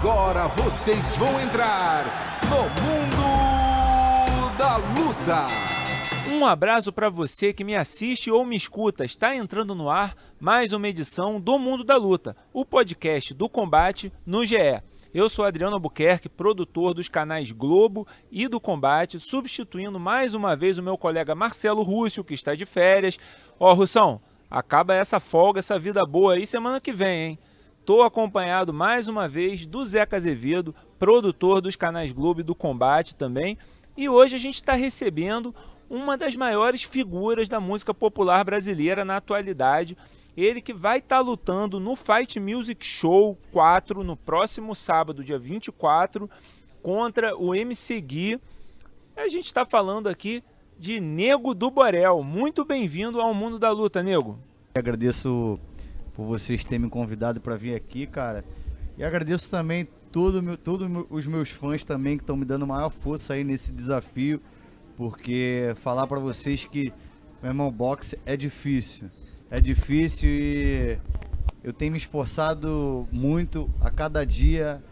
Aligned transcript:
Agora 0.00 0.46
vocês 0.46 1.16
vão 1.16 1.40
entrar 1.40 2.04
no 2.44 2.62
mundo 2.84 4.56
da 4.56 4.76
luta. 4.76 5.46
Um 6.32 6.46
abraço 6.46 6.92
para 6.92 7.10
você 7.10 7.52
que 7.52 7.64
me 7.64 7.74
assiste 7.74 8.30
ou 8.30 8.44
me 8.44 8.54
escuta. 8.54 9.04
Está 9.04 9.34
entrando 9.34 9.74
no 9.74 9.90
ar 9.90 10.14
mais 10.38 10.72
uma 10.72 10.86
edição 10.86 11.40
do 11.40 11.58
Mundo 11.58 11.82
da 11.82 11.96
Luta, 11.96 12.36
o 12.52 12.64
podcast 12.64 13.34
do 13.34 13.48
combate 13.48 14.12
no 14.24 14.46
GE. 14.46 14.80
Eu 15.12 15.28
sou 15.28 15.44
Adriano 15.44 15.74
Albuquerque, 15.74 16.28
produtor 16.28 16.94
dos 16.94 17.08
canais 17.08 17.50
Globo 17.50 18.06
e 18.30 18.46
do 18.46 18.60
Combate, 18.60 19.18
substituindo 19.18 19.98
mais 19.98 20.32
uma 20.32 20.54
vez 20.54 20.78
o 20.78 20.82
meu 20.82 20.96
colega 20.96 21.34
Marcelo 21.34 21.82
Rússio, 21.82 22.22
que 22.22 22.34
está 22.34 22.54
de 22.54 22.64
férias. 22.64 23.18
Ó, 23.58 23.74
Russão, 23.74 24.20
acaba 24.48 24.94
essa 24.94 25.18
folga, 25.18 25.58
essa 25.58 25.76
vida 25.76 26.06
boa 26.06 26.34
aí 26.34 26.46
semana 26.46 26.80
que 26.80 26.92
vem, 26.92 27.30
hein? 27.30 27.38
Estou 27.88 28.02
acompanhado 28.02 28.70
mais 28.70 29.08
uma 29.08 29.26
vez 29.26 29.64
do 29.64 29.82
Zeca 29.82 30.18
Azevedo, 30.18 30.74
produtor 30.98 31.62
dos 31.62 31.74
canais 31.74 32.12
Globo 32.12 32.40
e 32.40 32.44
do 32.44 32.54
Combate 32.54 33.14
também. 33.14 33.56
E 33.96 34.10
hoje 34.10 34.36
a 34.36 34.38
gente 34.38 34.56
está 34.56 34.74
recebendo 34.74 35.54
uma 35.88 36.14
das 36.14 36.34
maiores 36.34 36.82
figuras 36.82 37.48
da 37.48 37.58
música 37.58 37.94
popular 37.94 38.44
brasileira 38.44 39.06
na 39.06 39.16
atualidade. 39.16 39.96
Ele 40.36 40.60
que 40.60 40.74
vai 40.74 40.98
estar 40.98 41.16
tá 41.16 41.22
lutando 41.22 41.80
no 41.80 41.96
Fight 41.96 42.38
Music 42.38 42.84
Show 42.84 43.38
4 43.52 44.04
no 44.04 44.18
próximo 44.18 44.74
sábado, 44.74 45.24
dia 45.24 45.38
24, 45.38 46.28
contra 46.82 47.34
o 47.38 47.54
MC 47.54 48.02
Gui. 48.02 48.38
A 49.16 49.28
gente 49.28 49.46
está 49.46 49.64
falando 49.64 50.08
aqui 50.08 50.44
de 50.78 51.00
Nego 51.00 51.54
do 51.54 51.70
Borel. 51.70 52.22
Muito 52.22 52.66
bem-vindo 52.66 53.18
ao 53.18 53.32
mundo 53.32 53.58
da 53.58 53.70
luta, 53.70 54.02
Nego. 54.02 54.38
Agradeço 54.74 55.58
por 56.18 56.26
vocês 56.26 56.64
terem 56.64 56.80
me 56.80 56.90
convidado 56.90 57.40
para 57.40 57.54
vir 57.54 57.76
aqui, 57.76 58.04
cara. 58.04 58.44
E 58.96 59.04
agradeço 59.04 59.48
também 59.48 59.86
todos 60.10 60.42
todo 60.64 61.06
os 61.10 61.28
meus 61.28 61.50
fãs 61.50 61.84
também 61.84 62.16
que 62.16 62.24
estão 62.24 62.36
me 62.36 62.44
dando 62.44 62.66
maior 62.66 62.90
força 62.90 63.34
aí 63.34 63.44
nesse 63.44 63.70
desafio, 63.70 64.42
porque 64.96 65.72
falar 65.76 66.08
para 66.08 66.18
vocês 66.18 66.64
que 66.64 66.92
meu 67.40 67.52
irmão 67.52 67.70
boxe 67.70 68.18
é 68.26 68.36
difícil. 68.36 69.08
É 69.48 69.60
difícil 69.60 70.28
e 70.28 70.98
eu 71.62 71.72
tenho 71.72 71.92
me 71.92 71.98
esforçado 71.98 73.06
muito 73.12 73.72
a 73.80 73.88
cada 73.88 74.26
dia, 74.26 74.82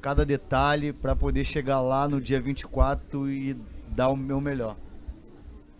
cada 0.00 0.24
detalhe 0.24 0.92
para 0.92 1.16
poder 1.16 1.44
chegar 1.44 1.80
lá 1.80 2.06
no 2.06 2.20
dia 2.20 2.40
24 2.40 3.28
e 3.28 3.56
dar 3.88 4.10
o 4.10 4.16
meu 4.16 4.40
melhor. 4.40 4.76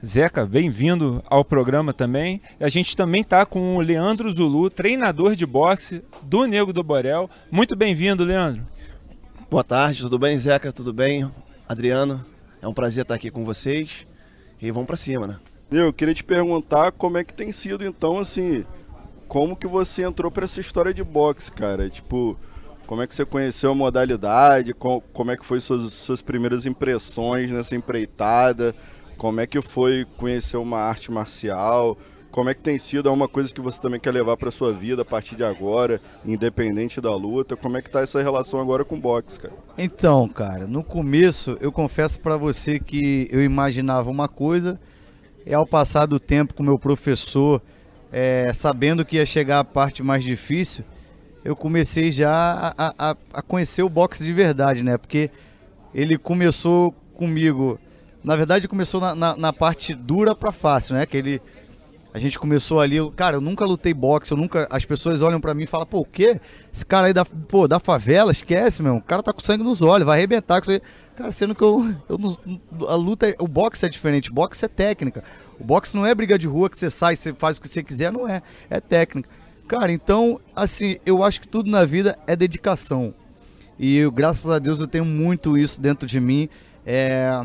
Zeca, 0.04 0.44
bem-vindo 0.44 1.24
ao 1.26 1.42
programa 1.42 1.90
também. 1.90 2.42
A 2.60 2.68
gente 2.68 2.94
também 2.94 3.22
está 3.22 3.46
com 3.46 3.76
o 3.76 3.80
Leandro 3.80 4.30
Zulu, 4.30 4.68
treinador 4.68 5.34
de 5.34 5.46
boxe 5.46 6.02
do 6.22 6.44
Nego 6.44 6.70
do 6.70 6.82
Borel. 6.82 7.30
Muito 7.50 7.74
bem-vindo, 7.74 8.22
Leandro. 8.22 8.62
Boa 9.50 9.64
tarde, 9.64 10.02
tudo 10.02 10.18
bem, 10.18 10.38
Zeca? 10.38 10.70
Tudo 10.70 10.92
bem? 10.92 11.30
Adriano, 11.66 12.22
é 12.60 12.68
um 12.68 12.74
prazer 12.74 13.02
estar 13.02 13.14
aqui 13.14 13.30
com 13.30 13.42
vocês. 13.42 14.06
E 14.60 14.70
vamos 14.70 14.86
para 14.86 14.96
cima, 14.96 15.26
né? 15.26 15.38
Eu 15.70 15.90
queria 15.94 16.12
te 16.12 16.22
perguntar 16.22 16.92
como 16.92 17.16
é 17.16 17.24
que 17.24 17.32
tem 17.32 17.50
sido, 17.50 17.82
então, 17.82 18.18
assim, 18.18 18.66
como 19.26 19.56
que 19.56 19.66
você 19.66 20.02
entrou 20.02 20.30
para 20.30 20.44
essa 20.44 20.60
história 20.60 20.92
de 20.92 21.02
boxe, 21.02 21.50
cara? 21.50 21.88
Tipo, 21.88 22.38
como 22.86 23.00
é 23.00 23.06
que 23.06 23.14
você 23.14 23.24
conheceu 23.24 23.70
a 23.70 23.74
modalidade? 23.74 24.74
Como 24.74 25.30
é 25.30 25.38
que 25.38 25.46
foi 25.46 25.58
suas, 25.58 25.90
suas 25.94 26.20
primeiras 26.20 26.66
impressões 26.66 27.50
nessa 27.50 27.74
empreitada? 27.74 28.74
Como 29.16 29.40
é 29.40 29.46
que 29.46 29.60
foi 29.62 30.06
conhecer 30.16 30.56
uma 30.58 30.78
arte 30.78 31.10
marcial? 31.10 31.96
Como 32.30 32.50
é 32.50 32.54
que 32.54 32.60
tem 32.60 32.78
sido? 32.78 33.08
É 33.08 33.12
uma 33.12 33.26
coisa 33.26 33.50
que 33.50 33.62
você 33.62 33.80
também 33.80 33.98
quer 33.98 34.12
levar 34.12 34.36
para 34.36 34.50
sua 34.50 34.70
vida 34.72 35.00
a 35.00 35.04
partir 35.06 35.36
de 35.36 35.42
agora, 35.42 36.02
independente 36.22 37.00
da 37.00 37.14
luta? 37.14 37.56
Como 37.56 37.78
é 37.78 37.82
que 37.82 37.88
tá 37.88 38.02
essa 38.02 38.20
relação 38.22 38.60
agora 38.60 38.84
com 38.84 38.96
o 38.96 39.00
boxe, 39.00 39.40
cara? 39.40 39.54
Então, 39.78 40.28
cara, 40.28 40.66
no 40.66 40.84
começo 40.84 41.56
eu 41.62 41.72
confesso 41.72 42.20
para 42.20 42.36
você 42.36 42.78
que 42.78 43.26
eu 43.30 43.42
imaginava 43.42 44.10
uma 44.10 44.28
coisa 44.28 44.78
e 45.46 45.54
ao 45.54 45.66
passar 45.66 46.04
do 46.04 46.20
tempo 46.20 46.52
com 46.52 46.62
meu 46.62 46.78
professor, 46.78 47.62
é, 48.12 48.52
sabendo 48.52 49.02
que 49.02 49.16
ia 49.16 49.24
chegar 49.24 49.60
a 49.60 49.64
parte 49.64 50.02
mais 50.02 50.22
difícil, 50.22 50.84
eu 51.42 51.56
comecei 51.56 52.12
já 52.12 52.74
a, 52.76 52.94
a, 52.98 53.16
a 53.32 53.40
conhecer 53.40 53.82
o 53.82 53.88
boxe 53.88 54.22
de 54.22 54.32
verdade, 54.34 54.82
né? 54.82 54.98
Porque 54.98 55.30
ele 55.94 56.18
começou 56.18 56.92
comigo 57.14 57.78
na 58.26 58.34
verdade 58.34 58.66
começou 58.66 59.00
na, 59.00 59.14
na, 59.14 59.36
na 59.36 59.52
parte 59.52 59.94
dura 59.94 60.34
para 60.34 60.50
fácil, 60.50 60.96
né? 60.96 61.06
Que 61.06 61.16
ele 61.16 61.42
a 62.12 62.18
gente 62.18 62.38
começou 62.38 62.80
ali, 62.80 62.96
cara, 63.14 63.36
eu 63.36 63.42
nunca 63.42 63.64
lutei 63.64 63.92
boxe, 63.92 64.32
eu 64.32 64.38
nunca. 64.38 64.66
As 64.70 64.86
pessoas 64.86 65.20
olham 65.20 65.38
para 65.38 65.52
mim 65.54 65.64
e 65.64 65.66
falam, 65.66 65.86
pô, 65.86 66.00
o 66.00 66.04
quê? 66.04 66.40
Esse 66.72 66.84
cara 66.84 67.08
aí 67.08 67.12
da, 67.12 67.26
pô, 67.26 67.68
da 67.68 67.78
favela, 67.78 68.32
esquece, 68.32 68.82
meu. 68.82 68.96
O 68.96 69.02
cara 69.02 69.22
tá 69.22 69.34
com 69.34 69.40
sangue 69.40 69.62
nos 69.62 69.82
olhos, 69.82 70.06
vai 70.06 70.16
arrebentar 70.16 70.60
com 70.60 70.70
isso 70.70 70.82
aí. 70.82 70.90
Cara, 71.14 71.30
sendo 71.30 71.54
que 71.54 71.62
eu, 71.62 71.94
eu 72.08 72.18
a 72.88 72.94
luta, 72.94 73.32
o 73.38 73.46
boxe 73.46 73.84
é 73.84 73.88
diferente, 73.88 74.30
o 74.30 74.34
boxe 74.34 74.64
é 74.64 74.68
técnica. 74.68 75.22
O 75.60 75.64
boxe 75.64 75.94
não 75.94 76.06
é 76.06 76.14
briga 76.14 76.38
de 76.38 76.46
rua 76.46 76.70
que 76.70 76.78
você 76.78 76.90
sai, 76.90 77.14
você 77.14 77.34
faz 77.34 77.58
o 77.58 77.60
que 77.60 77.68
você 77.68 77.82
quiser, 77.82 78.10
não 78.10 78.26
é. 78.26 78.42
É 78.70 78.80
técnica. 78.80 79.28
Cara, 79.68 79.92
então, 79.92 80.40
assim, 80.54 80.96
eu 81.04 81.22
acho 81.22 81.40
que 81.40 81.46
tudo 81.46 81.70
na 81.70 81.84
vida 81.84 82.18
é 82.26 82.34
dedicação. 82.34 83.14
E 83.78 83.98
eu, 83.98 84.10
graças 84.10 84.50
a 84.50 84.58
Deus 84.58 84.80
eu 84.80 84.88
tenho 84.88 85.04
muito 85.04 85.58
isso 85.58 85.80
dentro 85.80 86.08
de 86.08 86.18
mim. 86.18 86.48
É 86.84 87.42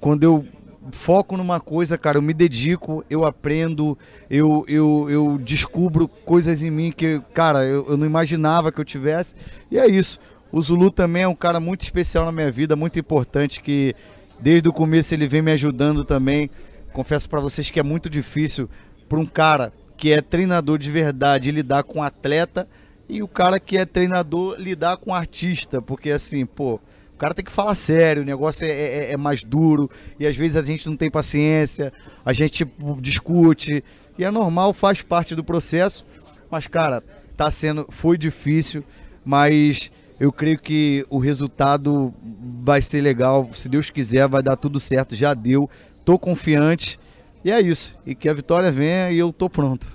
quando 0.00 0.24
eu 0.24 0.46
foco 0.92 1.36
numa 1.36 1.60
coisa, 1.60 1.98
cara, 1.98 2.18
eu 2.18 2.22
me 2.22 2.32
dedico, 2.32 3.04
eu 3.10 3.24
aprendo, 3.24 3.96
eu, 4.30 4.64
eu, 4.68 5.06
eu 5.10 5.38
descubro 5.38 6.08
coisas 6.08 6.62
em 6.62 6.70
mim 6.70 6.92
que, 6.92 7.20
cara, 7.34 7.64
eu, 7.64 7.86
eu 7.88 7.96
não 7.96 8.06
imaginava 8.06 8.72
que 8.72 8.80
eu 8.80 8.84
tivesse. 8.84 9.34
E 9.70 9.78
é 9.78 9.86
isso. 9.86 10.18
O 10.50 10.62
Zulu 10.62 10.90
também 10.90 11.22
é 11.22 11.28
um 11.28 11.34
cara 11.34 11.60
muito 11.60 11.82
especial 11.82 12.24
na 12.24 12.32
minha 12.32 12.50
vida, 12.50 12.74
muito 12.74 12.98
importante, 12.98 13.60
que 13.60 13.94
desde 14.40 14.68
o 14.68 14.72
começo 14.72 15.14
ele 15.14 15.28
vem 15.28 15.42
me 15.42 15.52
ajudando 15.52 16.04
também. 16.04 16.50
Confesso 16.92 17.28
para 17.28 17.40
vocês 17.40 17.70
que 17.70 17.78
é 17.78 17.82
muito 17.82 18.08
difícil 18.08 18.68
para 19.08 19.18
um 19.18 19.26
cara 19.26 19.72
que 19.96 20.12
é 20.12 20.22
treinador 20.22 20.78
de 20.78 20.90
verdade 20.90 21.50
lidar 21.50 21.82
com 21.82 22.02
atleta 22.02 22.68
e 23.08 23.22
o 23.22 23.28
cara 23.28 23.58
que 23.58 23.76
é 23.76 23.84
treinador 23.84 24.56
lidar 24.58 24.96
com 24.96 25.14
artista, 25.14 25.82
porque 25.82 26.10
assim, 26.10 26.46
pô, 26.46 26.80
o 27.18 27.20
cara 27.20 27.34
tem 27.34 27.44
que 27.44 27.50
falar 27.50 27.74
sério, 27.74 28.22
o 28.22 28.24
negócio 28.24 28.64
é, 28.64 28.70
é, 28.70 29.12
é, 29.12 29.16
mais 29.16 29.42
duro 29.42 29.90
e 30.20 30.24
às 30.24 30.36
vezes 30.36 30.56
a 30.56 30.62
gente 30.62 30.88
não 30.88 30.96
tem 30.96 31.10
paciência, 31.10 31.92
a 32.24 32.32
gente 32.32 32.64
discute 33.00 33.82
e 34.16 34.24
é 34.24 34.30
normal, 34.30 34.72
faz 34.72 35.02
parte 35.02 35.34
do 35.34 35.42
processo. 35.42 36.06
Mas 36.48 36.68
cara, 36.68 37.02
tá 37.36 37.50
sendo, 37.50 37.86
foi 37.88 38.16
difícil, 38.16 38.84
mas 39.24 39.90
eu 40.20 40.30
creio 40.30 40.60
que 40.60 41.04
o 41.10 41.18
resultado 41.18 42.14
vai 42.62 42.80
ser 42.80 43.00
legal. 43.00 43.50
Se 43.52 43.68
Deus 43.68 43.90
quiser, 43.90 44.28
vai 44.28 44.40
dar 44.40 44.54
tudo 44.54 44.78
certo. 44.78 45.16
Já 45.16 45.34
deu, 45.34 45.68
tô 46.04 46.20
confiante 46.20 47.00
e 47.44 47.50
é 47.50 47.60
isso. 47.60 47.98
E 48.06 48.14
que 48.14 48.28
a 48.28 48.32
vitória 48.32 48.70
venha 48.70 49.10
e 49.10 49.18
eu 49.18 49.32
tô 49.32 49.50
pronto. 49.50 49.88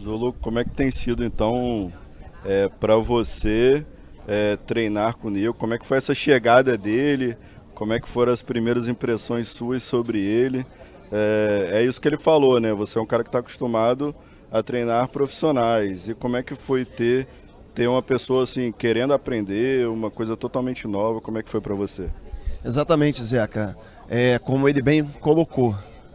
Zulu, 0.00 0.32
como 0.40 0.58
é 0.58 0.64
que 0.64 0.70
tem 0.70 0.90
sido 0.90 1.22
então 1.22 1.92
é, 2.46 2.70
para 2.80 2.96
você? 2.96 3.84
É, 4.26 4.56
treinar 4.56 5.16
com 5.16 5.28
o? 5.28 5.54
Como 5.54 5.74
é 5.74 5.78
que 5.78 5.86
foi 5.86 5.98
essa 5.98 6.14
chegada 6.14 6.76
dele? 6.76 7.36
Como 7.74 7.92
é 7.92 8.00
que 8.00 8.08
foram 8.08 8.32
as 8.32 8.42
primeiras 8.42 8.88
impressões 8.88 9.48
suas 9.48 9.82
sobre 9.82 10.20
ele? 10.20 10.64
É, 11.10 11.80
é 11.80 11.84
isso 11.84 12.00
que 12.00 12.08
ele 12.08 12.18
falou, 12.18 12.60
né? 12.60 12.72
Você 12.72 12.98
é 12.98 13.02
um 13.02 13.06
cara 13.06 13.22
que 13.22 13.28
está 13.28 13.40
acostumado 13.40 14.14
a 14.50 14.62
treinar 14.62 15.08
profissionais. 15.08 16.08
E 16.08 16.14
como 16.14 16.36
é 16.36 16.42
que 16.42 16.54
foi 16.54 16.84
ter 16.84 17.26
ter 17.74 17.86
uma 17.86 18.02
pessoa 18.02 18.44
assim 18.44 18.70
querendo 18.70 19.14
aprender, 19.14 19.88
uma 19.88 20.10
coisa 20.10 20.36
totalmente 20.36 20.86
nova? 20.86 21.20
Como 21.20 21.38
é 21.38 21.42
que 21.42 21.48
foi 21.48 21.60
para 21.60 21.74
você? 21.74 22.10
Exatamente, 22.64 23.22
Zeca. 23.22 23.76
É, 24.08 24.38
como 24.38 24.68
ele 24.68 24.82
bem 24.82 25.04
colocou, 25.20 25.74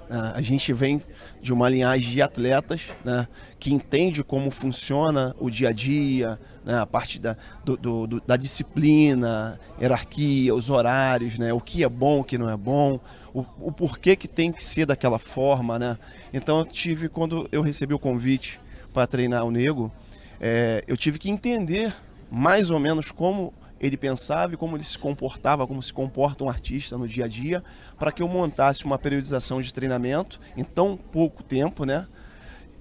a 0.10 0.42
gente 0.42 0.72
vem 0.72 1.02
de 1.42 1.54
uma 1.54 1.70
linhagem 1.70 2.12
de 2.12 2.22
atletas 2.22 2.82
né, 3.06 3.28
que 3.60 3.74
entende 3.74 4.24
como 4.24 4.52
funciona 4.52 5.36
o 5.40 5.50
dia 5.50 5.70
a 5.70 5.72
dia, 5.72 6.40
né, 6.66 6.78
a 6.80 6.86
parte 6.86 7.20
da, 7.20 7.38
do, 7.64 7.78
do, 7.78 8.22
da 8.22 8.36
disciplina, 8.36 9.60
hierarquia, 9.80 10.54
os 10.54 10.70
horários, 10.70 11.38
né, 11.38 11.54
o 11.54 11.62
que 11.62 11.84
é 11.84 11.90
bom, 11.90 12.20
o 12.20 12.24
que 12.24 12.38
não 12.38 12.50
é 12.50 12.58
bom, 12.58 13.00
o, 13.34 13.46
o 13.60 13.72
porquê 13.72 14.16
que 14.16 14.28
tem 14.28 14.52
que 14.52 14.64
ser 14.64 14.86
daquela 14.86 15.20
forma. 15.20 15.78
Né? 15.80 15.98
Então 16.34 16.60
eu 16.60 16.66
tive, 16.66 17.08
quando 17.08 17.48
eu 17.52 17.62
recebi 17.62 17.94
o 17.94 18.00
convite 18.00 18.60
para 18.94 19.08
treinar 19.08 19.46
o 19.46 19.52
Nego, 19.52 19.92
é, 20.40 20.84
eu 20.88 20.98
tive 20.98 21.20
que 21.20 21.30
entender 21.30 21.94
mais 22.30 22.70
ou 22.70 22.80
menos 22.80 23.12
como 23.12 23.54
ele 23.80 23.98
pensava 23.98 24.54
e 24.54 24.58
como 24.58 24.76
ele 24.76 24.84
se 24.84 24.98
comportava, 24.98 25.68
como 25.68 25.82
se 25.82 25.94
comporta 25.94 26.44
um 26.44 26.50
artista 26.50 26.98
no 26.98 27.08
dia 27.08 27.26
a 27.26 27.28
dia, 27.28 27.64
para 27.98 28.12
que 28.12 28.22
eu 28.22 28.28
montasse 28.28 28.86
uma 28.86 28.98
periodização 28.98 29.62
de 29.62 29.74
treinamento 29.74 30.40
em 30.56 30.64
tão 30.64 30.98
pouco 30.98 31.44
tempo, 31.44 31.86
né, 31.86 32.08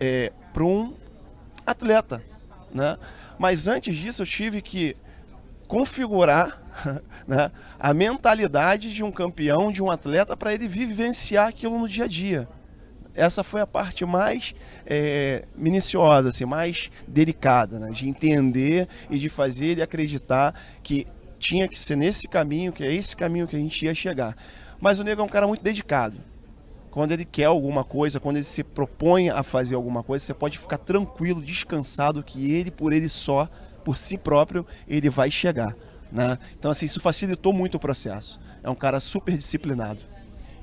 é, 0.01 0.33
para 0.53 0.65
um 0.65 0.95
atleta, 1.67 2.23
né? 2.73 2.97
Mas 3.39 3.67
antes 3.67 3.95
disso 3.95 4.23
eu 4.23 4.27
tive 4.27 4.63
que 4.63 4.97
configurar 5.69 6.63
né, 7.27 7.51
a 7.79 7.93
mentalidade 7.93 8.95
de 8.95 9.03
um 9.03 9.11
campeão, 9.11 9.73
de 9.73 9.83
um 9.83 9.91
atleta, 9.91 10.37
para 10.37 10.53
ele 10.53 10.69
vivenciar 10.69 11.49
aquilo 11.49 11.79
no 11.79 11.89
dia 11.89 12.05
a 12.05 12.09
dia. 12.09 12.49
Essa 13.17 13.43
foi 13.43 13.61
a 13.61 13.67
parte 13.67 14.05
mais 14.05 14.55
é, 14.85 15.45
minuciosa, 15.57 16.29
assim, 16.29 16.45
mais 16.45 16.91
delicada, 17.09 17.79
né? 17.79 17.91
de 17.91 18.09
entender 18.09 18.87
e 19.11 19.19
de 19.19 19.29
fazer 19.29 19.67
ele 19.67 19.83
acreditar 19.83 20.55
que 20.83 21.07
tinha 21.39 21.67
que 21.67 21.79
ser 21.79 21.97
nesse 21.97 22.29
caminho, 22.29 22.73
que 22.73 22.85
é 22.85 22.93
esse 22.93 23.17
caminho 23.17 23.47
que 23.47 23.57
a 23.57 23.59
gente 23.59 23.85
ia 23.85 23.95
chegar. 23.95 24.37
Mas 24.81 24.99
o 24.99 25.05
nego 25.05 25.23
é 25.23 25.25
um 25.25 25.29
cara 25.29 25.47
muito 25.47 25.63
dedicado. 25.63 26.19
Quando 26.91 27.13
ele 27.13 27.25
quer 27.25 27.45
alguma 27.45 27.85
coisa, 27.85 28.21
quando 28.21 28.37
ele 28.37 28.45
se 28.45 28.63
propõe 28.63 29.29
a 29.29 29.43
fazer 29.43 29.75
alguma 29.75 30.03
coisa, 30.03 30.25
você 30.25 30.35
pode 30.35 30.59
ficar 30.59 30.79
tranquilo, 30.79 31.43
descansado, 31.43 32.23
que 32.23 32.53
ele, 32.53 32.71
por 32.71 32.93
ele 32.93 33.09
só, 33.09 33.49
por 33.85 33.97
si 33.97 34.17
próprio, 34.17 34.67
ele 34.89 35.11
vai 35.11 35.31
chegar. 35.31 35.77
Né? 36.11 36.39
Então, 36.59 36.71
assim, 36.71 36.87
isso 36.87 37.01
facilitou 37.01 37.53
muito 37.53 37.77
o 37.77 37.81
processo. 37.81 38.41
É 38.63 38.71
um 38.71 38.75
cara 38.75 38.99
super 38.99 39.37
disciplinado. 39.37 40.01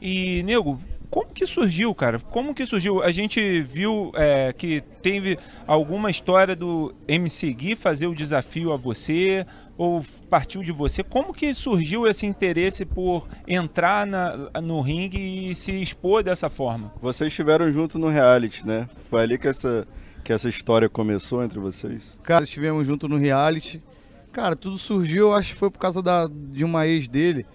E, 0.01 0.41
Nego, 0.43 0.81
como 1.13 1.31
que 1.31 1.45
surgiu, 1.45 1.93
cara? 1.93 2.17
Como 2.17 2.55
que 2.55 2.65
surgiu? 2.65 3.03
A 3.03 3.11
gente 3.11 3.61
viu 3.61 4.11
é, 4.15 4.51
que 4.51 4.81
teve 5.03 5.37
alguma 5.67 6.09
história 6.09 6.55
do 6.55 6.91
MC 7.07 7.53
Gui 7.53 7.75
fazer 7.75 8.07
o 8.07 8.15
desafio 8.15 8.73
a 8.73 8.77
você, 8.77 9.45
ou 9.77 10.03
partiu 10.27 10.63
de 10.63 10.71
você. 10.71 11.03
Como 11.03 11.31
que 11.31 11.53
surgiu 11.53 12.07
esse 12.07 12.25
interesse 12.25 12.83
por 12.83 13.27
entrar 13.47 14.07
na, 14.07 14.49
no 14.59 14.81
ringue 14.81 15.51
e 15.51 15.53
se 15.53 15.83
expor 15.83 16.23
dessa 16.23 16.49
forma? 16.49 16.91
Vocês 16.99 17.27
estiveram 17.27 17.71
junto 17.71 17.99
no 17.99 18.07
reality, 18.07 18.65
né? 18.65 18.89
Foi 19.11 19.21
ali 19.21 19.37
que 19.37 19.47
essa, 19.47 19.87
que 20.23 20.33
essa 20.33 20.49
história 20.49 20.89
começou 20.89 21.43
entre 21.43 21.59
vocês? 21.59 22.17
Cara, 22.23 22.43
estivemos 22.43 22.87
junto 22.87 23.07
no 23.07 23.17
reality. 23.17 23.83
Cara, 24.31 24.55
tudo 24.55 24.79
surgiu, 24.79 25.31
acho 25.35 25.53
que 25.53 25.59
foi 25.59 25.69
por 25.69 25.77
causa 25.77 26.01
da, 26.01 26.27
de 26.27 26.65
uma 26.65 26.87
ex 26.87 27.07
dele 27.07 27.45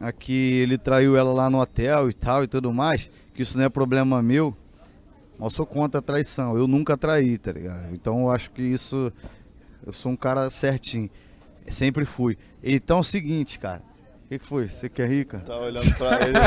aqui 0.00 0.32
ele 0.32 0.78
traiu 0.78 1.16
ela 1.16 1.32
lá 1.32 1.50
no 1.50 1.60
hotel 1.60 2.08
e 2.10 2.14
tal 2.14 2.44
e 2.44 2.46
tudo 2.46 2.72
mais, 2.72 3.10
que 3.34 3.42
isso 3.42 3.56
não 3.58 3.64
é 3.64 3.68
problema 3.68 4.22
meu. 4.22 4.56
Mas 5.38 5.52
eu 5.52 5.56
sou 5.56 5.66
contra 5.66 5.98
a 5.98 6.02
traição. 6.02 6.56
Eu 6.56 6.66
nunca 6.66 6.96
traí, 6.96 7.38
tá 7.38 7.52
ligado? 7.52 7.92
Então 7.92 8.20
eu 8.20 8.30
acho 8.30 8.50
que 8.50 8.62
isso. 8.62 9.12
Eu 9.84 9.92
sou 9.92 10.12
um 10.12 10.16
cara 10.16 10.48
certinho. 10.50 11.10
Sempre 11.68 12.04
fui. 12.04 12.38
Então 12.62 12.98
é 12.98 13.00
o 13.00 13.04
seguinte, 13.04 13.58
cara. 13.58 13.82
O 14.24 14.28
que, 14.28 14.38
que, 14.38 14.46
foi? 14.46 14.68
Você 14.68 14.88
quer 14.88 15.08
rir, 15.08 15.26
cara? 15.26 15.44
Tá 15.44 15.58
olhando 15.58 15.94
pra 15.96 16.18
ele. 16.22 16.38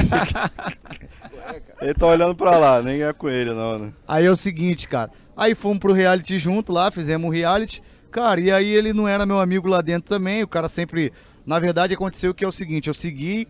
ele 1.81 1.94
tá 1.94 2.07
olhando 2.07 2.35
pra 2.35 2.57
lá, 2.57 2.81
nem 2.81 3.03
é 3.03 3.13
com 3.13 3.29
ele, 3.29 3.53
não, 3.53 3.77
né? 3.77 3.94
Aí 4.07 4.25
é 4.25 4.31
o 4.31 4.35
seguinte, 4.35 4.88
cara. 4.88 5.11
Aí 5.35 5.53
fomos 5.53 5.77
pro 5.77 5.94
reality 5.94 6.39
junto 6.39 6.73
lá, 6.73 6.89
fizemos 6.89 7.27
o 7.27 7.31
reality. 7.31 7.83
Cara, 8.12 8.39
e 8.39 8.51
aí 8.51 8.68
ele 8.68 8.94
não 8.94 9.07
era 9.07 9.25
meu 9.25 9.39
amigo 9.39 9.68
lá 9.68 9.81
dentro 9.81 10.09
também. 10.09 10.44
O 10.44 10.48
cara 10.48 10.68
sempre 10.68 11.12
na 11.48 11.59
verdade, 11.59 11.94
aconteceu 11.94 12.33
que 12.33 12.44
é 12.44 12.48
o 12.48 12.51
seguinte: 12.51 12.89
eu 12.89 12.94
segui 12.94 13.48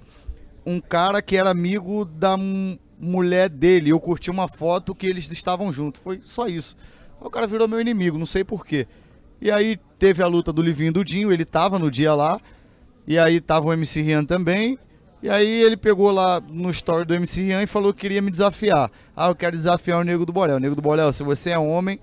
um 0.63 0.80
cara 0.80 1.19
que 1.19 1.36
era 1.36 1.50
amigo 1.50 2.06
da 2.06 2.38
mulher 3.00 3.50
dele. 3.50 3.89
Eu 3.89 4.00
curti 4.00 4.30
uma 4.30 4.48
foto 4.48 4.94
que 4.94 5.07
eles 5.07 5.31
estavam 5.31 5.71
juntos. 5.71 6.00
Foi 6.00 6.21
só 6.24 6.48
isso. 6.48 6.77
O 7.19 7.27
cara 7.27 7.48
virou 7.48 7.68
meu 7.68 7.81
inimigo, 7.81 8.15
não 8.15 8.27
sei 8.27 8.44
porquê. 8.44 8.88
E 9.42 9.50
aí 9.50 9.80
teve 9.98 10.21
a 10.21 10.27
luta 10.27 10.54
do 10.54 10.62
Livinho 10.62 10.89
e 10.89 10.92
do 10.92 11.04
Dinho, 11.04 11.31
ele 11.31 11.44
tava 11.44 11.80
no 11.80 11.89
dia 11.89 12.13
lá. 12.13 12.39
E 13.07 13.18
aí 13.18 13.42
tava 13.42 13.65
o 13.65 13.74
MC 13.74 14.00
Rian 14.01 14.24
também. 14.24 14.77
E 15.24 15.27
aí 15.27 15.63
ele 15.63 15.75
pegou 15.75 16.12
lá 16.12 16.39
no 16.39 16.69
story 16.69 17.04
do 17.04 17.15
MC 17.15 17.42
Rian 17.42 17.63
e 17.63 17.68
falou 17.68 17.92
que 17.92 18.01
queria 18.01 18.21
me 18.21 18.30
desafiar. 18.30 18.92
Ah, 19.15 19.30
eu 19.30 19.36
quero 19.36 19.56
desafiar 19.56 20.00
o 20.00 20.04
Nego 20.04 20.24
do 20.24 20.31
Borel. 20.31 20.57
O 20.57 20.59
Nego 20.59 20.75
do 20.75 20.81
Borel, 20.83 21.12
se 21.12 21.24
você 21.24 21.50
é 21.50 21.57
homem, 21.57 22.00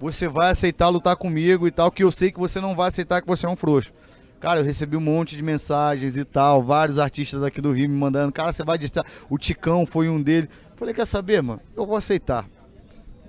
você 0.00 0.28
vai 0.28 0.50
aceitar 0.50 0.88
lutar 0.88 1.16
comigo 1.16 1.66
e 1.66 1.70
tal, 1.70 1.90
que 1.90 2.04
eu 2.04 2.10
sei 2.10 2.30
que 2.30 2.38
você 2.38 2.60
não 2.60 2.74
vai 2.74 2.88
aceitar 2.88 3.20
que 3.20 3.26
você 3.26 3.46
é 3.46 3.48
um 3.48 3.56
frouxo. 3.56 3.92
Cara, 4.40 4.60
eu 4.60 4.64
recebi 4.64 4.96
um 4.96 5.00
monte 5.00 5.36
de 5.36 5.42
mensagens 5.42 6.16
e 6.16 6.24
tal, 6.24 6.62
vários 6.62 6.98
artistas 6.98 7.42
aqui 7.42 7.60
do 7.60 7.72
Rio 7.72 7.88
me 7.88 7.96
mandando, 7.96 8.32
cara, 8.32 8.52
você 8.52 8.62
vai 8.62 8.78
distar. 8.78 9.04
O 9.28 9.36
Ticão 9.36 9.84
foi 9.84 10.08
um 10.08 10.22
deles. 10.22 10.48
Falei, 10.76 10.94
quer 10.94 11.06
saber, 11.06 11.42
mano? 11.42 11.60
Eu 11.76 11.84
vou 11.84 11.96
aceitar. 11.96 12.46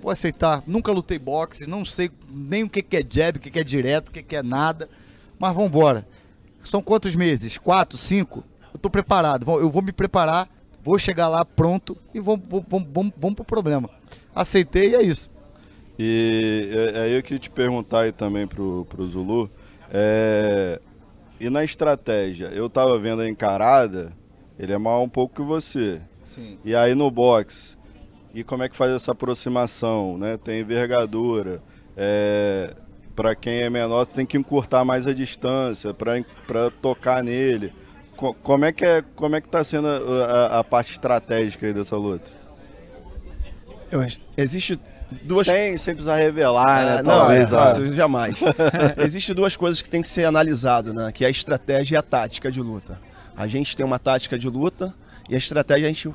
Vou 0.00 0.10
aceitar. 0.12 0.62
Nunca 0.66 0.92
lutei 0.92 1.18
boxe, 1.18 1.66
não 1.66 1.84
sei 1.84 2.10
nem 2.28 2.62
o 2.62 2.70
que, 2.70 2.84
é 2.96 3.04
jab, 3.08 3.38
o 3.38 3.40
que, 3.40 3.58
é 3.58 3.64
direto, 3.64 4.08
o 4.08 4.12
que, 4.12 4.36
é 4.36 4.42
nada. 4.42 4.88
Mas 5.38 5.52
vamos 5.52 5.68
embora. 5.70 6.06
São 6.62 6.80
quantos 6.80 7.16
meses? 7.16 7.58
Quatro, 7.58 7.98
cinco? 7.98 8.44
Eu 8.72 8.78
tô 8.78 8.88
preparado. 8.88 9.50
Eu 9.58 9.68
vou 9.68 9.82
me 9.82 9.92
preparar, 9.92 10.48
vou 10.82 10.98
chegar 10.98 11.28
lá 11.28 11.44
pronto 11.44 11.96
e 12.14 12.20
vamos 12.20 12.46
pro 13.34 13.44
problema. 13.44 13.90
Aceitei 14.34 14.90
e 14.90 14.94
é 14.94 15.02
isso. 15.02 15.29
E 16.02 16.70
é, 16.94 17.00
aí 17.00 17.14
eu 17.14 17.22
queria 17.22 17.38
te 17.38 17.50
perguntar 17.50 18.00
aí 18.00 18.12
também 18.12 18.46
pro, 18.46 18.86
pro 18.86 19.06
Zulu. 19.06 19.50
É, 19.92 20.80
e 21.38 21.50
na 21.50 21.62
estratégia, 21.62 22.46
eu 22.46 22.70
tava 22.70 22.98
vendo 22.98 23.20
a 23.20 23.28
encarada, 23.28 24.10
ele 24.58 24.72
é 24.72 24.78
maior 24.78 25.02
um 25.02 25.08
pouco 25.10 25.34
que 25.34 25.42
você. 25.42 26.00
Sim. 26.24 26.56
E 26.64 26.74
aí 26.74 26.94
no 26.94 27.10
box, 27.10 27.76
e 28.32 28.42
como 28.42 28.62
é 28.62 28.68
que 28.70 28.76
faz 28.76 28.92
essa 28.92 29.12
aproximação, 29.12 30.16
né? 30.16 30.38
Tem 30.38 30.60
envergadura. 30.60 31.62
É, 31.94 32.74
para 33.14 33.34
quem 33.34 33.60
é 33.60 33.68
menor, 33.68 34.06
tem 34.06 34.24
que 34.24 34.38
encurtar 34.38 34.86
mais 34.86 35.06
a 35.06 35.12
distância 35.12 35.92
para 35.92 36.70
tocar 36.80 37.22
nele. 37.22 37.74
como 38.42 38.64
é 38.64 38.72
que 38.72 38.86
é, 38.86 39.02
como 39.14 39.36
é 39.36 39.40
que 39.42 39.50
tá 39.50 39.62
sendo 39.62 39.86
a, 39.86 40.60
a 40.60 40.64
parte 40.64 40.92
estratégica 40.92 41.66
aí 41.66 41.74
dessa 41.74 41.94
luta? 41.98 42.39
Eu, 43.90 44.06
existe 44.36 44.78
duas. 45.22 45.46
Sem, 45.46 45.76
sem 45.76 45.94
precisar 45.94 46.16
revelar, 46.16 46.84
né? 46.84 46.96
Ah, 46.98 47.02
não, 47.02 47.30
é, 47.30 47.42
isso 47.42 47.92
jamais. 47.92 48.38
existe 48.98 49.34
duas 49.34 49.56
coisas 49.56 49.82
que 49.82 49.90
tem 49.90 50.00
que 50.00 50.08
ser 50.08 50.24
analisado, 50.24 50.94
né? 50.94 51.10
Que 51.12 51.24
é 51.24 51.28
a 51.28 51.30
estratégia 51.30 51.96
e 51.96 51.98
a 51.98 52.02
tática 52.02 52.50
de 52.50 52.60
luta. 52.60 53.00
A 53.36 53.46
gente 53.46 53.76
tem 53.76 53.84
uma 53.84 53.98
tática 53.98 54.38
de 54.38 54.48
luta 54.48 54.94
e 55.28 55.34
a 55.34 55.38
estratégia 55.38 55.86
a 55.86 55.88
gente 55.88 56.08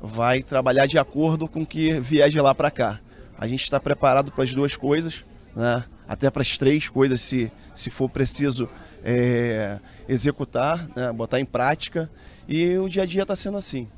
vai 0.00 0.42
trabalhar 0.42 0.86
de 0.86 0.98
acordo 0.98 1.48
com 1.48 1.62
o 1.62 1.66
que 1.66 1.98
vier 1.98 2.30
de 2.30 2.40
lá 2.40 2.54
para 2.54 2.70
cá. 2.70 3.00
A 3.36 3.48
gente 3.48 3.64
está 3.64 3.80
preparado 3.80 4.30
para 4.30 4.44
as 4.44 4.54
duas 4.54 4.76
coisas, 4.76 5.24
né? 5.56 5.84
Até 6.06 6.30
para 6.30 6.42
as 6.42 6.56
três 6.58 6.88
coisas, 6.88 7.20
se, 7.20 7.50
se 7.74 7.90
for 7.90 8.08
preciso 8.08 8.68
é, 9.02 9.78
executar, 10.08 10.88
né? 10.94 11.12
botar 11.12 11.40
em 11.40 11.44
prática. 11.44 12.10
E 12.46 12.76
o 12.76 12.88
dia 12.88 13.02
a 13.02 13.06
dia 13.06 13.22
está 13.22 13.34
sendo 13.34 13.56
assim. 13.56 13.88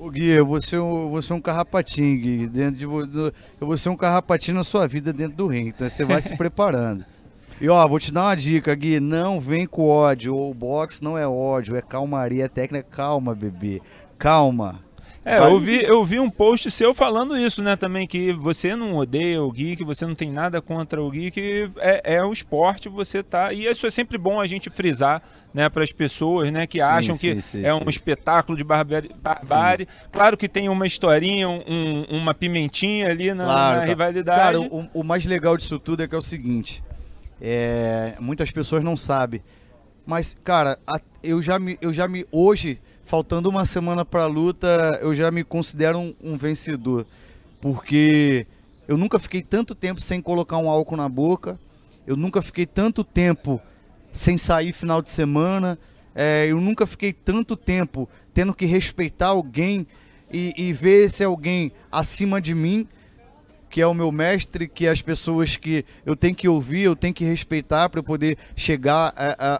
Ô 0.00 0.10
Gui, 0.10 0.28
eu 0.28 0.46
vou 0.46 0.60
ser 0.60 0.78
um, 0.78 1.10
vou 1.10 1.20
ser 1.20 1.32
um 1.32 1.40
carrapatinho, 1.40 2.20
Gui. 2.20 2.46
Dentro 2.46 2.78
de, 2.78 2.84
eu 2.84 3.66
vou 3.66 3.76
ser 3.76 3.88
um 3.88 3.96
carrapatinho 3.96 4.56
na 4.56 4.62
sua 4.62 4.86
vida 4.86 5.12
dentro 5.12 5.36
do 5.36 5.48
ringue. 5.48 5.70
Então 5.70 5.88
você 5.88 6.04
vai 6.04 6.22
se 6.22 6.36
preparando. 6.38 7.04
E 7.60 7.68
ó, 7.68 7.86
vou 7.88 7.98
te 7.98 8.12
dar 8.12 8.26
uma 8.26 8.36
dica, 8.36 8.72
Gui. 8.76 9.00
Não 9.00 9.40
vem 9.40 9.66
com 9.66 9.88
ódio. 9.88 10.36
O 10.36 10.54
boxe 10.54 11.02
não 11.02 11.18
é 11.18 11.26
ódio, 11.26 11.74
é 11.74 11.82
calmaria, 11.82 12.44
é 12.44 12.48
técnica. 12.48 12.86
Calma, 12.88 13.34
bebê. 13.34 13.82
Calma. 14.16 14.78
É, 15.28 15.38
eu 15.40 15.58
vi, 15.58 15.82
eu 15.84 16.02
vi 16.02 16.18
um 16.18 16.30
post 16.30 16.70
seu 16.70 16.94
falando 16.94 17.36
isso, 17.36 17.62
né, 17.62 17.76
também, 17.76 18.06
que 18.06 18.32
você 18.32 18.74
não 18.74 18.96
odeia 18.96 19.42
o 19.42 19.52
que 19.52 19.84
você 19.84 20.06
não 20.06 20.14
tem 20.14 20.32
nada 20.32 20.62
contra 20.62 21.02
o 21.02 21.10
que 21.10 21.70
é, 21.76 22.14
é 22.14 22.24
o 22.24 22.32
esporte, 22.32 22.88
você 22.88 23.22
tá. 23.22 23.52
E 23.52 23.66
isso 23.66 23.86
é 23.86 23.90
sempre 23.90 24.16
bom 24.16 24.40
a 24.40 24.46
gente 24.46 24.70
frisar, 24.70 25.22
né, 25.52 25.68
para 25.68 25.84
as 25.84 25.92
pessoas, 25.92 26.50
né, 26.50 26.66
que 26.66 26.78
sim, 26.78 26.84
acham 26.84 27.14
sim, 27.14 27.34
que 27.34 27.42
sim, 27.42 27.62
é 27.62 27.74
um 27.74 27.90
espetáculo 27.90 28.56
de 28.56 28.64
barbárie. 28.64 29.10
barbárie. 29.20 29.86
Claro 30.10 30.34
que 30.34 30.48
tem 30.48 30.70
uma 30.70 30.86
historinha, 30.86 31.46
um, 31.46 32.06
uma 32.08 32.32
pimentinha 32.32 33.10
ali 33.10 33.34
na, 33.34 33.44
claro, 33.44 33.78
na 33.80 33.84
rivalidade. 33.84 34.40
Cara, 34.40 34.60
o, 34.60 34.88
o, 34.94 35.04
mais 35.04 35.26
legal 35.26 35.58
disso 35.58 35.78
tudo 35.78 36.02
é 36.02 36.08
que 36.08 36.14
é 36.14 36.18
o 36.18 36.22
seguinte: 36.22 36.82
é, 37.38 38.14
muitas 38.18 38.50
pessoas 38.50 38.82
não 38.82 38.96
sabem. 38.96 39.42
Mas, 40.06 40.34
cara, 40.42 40.78
eu 41.22 41.42
já 41.42 41.58
me. 41.58 41.76
Eu 41.82 41.92
já 41.92 42.08
me 42.08 42.26
hoje 42.32 42.80
faltando 43.08 43.48
uma 43.48 43.64
semana 43.64 44.04
para 44.04 44.24
a 44.24 44.26
luta, 44.26 44.98
eu 45.00 45.14
já 45.14 45.30
me 45.30 45.42
considero 45.42 45.98
um, 45.98 46.14
um, 46.22 46.36
vencedor. 46.36 47.06
Porque 47.58 48.46
eu 48.86 48.98
nunca 48.98 49.18
fiquei 49.18 49.40
tanto 49.40 49.74
tempo 49.74 49.98
sem 49.98 50.20
colocar 50.20 50.58
um 50.58 50.68
álcool 50.68 50.94
na 50.94 51.08
boca, 51.08 51.58
eu 52.06 52.16
nunca 52.16 52.42
fiquei 52.42 52.66
tanto 52.66 53.02
tempo 53.02 53.58
sem 54.12 54.36
sair 54.36 54.74
final 54.74 55.00
de 55.00 55.10
semana, 55.10 55.78
é, 56.14 56.48
eu 56.48 56.60
nunca 56.60 56.86
fiquei 56.86 57.10
tanto 57.14 57.56
tempo 57.56 58.06
tendo 58.34 58.52
que 58.52 58.66
respeitar 58.66 59.28
alguém 59.28 59.86
e, 60.30 60.52
e 60.54 60.72
ver 60.74 61.06
esse 61.06 61.24
alguém 61.24 61.72
acima 61.90 62.42
de 62.42 62.54
mim 62.54 62.86
que 63.68 63.80
é 63.80 63.86
o 63.86 63.94
meu 63.94 64.10
mestre, 64.10 64.66
que 64.66 64.86
é 64.86 64.90
as 64.90 65.02
pessoas 65.02 65.56
que 65.56 65.84
eu 66.04 66.16
tenho 66.16 66.34
que 66.34 66.48
ouvir, 66.48 66.82
eu 66.82 66.96
tenho 66.96 67.14
que 67.14 67.24
respeitar 67.24 67.88
para 67.88 68.00
eu 68.00 68.04
poder 68.04 68.36
chegar 68.56 69.12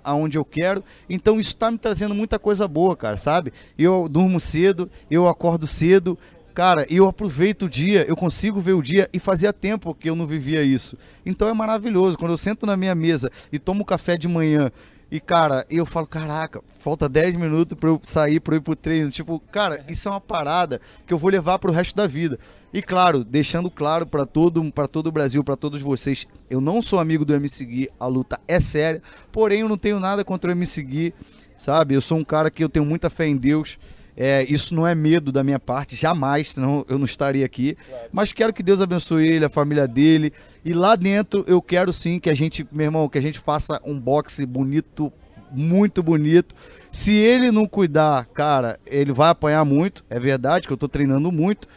aonde 0.02 0.38
eu 0.38 0.44
quero. 0.44 0.82
Então 1.08 1.38
isso 1.38 1.50
está 1.50 1.70
me 1.70 1.78
trazendo 1.78 2.14
muita 2.14 2.38
coisa 2.38 2.66
boa, 2.66 2.96
cara, 2.96 3.16
sabe? 3.16 3.52
Eu 3.78 4.08
durmo 4.08 4.40
cedo, 4.40 4.90
eu 5.10 5.28
acordo 5.28 5.66
cedo, 5.66 6.18
cara, 6.54 6.86
eu 6.90 7.06
aproveito 7.06 7.66
o 7.66 7.68
dia, 7.68 8.04
eu 8.08 8.16
consigo 8.16 8.60
ver 8.60 8.72
o 8.72 8.82
dia 8.82 9.08
e 9.12 9.18
fazia 9.18 9.52
tempo 9.52 9.94
que 9.94 10.10
eu 10.10 10.16
não 10.16 10.26
vivia 10.26 10.62
isso. 10.62 10.98
Então 11.24 11.48
é 11.48 11.52
maravilhoso. 11.52 12.18
Quando 12.18 12.32
eu 12.32 12.38
sento 12.38 12.66
na 12.66 12.76
minha 12.76 12.94
mesa 12.94 13.30
e 13.52 13.58
tomo 13.58 13.84
café 13.84 14.16
de 14.16 14.26
manhã 14.26 14.72
e, 15.10 15.18
cara, 15.20 15.64
eu 15.70 15.86
falo, 15.86 16.06
caraca, 16.06 16.62
falta 16.78 17.08
10 17.08 17.36
minutos 17.36 17.78
para 17.78 17.88
eu 17.88 17.98
sair, 18.02 18.40
para 18.40 18.54
eu 18.54 18.58
ir 18.58 18.60
pro 18.60 18.76
treino. 18.76 19.10
Tipo, 19.10 19.40
cara, 19.40 19.82
isso 19.88 20.06
é 20.06 20.10
uma 20.10 20.20
parada 20.20 20.80
que 21.06 21.14
eu 21.14 21.18
vou 21.18 21.30
levar 21.30 21.58
pro 21.58 21.72
resto 21.72 21.96
da 21.96 22.06
vida. 22.06 22.38
E, 22.72 22.82
claro, 22.82 23.24
deixando 23.24 23.70
claro 23.70 24.06
para 24.06 24.26
todo, 24.26 24.62
pra 24.70 24.86
todo 24.86 25.06
o 25.06 25.12
Brasil, 25.12 25.42
para 25.42 25.56
todos 25.56 25.80
vocês, 25.80 26.26
eu 26.50 26.60
não 26.60 26.82
sou 26.82 27.00
amigo 27.00 27.24
do 27.24 27.34
MC 27.34 27.64
Gui, 27.64 27.90
a 27.98 28.06
luta 28.06 28.38
é 28.46 28.60
séria. 28.60 29.02
Porém, 29.32 29.60
eu 29.60 29.68
não 29.68 29.78
tenho 29.78 29.98
nada 29.98 30.22
contra 30.22 30.50
o 30.50 30.52
MC 30.52 30.82
Gui, 30.82 31.14
sabe? 31.56 31.94
Eu 31.94 32.02
sou 32.02 32.18
um 32.18 32.24
cara 32.24 32.50
que 32.50 32.62
eu 32.62 32.68
tenho 32.68 32.84
muita 32.84 33.08
fé 33.08 33.26
em 33.26 33.36
Deus. 33.36 33.78
É, 34.20 34.44
isso 34.48 34.74
não 34.74 34.84
é 34.84 34.96
medo 34.96 35.30
da 35.30 35.44
minha 35.44 35.60
parte, 35.60 35.94
jamais, 35.94 36.48
senão 36.54 36.84
eu 36.88 36.98
não 36.98 37.04
estaria 37.04 37.46
aqui. 37.46 37.76
Mas 38.12 38.32
quero 38.32 38.52
que 38.52 38.64
Deus 38.64 38.80
abençoe 38.80 39.28
ele, 39.28 39.44
a 39.44 39.48
família 39.48 39.86
dele. 39.86 40.32
E 40.64 40.74
lá 40.74 40.96
dentro 40.96 41.44
eu 41.46 41.62
quero 41.62 41.92
sim 41.92 42.18
que 42.18 42.28
a 42.28 42.34
gente, 42.34 42.66
meu 42.72 42.86
irmão, 42.86 43.08
que 43.08 43.16
a 43.16 43.20
gente 43.20 43.38
faça 43.38 43.80
um 43.84 43.96
boxe 43.96 44.44
bonito, 44.44 45.12
muito 45.52 46.02
bonito. 46.02 46.52
Se 46.90 47.14
ele 47.14 47.52
não 47.52 47.64
cuidar, 47.64 48.26
cara, 48.34 48.80
ele 48.84 49.12
vai 49.12 49.30
apanhar 49.30 49.64
muito. 49.64 50.04
É 50.10 50.18
verdade 50.18 50.66
que 50.66 50.72
eu 50.72 50.76
tô 50.76 50.88
treinando 50.88 51.30
muito. 51.30 51.68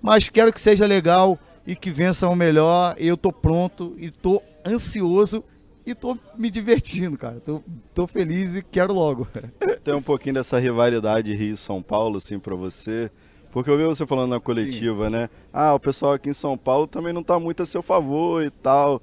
Mas 0.00 0.30
quero 0.30 0.50
que 0.50 0.60
seja 0.62 0.86
legal 0.86 1.38
e 1.66 1.76
que 1.76 1.90
vença 1.90 2.26
o 2.26 2.34
melhor. 2.34 2.94
Eu 2.96 3.18
tô 3.18 3.30
pronto 3.30 3.94
e 3.98 4.10
tô 4.10 4.42
ansioso 4.66 5.44
e 5.84 5.94
tô 5.94 6.16
me 6.36 6.50
divertindo, 6.50 7.18
cara. 7.18 7.40
Tô, 7.40 7.62
tô 7.92 8.06
feliz 8.06 8.54
e 8.54 8.62
quero 8.62 8.92
logo. 8.92 9.26
Tem 9.82 9.94
um 9.94 10.02
pouquinho 10.02 10.34
dessa 10.34 10.58
rivalidade 10.58 11.34
Rio-São 11.34 11.82
Paulo, 11.82 12.18
assim, 12.18 12.38
pra 12.38 12.54
você. 12.54 13.10
Porque 13.50 13.70
eu 13.70 13.76
vi 13.76 13.84
você 13.84 14.06
falando 14.06 14.30
na 14.30 14.40
coletiva, 14.40 15.06
Sim. 15.06 15.10
né? 15.10 15.28
Ah, 15.52 15.74
o 15.74 15.80
pessoal 15.80 16.14
aqui 16.14 16.30
em 16.30 16.34
São 16.34 16.56
Paulo 16.56 16.86
também 16.86 17.12
não 17.12 17.22
tá 17.22 17.38
muito 17.38 17.62
a 17.62 17.66
seu 17.66 17.82
favor 17.82 18.42
e 18.42 18.50
tal. 18.50 19.02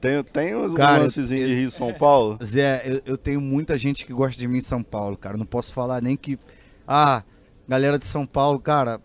Tem, 0.00 0.22
tem 0.22 0.56
uns 0.56 0.72
cara, 0.72 1.02
lancezinhos 1.02 1.48
de 1.48 1.54
Rio 1.54 1.70
São 1.70 1.92
Paulo? 1.92 2.38
Zé, 2.42 2.82
eu, 2.86 3.02
eu, 3.04 3.18
tenho 3.18 3.40
muita 3.40 3.76
gente 3.76 4.06
que 4.06 4.12
gosta 4.12 4.38
de 4.38 4.48
mim 4.48 4.58
em 4.58 4.62
São 4.62 4.82
Paulo, 4.82 5.16
cara. 5.16 5.36
Não 5.36 5.44
posso 5.44 5.72
falar 5.72 6.00
nem 6.00 6.16
que. 6.16 6.38
Ah, 6.88 7.22
galera 7.68 7.98
de 7.98 8.06
São 8.06 8.24
Paulo, 8.24 8.58
cara. 8.58 9.00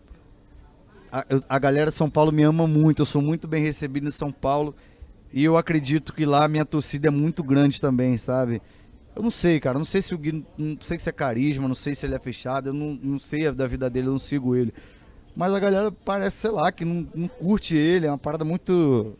A, 1.12 1.24
a 1.48 1.58
galera 1.58 1.90
de 1.90 1.96
São 1.96 2.08
Paulo 2.08 2.32
me 2.32 2.42
ama 2.42 2.66
muito. 2.66 3.02
Eu 3.02 3.06
sou 3.06 3.20
muito 3.20 3.46
bem 3.46 3.62
recebido 3.62 4.08
em 4.08 4.10
São 4.10 4.32
Paulo. 4.32 4.74
E 5.36 5.44
eu 5.44 5.58
acredito 5.58 6.14
que 6.14 6.24
lá 6.24 6.46
a 6.46 6.48
minha 6.48 6.64
torcida 6.64 7.08
é 7.08 7.10
muito 7.10 7.44
grande 7.44 7.78
também, 7.78 8.16
sabe? 8.16 8.62
Eu 9.14 9.22
não 9.22 9.30
sei, 9.30 9.60
cara. 9.60 9.76
Não 9.76 9.84
sei 9.84 10.00
se 10.00 10.14
o 10.14 10.18
Gui. 10.18 10.42
Não 10.56 10.78
sei 10.80 10.98
se 10.98 11.10
é 11.10 11.12
carisma, 11.12 11.68
não 11.68 11.74
sei 11.74 11.94
se 11.94 12.06
ele 12.06 12.14
é 12.14 12.18
fechado. 12.18 12.70
Eu 12.70 12.72
não, 12.72 12.98
não 13.02 13.18
sei 13.18 13.52
da 13.52 13.66
vida 13.66 13.90
dele, 13.90 14.06
eu 14.06 14.12
não 14.12 14.18
sigo 14.18 14.56
ele. 14.56 14.72
Mas 15.36 15.52
a 15.52 15.60
galera 15.60 15.92
parece, 15.92 16.38
sei 16.38 16.50
lá, 16.50 16.72
que 16.72 16.86
não, 16.86 17.06
não 17.14 17.28
curte 17.28 17.76
ele. 17.76 18.06
É 18.06 18.10
uma 18.10 18.16
parada 18.16 18.46
muito. 18.46 19.14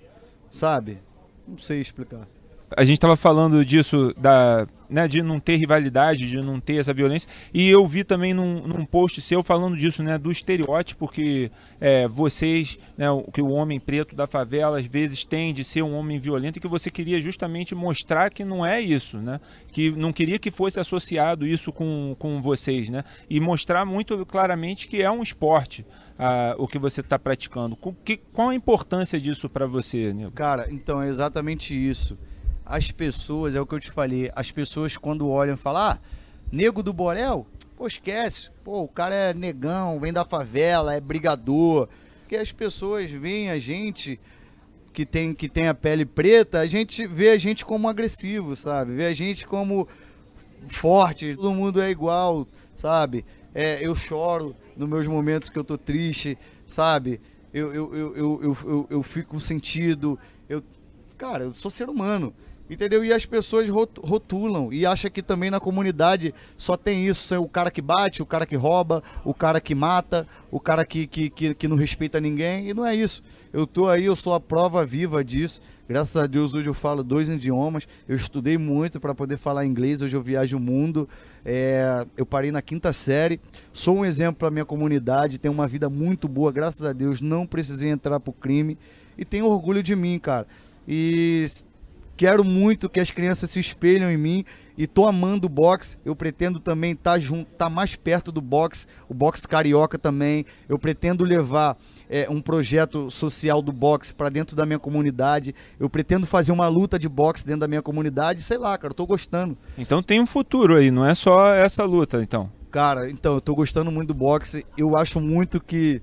Sabe? 0.51 1.03
Não 1.47 1.59
sei 1.59 1.83
explicar 1.83 2.27
a 2.75 2.85
gente 2.85 2.97
estava 2.97 3.17
falando 3.17 3.65
disso, 3.65 4.13
da, 4.17 4.67
né, 4.89 5.07
de 5.07 5.23
não 5.23 5.39
ter 5.39 5.57
rivalidade, 5.57 6.29
de 6.29 6.41
não 6.41 6.59
ter 6.59 6.77
essa 6.77 6.93
violência, 6.93 7.29
e 7.53 7.69
eu 7.69 7.87
vi 7.87 8.03
também 8.03 8.33
num, 8.35 8.67
num 8.67 8.85
post 8.85 9.21
seu 9.21 9.43
falando 9.43 9.77
disso, 9.77 10.03
né, 10.03 10.19
do 10.19 10.31
estereótipo 10.31 11.07
que 11.07 11.51
é, 11.81 12.09
vocês, 12.09 12.79
né, 12.97 13.07
que 13.33 13.43
o 13.43 13.51
homem 13.51 13.79
preto 13.79 14.17
da 14.17 14.27
favela 14.27 14.79
às 14.79 14.87
vezes 14.87 15.25
tem 15.25 15.53
de 15.53 15.63
ser 15.63 15.83
um 15.83 15.95
homem 15.95 16.19
violento, 16.19 16.59
e 16.59 16.61
que 16.61 16.69
você 16.69 16.91
queria 16.91 17.21
justamente 17.21 17.75
mostrar 17.75 18.31
que 18.31 18.45
não 18.45 18.65
é 18.65 18.81
isso, 18.81 19.19
né, 19.19 19.41
que 19.71 19.91
não 19.91 20.13
queria 20.13 20.39
que 20.39 20.51
fosse 20.51 20.81
associado 20.81 21.47
isso 21.47 21.73
com, 21.73 22.17
com 22.19 22.41
vocês, 22.43 22.89
né, 22.89 23.05
e 23.31 23.39
mostrar 23.39 23.85
muito 23.85 24.25
claramente 24.27 24.89
que 24.89 25.03
é 25.03 25.11
um 25.11 25.23
esporte 25.23 25.87
o 26.57 26.67
que 26.67 26.79
você 26.79 27.03
está 27.03 27.19
praticando. 27.19 27.77
Que, 28.03 28.17
qual 28.17 28.49
a 28.49 28.55
importância 28.55 29.21
disso 29.21 29.51
para 29.51 29.67
você, 29.67 30.15
Nego? 30.15 30.33
Cara, 30.33 30.67
então 30.71 31.03
é 31.03 31.09
exatamente 31.09 31.75
isso 31.75 32.17
as 32.67 32.91
pessoas, 32.91 33.55
é 33.55 33.61
o 33.61 33.67
que 33.67 33.75
eu 33.77 33.81
te 33.81 33.91
falei, 33.91 34.31
as 34.35 34.51
pessoas 34.51 34.97
quando 34.97 35.29
olham 35.29 35.57
falam, 35.57 35.83
ah, 35.83 35.99
nego 36.51 36.83
do 36.83 36.93
Borel? 36.93 37.47
Pô, 37.77 37.87
esquece. 37.87 38.51
Pô, 38.65 38.83
o 38.83 38.89
cara 38.89 39.15
é 39.15 39.35
negão, 39.35 40.01
vem 40.01 40.13
da 40.13 40.25
favela, 40.25 40.95
é 40.95 41.01
brigador. 41.01 41.89
Porque 42.21 42.37
as 42.37 42.51
pessoas 42.51 43.09
veem 43.11 43.51
a 43.51 43.59
gente 43.59 44.19
que 44.93 45.07
tem, 45.07 45.33
que 45.33 45.49
tem 45.49 45.69
a 45.69 45.75
pele 45.75 46.05
preta, 46.05 46.59
a 46.59 46.67
gente 46.67 47.07
vê 47.07 47.31
a 47.31 47.39
gente 47.39 47.65
como 47.65 47.89
agressivo, 47.89 48.57
sabe? 48.57 48.95
Vê 48.95 49.07
a 49.07 49.15
gente 49.15 49.47
como 49.47 49.87
forte, 50.67 51.37
todo 51.37 51.53
mundo 51.53 51.81
é 51.81 51.91
igual, 51.91 52.49
sabe? 52.75 53.25
É, 53.55 53.87
eu 53.87 53.95
choro 53.95 54.57
nos 54.77 54.89
meus 54.89 55.07
momentos 55.07 55.51
que 55.51 55.59
eu 55.59 55.65
tô 55.65 55.79
triste, 55.79 56.37
sabe? 56.67 57.21
Eu, 57.55 57.73
eu, 57.73 57.95
eu, 57.95 58.17
eu, 58.17 58.43
eu, 58.43 58.57
eu, 58.65 58.87
eu 58.91 59.03
fico 59.03 59.39
sentido. 59.41 60.19
Eu, 60.49 60.63
cara, 61.17 61.45
eu 61.45 61.55
sou 61.55 61.71
ser 61.71 61.89
humano. 61.89 62.35
Entendeu? 62.69 63.05
E 63.05 63.13
as 63.13 63.25
pessoas 63.25 63.69
rotulam 63.69 64.73
e 64.73 64.85
acham 64.85 65.09
que 65.09 65.23
também 65.23 65.51
na 65.51 65.61
comunidade 65.61 66.35
só 66.57 66.77
tem 66.77 67.07
isso: 67.07 67.33
é 67.33 67.39
o 67.39 67.49
cara 67.49 67.71
que 67.71 67.81
bate, 67.81 68.23
o 68.23 68.27
cara 68.27 68.45
que 68.45 68.57
rouba, 68.57 69.03
o 69.25 69.33
cara 69.33 69.61
que 69.61 69.75
mata, 69.75 70.27
o 70.51 70.59
cara 70.59 70.85
que, 70.85 71.07
que, 71.07 71.31
que, 71.31 71.55
que, 71.55 71.69
não 71.69 71.77
respeita 71.77 72.21
ninguém. 72.21 72.69
E 72.69 72.75
não 72.75 72.85
é 72.85 72.95
isso. 72.95 73.23
Eu 73.53 73.67
tô 73.67 73.89
aí, 73.89 74.07
eu 74.07 74.17
sou 74.17 74.35
a 74.35 74.41
prova 74.41 74.85
viva 74.85 75.25
disso. 75.25 75.61
Graças 75.89 76.17
a 76.17 76.27
Deus 76.27 76.53
hoje 76.53 76.67
eu 76.67 76.75
falo 76.75 77.05
dois 77.05 77.29
idiomas. 77.29 77.87
Eu 78.09 78.17
estudei 78.17 78.59
muito 78.59 78.99
para 78.99 79.15
poder 79.15 79.37
falar 79.37 79.65
inglês. 79.65 80.03
Hoje 80.03 80.17
eu 80.17 80.23
viajo 80.23 80.57
o 80.57 80.61
mundo. 80.61 81.09
É, 81.45 82.05
eu 82.17 82.27
parei 82.27 82.51
na 82.51 82.61
quinta 82.61 82.93
série. 82.93 83.41
Sou 83.73 83.99
um 83.99 84.05
exemplo 84.05 84.41
para 84.41 84.51
minha 84.51 84.65
comunidade. 84.65 85.39
Tenho 85.39 85.55
uma 85.55 85.69
vida 85.69 85.89
muito 85.89 86.27
boa, 86.27 86.51
graças 86.51 86.83
a 86.83 86.93
Deus. 86.93 87.21
Não 87.21 87.47
precisei 87.47 87.91
entrar 87.91 88.19
pro 88.19 88.33
crime. 88.33 88.77
E 89.17 89.25
tenho 89.25 89.47
orgulho 89.47 89.85
de 89.85 89.95
mim, 89.95 90.19
cara. 90.19 90.49
E 90.89 91.47
Quero 92.17 92.43
muito 92.43 92.89
que 92.89 92.99
as 92.99 93.11
crianças 93.11 93.51
se 93.51 93.61
espelhem 93.61 94.15
em 94.15 94.17
mim 94.17 94.45
e 94.79 94.87
tô 94.87 95.07
amando 95.07 95.47
o 95.47 95.51
boxe. 95.51 95.99
Eu 96.05 96.17
pretendo 96.17 96.59
também 96.59 96.93
estar 96.93 97.13
tá 97.13 97.19
junto, 97.19 97.51
tá 97.53 97.69
mais 97.69 97.95
perto 97.95 98.33
do 98.33 98.41
boxe, 98.41 98.87
o 99.07 99.13
boxe 99.13 99.47
carioca 99.47 99.99
também. 99.99 100.47
Eu 100.67 100.79
pretendo 100.79 101.25
levar 101.25 101.77
é, 102.09 102.27
um 102.31 102.41
projeto 102.41 103.11
social 103.11 103.61
do 103.61 103.71
boxe 103.71 104.15
para 104.15 104.31
dentro 104.31 104.57
da 104.57 104.65
minha 104.65 104.79
comunidade. 104.79 105.55
Eu 105.79 105.91
pretendo 105.91 106.27
fazer 106.27 106.53
uma 106.53 106.69
luta 106.69 106.99
de 106.99 107.09
boxe 107.09 107.47
dentro 107.47 107.61
da 107.61 107.69
minha 107.69 107.83
comunidade. 107.83 108.43
Sei 108.43 108.57
lá, 108.57 108.79
cara, 108.79 108.93
eu 108.93 108.97
tô 108.97 109.07
gostando. 109.07 109.57
Então 109.77 110.03
tem 110.03 110.19
um 110.19 110.27
futuro 110.27 110.77
aí, 110.77 110.91
não 110.91 111.05
é 111.05 111.15
só 111.15 111.53
essa 111.53 111.85
luta, 111.85 112.23
então. 112.23 112.51
Cara, 112.71 113.09
então, 113.11 113.35
eu 113.35 113.41
tô 113.41 113.55
gostando 113.55 113.91
muito 113.91 114.09
do 114.09 114.15
boxe. 114.15 114.67
Eu 114.77 114.97
acho 114.97 115.21
muito 115.21 115.61
que 115.61 116.03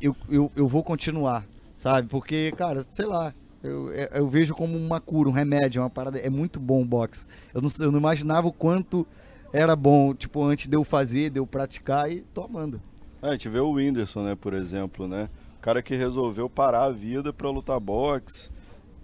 eu, 0.00 0.16
eu, 0.28 0.50
eu 0.56 0.66
vou 0.66 0.82
continuar, 0.82 1.44
sabe? 1.76 2.08
Porque, 2.08 2.52
cara, 2.56 2.84
sei 2.90 3.06
lá, 3.06 3.32
eu, 3.66 3.92
é, 3.92 4.10
eu, 4.14 4.28
vejo 4.28 4.54
como 4.54 4.76
uma 4.76 5.00
cura, 5.00 5.28
um 5.28 5.32
remédio, 5.32 5.82
uma 5.82 5.90
parada. 5.90 6.18
É 6.18 6.30
muito 6.30 6.58
bom 6.60 6.82
o 6.82 6.84
boxe. 6.84 7.26
Eu 7.52 7.60
não, 7.60 7.68
eu 7.80 7.92
não 7.92 7.98
imaginava 7.98 8.46
o 8.46 8.52
quanto 8.52 9.06
era 9.52 9.74
bom, 9.74 10.14
tipo, 10.14 10.42
antes 10.42 10.66
de 10.66 10.76
eu 10.76 10.84
fazer, 10.84 11.30
de 11.30 11.38
eu 11.38 11.46
praticar 11.46 12.10
e 12.10 12.20
tô 12.20 12.42
amando. 12.42 12.80
É, 13.22 13.28
a 13.28 13.32
gente 13.32 13.48
vê 13.48 13.58
o 13.58 13.72
Whindersson, 13.72 14.22
né, 14.22 14.34
por 14.34 14.52
exemplo, 14.54 15.08
né? 15.08 15.28
O 15.58 15.60
cara 15.60 15.82
que 15.82 15.96
resolveu 15.96 16.48
parar 16.48 16.84
a 16.84 16.90
vida 16.90 17.32
pra 17.32 17.50
lutar 17.50 17.80
boxe. 17.80 18.50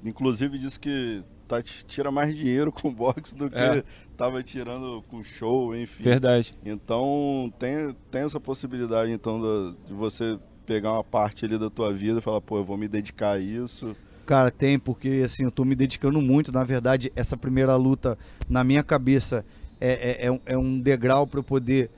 Inclusive 0.04 0.58
disse 0.58 0.78
que 0.78 1.22
tá, 1.48 1.62
tira 1.62 2.10
mais 2.10 2.36
dinheiro 2.36 2.72
com 2.72 2.92
boxe 2.92 3.34
do 3.34 3.50
que 3.50 3.58
é. 3.58 3.84
tava 4.16 4.42
tirando 4.42 5.02
com 5.08 5.22
show, 5.22 5.74
enfim. 5.76 6.02
Verdade. 6.02 6.56
Então 6.64 7.52
tem, 7.58 7.94
tem 8.10 8.22
essa 8.22 8.40
possibilidade 8.40 9.12
então 9.12 9.74
de 9.86 9.92
você 9.92 10.38
pegar 10.66 10.92
uma 10.92 11.04
parte 11.04 11.44
ali 11.44 11.58
da 11.58 11.68
tua 11.68 11.92
vida 11.92 12.18
e 12.18 12.22
falar, 12.22 12.40
pô, 12.40 12.58
eu 12.58 12.64
vou 12.64 12.76
me 12.76 12.88
dedicar 12.88 13.32
a 13.32 13.38
isso. 13.38 13.96
Cara, 14.24 14.50
tem, 14.50 14.78
porque 14.78 15.22
assim, 15.24 15.44
eu 15.44 15.50
tô 15.50 15.64
me 15.64 15.74
dedicando 15.74 16.20
muito. 16.20 16.52
Na 16.52 16.64
verdade, 16.64 17.12
essa 17.16 17.36
primeira 17.36 17.74
luta, 17.76 18.16
na 18.48 18.62
minha 18.62 18.82
cabeça, 18.82 19.44
é, 19.80 20.26
é, 20.26 20.28
é, 20.28 20.40
é 20.46 20.58
um 20.58 20.78
degrau 20.78 21.26
para 21.26 21.40
eu 21.40 21.44
poder 21.44 21.90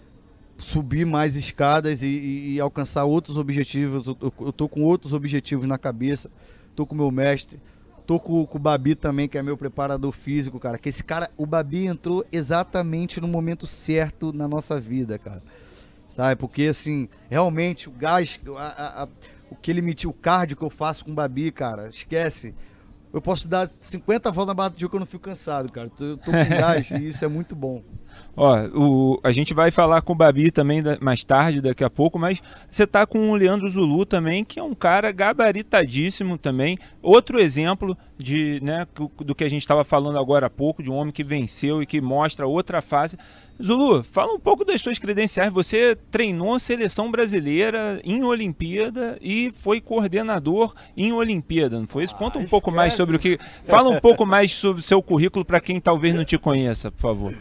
subir 0.56 1.04
mais 1.04 1.36
escadas 1.36 2.02
e, 2.02 2.54
e, 2.54 2.60
alcançar 2.60 3.04
outros 3.04 3.36
objetivos. 3.36 4.06
Eu, 4.06 4.32
eu, 4.40 4.52
tô 4.52 4.68
com 4.68 4.82
outros 4.82 5.12
objetivos 5.12 5.66
na 5.66 5.76
cabeça. 5.76 6.30
Tô 6.74 6.86
com 6.86 6.94
meu 6.94 7.10
mestre. 7.10 7.60
Tô 8.06 8.18
com, 8.18 8.46
com, 8.46 8.58
o 8.58 8.60
Babi 8.60 8.94
também, 8.94 9.28
que 9.28 9.38
é 9.38 9.42
meu 9.42 9.56
preparador 9.56 10.12
físico, 10.12 10.58
cara. 10.60 10.78
Que 10.78 10.88
esse 10.88 11.02
cara, 11.02 11.30
o 11.36 11.46
Babi 11.46 11.86
entrou 11.86 12.24
exatamente 12.30 13.20
no 13.20 13.28
momento 13.28 13.66
certo 13.66 14.32
na 14.32 14.46
nossa 14.46 14.78
vida, 14.78 15.18
cara. 15.18 15.42
Sabe? 16.08 16.36
Porque 16.36 16.64
assim, 16.64 17.08
realmente 17.28 17.88
o 17.88 17.92
gás, 17.92 18.38
a, 18.56 19.02
a, 19.02 19.08
o 19.54 19.60
que 19.62 19.70
ele 19.70 19.80
metiu, 19.80 20.10
o 20.10 20.14
cardio 20.14 20.56
que 20.56 20.64
eu 20.64 20.70
faço 20.70 21.04
com 21.04 21.12
o 21.12 21.14
Babi, 21.14 21.50
cara, 21.50 21.88
esquece. 21.88 22.54
Eu 23.12 23.22
posso 23.22 23.46
dar 23.48 23.70
50 23.80 24.32
voltas 24.32 24.48
na 24.48 24.54
barra 24.54 24.70
do 24.70 24.76
dia 24.76 24.88
que 24.88 24.96
eu 24.96 24.98
não 24.98 25.06
fico 25.06 25.22
cansado, 25.22 25.70
cara. 25.70 25.88
Eu 26.00 26.16
tô 26.16 26.32
com 26.32 26.32
gás 26.58 26.90
e 26.90 27.08
isso 27.08 27.24
é 27.24 27.28
muito 27.28 27.54
bom. 27.54 27.80
Ó, 28.36 28.56
o, 28.74 29.20
a 29.22 29.30
gente 29.30 29.54
vai 29.54 29.70
falar 29.70 30.02
com 30.02 30.12
o 30.12 30.16
Babi 30.16 30.50
também 30.50 30.82
da, 30.82 30.98
mais 31.00 31.22
tarde, 31.22 31.60
daqui 31.60 31.84
a 31.84 31.90
pouco, 31.90 32.18
mas 32.18 32.42
você 32.68 32.84
tá 32.84 33.06
com 33.06 33.30
o 33.30 33.36
Leandro 33.36 33.68
Zulu 33.68 34.04
também, 34.04 34.44
que 34.44 34.58
é 34.58 34.62
um 34.64 34.74
cara 34.74 35.12
gabaritadíssimo 35.12 36.36
também. 36.36 36.76
Outro 37.00 37.40
exemplo 37.40 37.96
de, 38.18 38.60
né, 38.60 38.84
do 39.20 39.32
que 39.32 39.44
a 39.44 39.48
gente 39.48 39.62
estava 39.62 39.84
falando 39.84 40.18
agora 40.18 40.46
há 40.46 40.50
pouco, 40.50 40.82
de 40.82 40.90
um 40.90 40.94
homem 40.94 41.12
que 41.12 41.22
venceu 41.22 41.80
e 41.80 41.86
que 41.86 42.00
mostra 42.00 42.48
outra 42.48 42.82
face. 42.82 43.16
Zulu, 43.62 44.02
fala 44.02 44.32
um 44.32 44.40
pouco 44.40 44.64
das 44.64 44.80
suas 44.80 44.98
credenciais. 44.98 45.52
Você 45.52 45.96
treinou 46.10 46.54
a 46.54 46.60
seleção 46.60 47.10
brasileira 47.10 48.00
em 48.04 48.24
Olimpíada 48.24 49.16
e 49.20 49.52
foi 49.52 49.80
coordenador 49.80 50.74
em 50.96 51.12
Olimpíada, 51.12 51.78
não 51.78 51.86
foi 51.86 52.04
isso? 52.04 52.16
Conta 52.16 52.38
um 52.38 52.44
ah, 52.44 52.48
pouco 52.48 52.72
mais 52.72 52.94
sobre 52.94 53.16
o 53.16 53.18
que. 53.18 53.38
Fala 53.64 53.88
um 53.90 54.00
pouco 54.00 54.26
mais 54.26 54.52
sobre 54.52 54.80
o 54.80 54.84
seu 54.84 55.00
currículo 55.00 55.44
para 55.44 55.60
quem 55.60 55.80
talvez 55.80 56.14
não 56.14 56.24
te 56.24 56.36
conheça, 56.36 56.90
por 56.90 57.00
favor. 57.00 57.34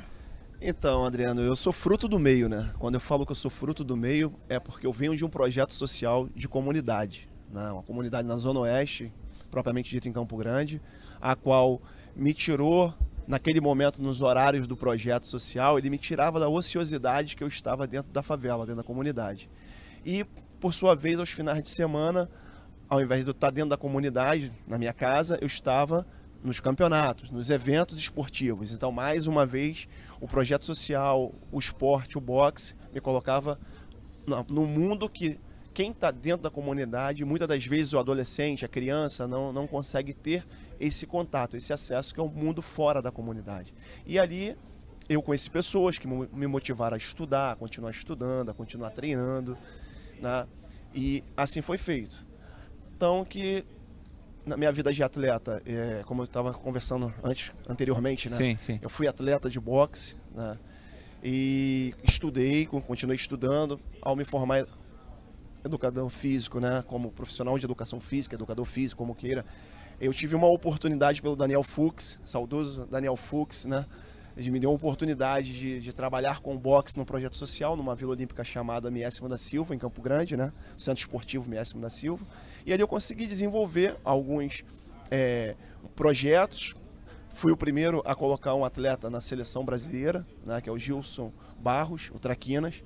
Então, 0.62 1.06
Adriano, 1.06 1.42
eu 1.42 1.56
sou 1.56 1.74
fruto 1.74 2.08
do 2.08 2.20
meio, 2.20 2.48
né? 2.48 2.70
Quando 2.80 2.94
eu 2.94 3.02
falo 3.02 3.26
que 3.26 3.32
eu 3.32 3.36
sou 3.36 3.52
fruto 3.52 3.84
do 3.84 3.98
meio, 3.98 4.34
é 4.48 4.60
porque 4.60 4.88
eu 4.88 4.94
venho 4.94 5.18
de 5.18 5.26
um 5.26 5.30
projeto 5.30 5.74
social 5.74 6.30
de 6.34 6.48
comunidade, 6.48 7.28
né? 7.52 7.72
uma 7.72 7.84
comunidade 7.84 8.26
na 8.26 8.38
Zona 8.38 8.62
Oeste, 8.62 9.12
propriamente 9.52 9.90
dita 9.92 10.08
em 10.08 10.14
Campo 10.14 10.38
Grande, 10.38 10.82
a 11.20 11.36
qual 11.36 11.82
me 12.16 12.34
tirou 12.34 12.94
naquele 13.28 13.62
momento, 13.62 14.02
nos 14.02 14.22
horários 14.22 14.68
do 14.68 14.76
projeto 14.76 15.28
social, 15.28 15.78
ele 15.78 15.90
me 15.90 15.98
tirava 15.98 16.40
da 16.40 16.50
ociosidade 16.50 17.36
que 17.36 17.44
eu 17.44 17.48
estava 17.48 17.88
dentro 17.88 18.12
da 18.12 18.22
favela, 18.22 18.66
dentro 18.66 18.82
da 18.82 18.88
comunidade. 18.88 19.50
E, 20.06 20.26
por 20.60 20.74
sua 20.74 20.96
vez, 20.96 21.20
aos 21.20 21.30
finais 21.30 21.62
de 21.64 21.70
semana, 21.70 22.30
ao 22.90 23.02
invés 23.02 23.24
de 23.24 23.30
eu 23.30 23.34
estar 23.34 23.50
dentro 23.50 23.70
da 23.70 23.78
comunidade, 23.78 24.52
na 24.68 24.78
minha 24.78 24.94
casa, 24.94 25.38
eu 25.42 25.48
estava 25.48 26.06
nos 26.44 26.60
campeonatos, 26.60 27.32
nos 27.32 27.50
eventos 27.50 27.98
esportivos. 27.98 28.74
Então, 28.74 28.92
mais 28.92 29.28
uma 29.28 29.46
vez, 29.46 29.88
o 30.20 30.28
projeto 30.28 30.66
social, 30.66 31.34
o 31.52 31.60
esporte, 31.60 32.18
o 32.18 32.22
boxe, 32.22 32.76
me 32.94 33.00
colocava 33.00 33.58
no 34.48 34.66
mundo 34.66 35.10
que 35.10 35.40
quem 35.74 35.92
está 35.92 36.12
dentro 36.12 36.44
da 36.44 36.52
comunidade, 36.52 37.26
muitas 37.26 37.48
das 37.48 37.66
vezes 37.66 37.94
o 37.94 38.00
adolescente, 38.00 38.64
a 38.64 38.68
criança, 38.68 39.28
não, 39.28 39.52
não 39.52 39.66
consegue 39.66 40.14
ter 40.14 40.46
esse 40.80 41.06
contato, 41.06 41.56
esse 41.56 41.72
acesso 41.72 42.14
que 42.14 42.20
é 42.20 42.24
o 42.24 42.30
mundo 42.30 42.62
fora 42.62 43.02
da 43.02 43.12
comunidade. 43.12 43.74
E 44.06 44.20
ali 44.20 44.58
eu 45.10 45.22
conheci 45.22 45.50
pessoas 45.50 45.98
que 45.98 46.08
me 46.08 46.48
motivaram 46.48 46.96
a 46.96 46.98
estudar, 46.98 47.52
a 47.52 47.56
continuar 47.56 47.92
estudando, 47.92 48.50
a 48.50 48.54
continuar 48.54 48.90
treinando, 48.92 49.58
né? 50.20 50.48
e 50.94 51.24
assim 51.36 51.62
foi 51.62 51.78
feito. 51.78 52.26
Então 52.96 53.26
que 53.26 53.66
na 54.46 54.58
minha 54.58 54.72
vida 54.72 54.92
de 54.92 55.02
atleta, 55.02 55.62
é, 55.66 56.04
como 56.06 56.22
eu 56.22 56.26
estava 56.26 56.54
conversando 56.54 57.14
antes, 57.24 57.52
anteriormente, 57.68 58.30
né? 58.30 58.36
Sim, 58.36 58.58
sim. 58.60 58.80
Eu 58.82 58.90
fui 58.90 59.08
atleta 59.08 59.50
de 59.50 59.60
boxe, 59.60 60.16
né? 60.36 60.58
E 61.24 61.96
estudei, 62.04 62.66
continuei 62.66 63.16
estudando. 63.16 63.80
Ao 64.02 64.16
me 64.16 64.26
formar 64.26 64.68
educador 65.64 66.10
físico, 66.10 66.60
né? 66.60 66.84
Como 66.86 67.12
profissional 67.12 67.58
de 67.58 67.66
educação 67.66 68.02
física, 68.02 68.36
educador 68.36 68.66
físico, 68.66 68.98
como 68.98 69.16
queira, 69.16 69.46
eu 70.00 70.14
tive 70.14 70.36
uma 70.36 70.48
oportunidade 70.48 71.22
pelo 71.22 71.36
Daniel 71.36 71.64
Fux, 71.64 72.20
saudoso 72.24 72.86
Daniel 72.86 73.16
Fux, 73.16 73.66
né? 73.66 73.86
Ele 74.36 74.50
me 74.50 74.60
deu 74.60 74.72
uma 74.72 74.76
oportunidade 74.76 75.54
de, 75.54 75.80
de, 75.80 75.94
trabalhar 75.94 76.40
com 76.40 76.58
boxe 76.58 76.98
no 76.98 77.06
projeto 77.06 77.38
social, 77.38 77.78
numa 77.78 77.96
Vila 77.96 78.12
Olímpica 78.12 78.44
chamada 78.44 78.90
Miésimo 78.90 79.30
da 79.30 79.38
Silva, 79.38 79.76
em 79.76 79.78
Campo 79.78 80.02
Grande, 80.02 80.36
né? 80.36 80.52
Centro 80.76 81.02
Esportivo 81.02 81.48
Miésimo 81.48 81.82
da 81.82 81.90
Silva. 81.90 82.26
E 82.66 82.74
ali 82.74 82.82
eu 82.82 82.88
consegui 82.88 83.28
desenvolver 83.28 83.96
alguns 84.04 84.64
é, 85.12 85.56
projetos. 85.96 86.74
Fui 87.34 87.52
o 87.52 87.58
primeiro 87.58 88.02
a 88.06 88.16
colocar 88.16 88.56
um 88.56 88.66
atleta 88.66 89.08
na 89.08 89.22
seleção 89.22 89.64
brasileira, 89.64 90.26
né? 90.44 90.60
Que 90.60 90.68
é 90.70 90.72
o 90.72 90.80
Gilson 90.80 91.32
Barros, 91.60 92.10
o 92.12 92.18
Traquinas. 92.18 92.84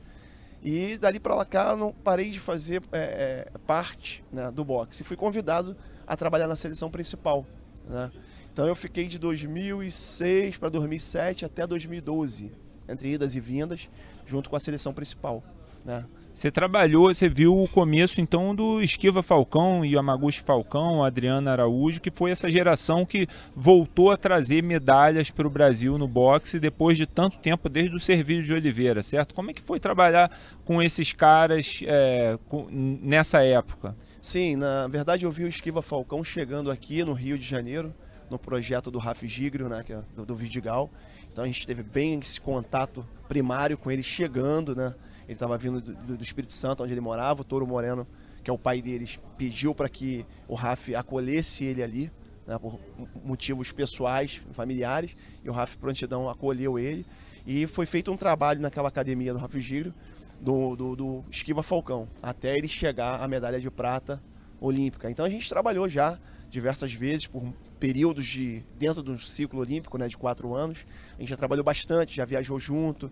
E 0.62 0.98
dali 0.98 1.20
para 1.20 1.46
cá 1.46 1.76
não 1.78 1.94
parei 1.94 2.30
de 2.30 2.40
fazer 2.40 2.84
é, 2.92 3.48
é, 3.54 3.58
parte 3.60 4.24
né, 4.32 4.52
do 4.52 4.66
boxe. 4.66 5.04
Fui 5.04 5.16
convidado 5.16 5.78
a 6.08 6.16
trabalhar 6.16 6.48
na 6.48 6.56
seleção 6.56 6.90
principal. 6.90 7.46
Né? 7.88 8.10
Então 8.52 8.66
eu 8.66 8.76
fiquei 8.76 9.08
de 9.08 9.20
2006 9.20 10.58
para 10.58 10.70
2007 10.70 11.46
até 11.46 11.68
2012, 11.68 12.52
entre 12.88 13.12
idas 13.12 13.36
e 13.36 13.40
vindas, 13.40 13.90
junto 14.26 14.50
com 14.50 14.56
a 14.56 14.60
seleção 14.60 14.94
principal. 14.94 15.44
Né? 15.86 16.06
Você 16.38 16.52
trabalhou, 16.52 17.12
você 17.12 17.28
viu 17.28 17.60
o 17.60 17.68
começo 17.68 18.22
então 18.22 18.54
do 18.54 18.80
Esquiva 18.80 19.24
Falcão 19.24 19.84
Yamaguchi 19.84 20.40
Falcão, 20.40 21.04
Adriana 21.04 21.52
Araújo, 21.52 22.00
que 22.00 22.12
foi 22.12 22.30
essa 22.30 22.48
geração 22.48 23.08
que 23.08 23.28
voltou 23.56 24.12
a 24.12 24.18
trazer 24.18 24.62
medalhas 24.62 25.32
para 25.32 25.48
o 25.48 25.50
Brasil 25.50 25.98
no 25.98 26.08
boxe 26.08 26.60
depois 26.60 26.96
de 26.96 27.08
tanto 27.08 27.40
tempo, 27.40 27.68
desde 27.68 27.96
o 27.96 28.00
Servílio 28.00 28.44
de 28.44 28.54
Oliveira, 28.54 29.02
certo? 29.02 29.34
Como 29.34 29.50
é 29.50 29.54
que 29.54 29.62
foi 29.62 29.80
trabalhar 29.80 30.30
com 30.64 30.80
esses 30.80 31.12
caras 31.12 31.82
é, 31.84 32.38
com, 32.48 32.68
nessa 32.70 33.44
época? 33.44 33.96
Sim, 34.28 34.58
na 34.58 34.90
verdade 34.90 35.24
eu 35.24 35.32
vi 35.32 35.46
o 35.46 35.48
Esquiva 35.48 35.82
Falcão 35.82 36.22
chegando 36.22 36.70
aqui 36.70 37.02
no 37.02 37.14
Rio 37.14 37.38
de 37.38 37.46
Janeiro, 37.46 37.96
no 38.30 38.38
projeto 38.38 38.92
do 38.92 39.00
Raf 39.00 39.26
Gigrio, 39.26 39.70
né, 39.70 39.84
que 39.86 39.94
é 39.94 40.04
do, 40.18 40.26
do 40.26 40.36
Vidigal. 40.36 40.92
Então 41.32 41.46
a 41.46 41.48
gente 41.48 41.66
teve 41.66 41.82
bem 41.82 42.20
esse 42.20 42.42
contato 42.42 43.08
primário 43.30 43.78
com 43.78 43.90
ele 43.90 44.04
chegando, 44.04 44.76
né? 44.76 44.94
Ele 45.24 45.32
estava 45.32 45.58
vindo 45.58 45.80
do, 45.80 46.18
do, 46.18 46.22
Espírito 46.22 46.52
Santo, 46.52 46.84
onde 46.84 46.92
ele 46.92 47.00
morava. 47.00 47.40
O 47.40 47.46
Touro 47.46 47.66
Moreno, 47.66 48.06
que 48.44 48.50
é 48.50 48.54
o 48.54 48.58
pai 48.58 48.82
deles, 48.82 49.18
pediu 49.38 49.74
para 49.74 49.88
que 49.88 50.26
o 50.46 50.56
Raf 50.56 50.94
acolhesse 50.94 51.64
ele 51.64 51.82
ali, 51.82 52.12
né, 52.46 52.58
por 52.60 52.78
motivos 53.24 53.72
pessoais, 53.72 54.42
familiares. 54.52 55.16
E 55.42 55.50
o 55.50 55.54
Raf 55.54 55.78
Prontidão 55.78 56.28
acolheu 56.28 56.78
ele. 56.78 57.06
E 57.46 57.66
foi 57.66 57.86
feito 57.86 58.12
um 58.12 58.18
trabalho 58.18 58.60
naquela 58.60 58.90
academia 58.90 59.32
do 59.32 59.40
Raf 59.40 59.58
Gigrio, 59.58 59.94
do, 60.40 60.76
do, 60.76 60.96
do 60.96 61.26
Esquiva 61.32 61.64
Falcão, 61.64 62.08
até 62.22 62.56
ele 62.58 62.68
chegar 62.68 63.22
à 63.22 63.28
medalha 63.28 63.60
de 63.60 63.70
prata 63.70 64.22
olímpica. 64.60 65.10
Então 65.10 65.26
a 65.26 65.30
gente 65.30 65.48
trabalhou 65.50 65.88
já 65.90 66.20
diversas 66.50 66.94
vezes 66.94 67.28
por 67.28 67.44
períodos 67.80 68.26
de 68.26 68.64
dentro 68.78 69.04
do 69.04 69.18
ciclo 69.18 69.60
olímpico, 69.60 69.98
né, 69.98 70.08
de 70.08 70.18
quatro 70.18 70.54
anos. 70.56 70.80
A 71.18 71.22
gente 71.22 71.30
já 71.30 71.38
trabalhou 71.38 71.64
bastante, 71.64 72.16
já 72.16 72.26
viajou 72.26 72.60
junto, 72.60 73.12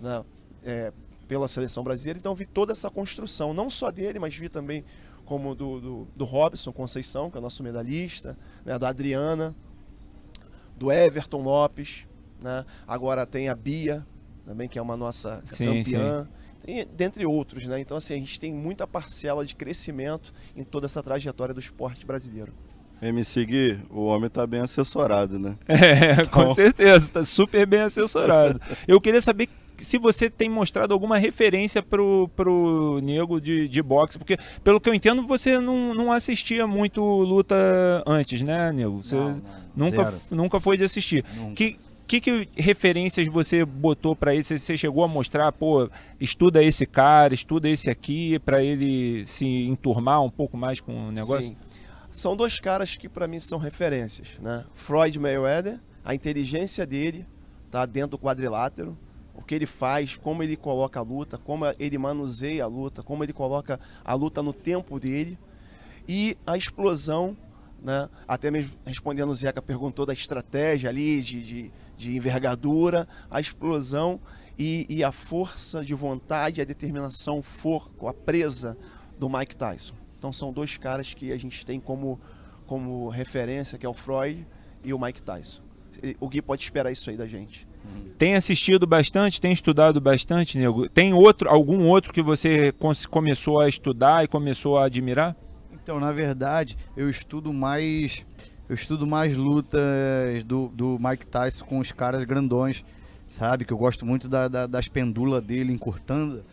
né, 0.00 0.24
é, 0.64 0.92
pela 1.26 1.48
seleção 1.48 1.82
brasileira. 1.82 2.18
Então 2.18 2.34
vi 2.34 2.46
toda 2.46 2.72
essa 2.72 2.90
construção, 2.90 3.52
não 3.52 3.68
só 3.68 3.90
dele, 3.90 4.18
mas 4.18 4.34
vi 4.34 4.48
também 4.48 4.84
como 5.24 5.54
do, 5.54 5.80
do, 5.80 6.08
do 6.14 6.24
Robson 6.24 6.72
Conceição, 6.72 7.30
que 7.30 7.36
é 7.36 7.40
o 7.40 7.42
nosso 7.42 7.62
medalhista, 7.62 8.38
né, 8.64 8.78
da 8.78 8.88
Adriana, 8.88 9.54
do 10.76 10.92
Everton 10.92 11.42
Lopes, 11.42 12.06
né, 12.40 12.64
agora 12.86 13.26
tem 13.26 13.48
a 13.48 13.54
Bia, 13.54 14.06
também 14.44 14.68
que 14.68 14.78
é 14.78 14.82
uma 14.82 14.96
nossa 14.96 15.42
sim, 15.44 15.66
campeã. 15.66 16.24
Sim. 16.24 16.45
Dentre 16.96 17.24
outros, 17.24 17.66
né? 17.66 17.80
Então, 17.80 17.96
assim, 17.96 18.14
a 18.14 18.18
gente 18.18 18.40
tem 18.40 18.52
muita 18.52 18.86
parcela 18.86 19.44
de 19.44 19.54
crescimento 19.54 20.32
em 20.56 20.64
toda 20.64 20.86
essa 20.86 21.02
trajetória 21.02 21.54
do 21.54 21.60
esporte 21.60 22.04
brasileiro. 22.04 22.52
MC 23.00 23.44
Gui, 23.44 23.78
o 23.90 24.06
homem 24.06 24.30
tá 24.30 24.46
bem 24.46 24.60
assessorado, 24.60 25.38
né? 25.38 25.54
É, 25.68 26.24
com 26.26 26.42
então... 26.42 26.54
certeza, 26.54 27.12
tá 27.12 27.24
super 27.24 27.66
bem 27.66 27.80
assessorado. 27.80 28.60
Eu 28.88 29.00
queria 29.00 29.20
saber 29.20 29.48
se 29.78 29.98
você 29.98 30.30
tem 30.30 30.48
mostrado 30.48 30.94
alguma 30.94 31.18
referência 31.18 31.82
pro, 31.82 32.30
pro 32.34 32.98
nego 33.02 33.40
de, 33.40 33.68
de 33.68 33.82
boxe, 33.82 34.16
porque 34.16 34.38
pelo 34.64 34.80
que 34.80 34.88
eu 34.88 34.94
entendo 34.94 35.26
você 35.26 35.58
não, 35.58 35.92
não 35.92 36.10
assistia 36.10 36.66
muito 36.66 37.02
luta 37.02 37.54
antes, 38.06 38.40
né, 38.42 38.72
nego? 38.72 39.02
Você 39.02 39.14
não, 39.14 39.42
não, 39.76 39.90
nunca, 39.90 40.14
nunca 40.30 40.60
foi 40.60 40.78
de 40.78 40.84
assistir. 40.84 41.24
Nunca. 41.36 41.54
Que, 41.54 41.78
que, 42.06 42.20
que 42.20 42.48
referências 42.56 43.26
você 43.26 43.64
botou 43.64 44.14
para 44.14 44.34
ele? 44.34 44.44
Você 44.44 44.76
chegou 44.76 45.02
a 45.02 45.08
mostrar, 45.08 45.50
pô, 45.52 45.90
estuda 46.20 46.62
esse 46.62 46.86
cara, 46.86 47.34
estuda 47.34 47.68
esse 47.68 47.90
aqui, 47.90 48.38
para 48.38 48.62
ele 48.62 49.26
se 49.26 49.46
enturmar 49.46 50.22
um 50.22 50.30
pouco 50.30 50.56
mais 50.56 50.80
com 50.80 51.08
o 51.08 51.12
negócio? 51.12 51.48
Sim 51.48 51.56
são 52.16 52.34
dois 52.34 52.58
caras 52.58 52.96
que 52.96 53.10
para 53.10 53.28
mim 53.28 53.38
são 53.38 53.58
referências, 53.58 54.38
né? 54.40 54.64
Floyd 54.72 55.18
Mayweather, 55.18 55.78
a 56.02 56.14
inteligência 56.14 56.86
dele 56.86 57.26
tá 57.70 57.84
dentro 57.84 58.12
do 58.12 58.18
quadrilátero, 58.18 58.96
o 59.34 59.42
que 59.42 59.54
ele 59.54 59.66
faz, 59.66 60.16
como 60.16 60.42
ele 60.42 60.56
coloca 60.56 60.98
a 60.98 61.02
luta, 61.02 61.36
como 61.36 61.66
ele 61.78 61.98
manuseia 61.98 62.64
a 62.64 62.66
luta, 62.66 63.02
como 63.02 63.22
ele 63.22 63.34
coloca 63.34 63.78
a 64.02 64.14
luta 64.14 64.42
no 64.42 64.54
tempo 64.54 64.98
dele 64.98 65.38
e 66.08 66.38
a 66.46 66.56
explosão, 66.56 67.36
né? 67.82 68.08
Até 68.26 68.50
mesmo 68.50 68.72
respondendo 68.86 69.28
o 69.28 69.34
Zeca 69.34 69.60
perguntou 69.60 70.06
da 70.06 70.14
estratégia 70.14 70.88
ali 70.88 71.20
de, 71.20 71.42
de, 71.42 71.72
de 71.96 72.16
envergadura, 72.16 73.08
a 73.30 73.40
explosão 73.40 74.20
e, 74.58 74.86
e 74.88 75.04
a 75.04 75.12
força 75.12 75.84
de 75.84 75.94
vontade, 75.94 76.60
a 76.60 76.64
determinação, 76.64 77.42
for, 77.42 77.90
a 78.06 78.12
presa 78.12 78.76
do 79.18 79.28
Mike 79.28 79.56
Tyson. 79.56 79.94
Então 80.18 80.32
são 80.32 80.52
dois 80.52 80.76
caras 80.76 81.14
que 81.14 81.32
a 81.32 81.36
gente 81.36 81.64
tem 81.64 81.80
como, 81.80 82.20
como 82.66 83.08
referência, 83.08 83.78
que 83.78 83.86
é 83.86 83.88
o 83.88 83.94
Freud 83.94 84.46
e 84.84 84.92
o 84.92 84.98
Mike 84.98 85.22
Tyson. 85.22 85.62
O 86.20 86.28
Gui 86.28 86.42
pode 86.42 86.62
esperar 86.62 86.90
isso 86.90 87.08
aí 87.08 87.16
da 87.16 87.26
gente. 87.26 87.66
Tem 88.18 88.34
assistido 88.34 88.86
bastante, 88.86 89.40
tem 89.40 89.52
estudado 89.52 90.00
bastante, 90.00 90.58
Nego? 90.58 90.88
Tem 90.88 91.12
outro, 91.12 91.48
algum 91.48 91.86
outro 91.86 92.12
que 92.12 92.22
você 92.22 92.72
começou 93.10 93.60
a 93.60 93.68
estudar 93.68 94.24
e 94.24 94.28
começou 94.28 94.78
a 94.78 94.86
admirar? 94.86 95.36
Então, 95.70 96.00
na 96.00 96.10
verdade, 96.12 96.76
eu 96.96 97.08
estudo 97.08 97.52
mais 97.52 98.24
eu 98.68 98.74
estudo 98.74 99.06
mais 99.06 99.36
lutas 99.36 100.42
do, 100.44 100.68
do 100.68 100.98
Mike 101.00 101.26
Tyson 101.26 101.64
com 101.64 101.78
os 101.78 101.92
caras 101.92 102.24
grandões, 102.24 102.84
sabe? 103.26 103.64
Que 103.64 103.72
eu 103.72 103.78
gosto 103.78 104.04
muito 104.04 104.28
da, 104.28 104.48
da, 104.48 104.66
das 104.66 104.88
pendulas 104.88 105.42
dele 105.42 105.72
encurtando. 105.72 106.44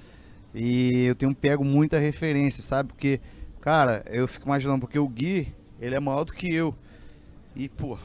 E 0.53 1.05
eu 1.05 1.15
tenho 1.15 1.33
pego 1.33 1.63
muita 1.63 1.97
referência, 1.97 2.61
sabe? 2.61 2.89
Porque 2.89 3.19
Cara, 3.63 4.03
eu 4.07 4.27
fico 4.27 4.45
imaginando, 4.45 4.81
porque 4.81 4.99
o 4.99 5.07
Gui, 5.07 5.55
ele 5.79 5.95
é 5.95 5.99
maior 6.01 6.25
do 6.25 6.33
que 6.33 6.53
eu. 6.53 6.75
E, 7.55 7.69
pô, 7.69 7.97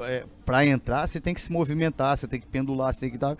é, 0.00 0.24
pra 0.42 0.64
entrar, 0.64 1.06
você 1.06 1.20
tem 1.20 1.34
que 1.34 1.40
se 1.42 1.52
movimentar, 1.52 2.16
você 2.16 2.26
tem 2.26 2.40
que 2.40 2.46
pendular, 2.46 2.90
você 2.90 3.00
tem 3.00 3.10
que 3.10 3.18
dar. 3.18 3.36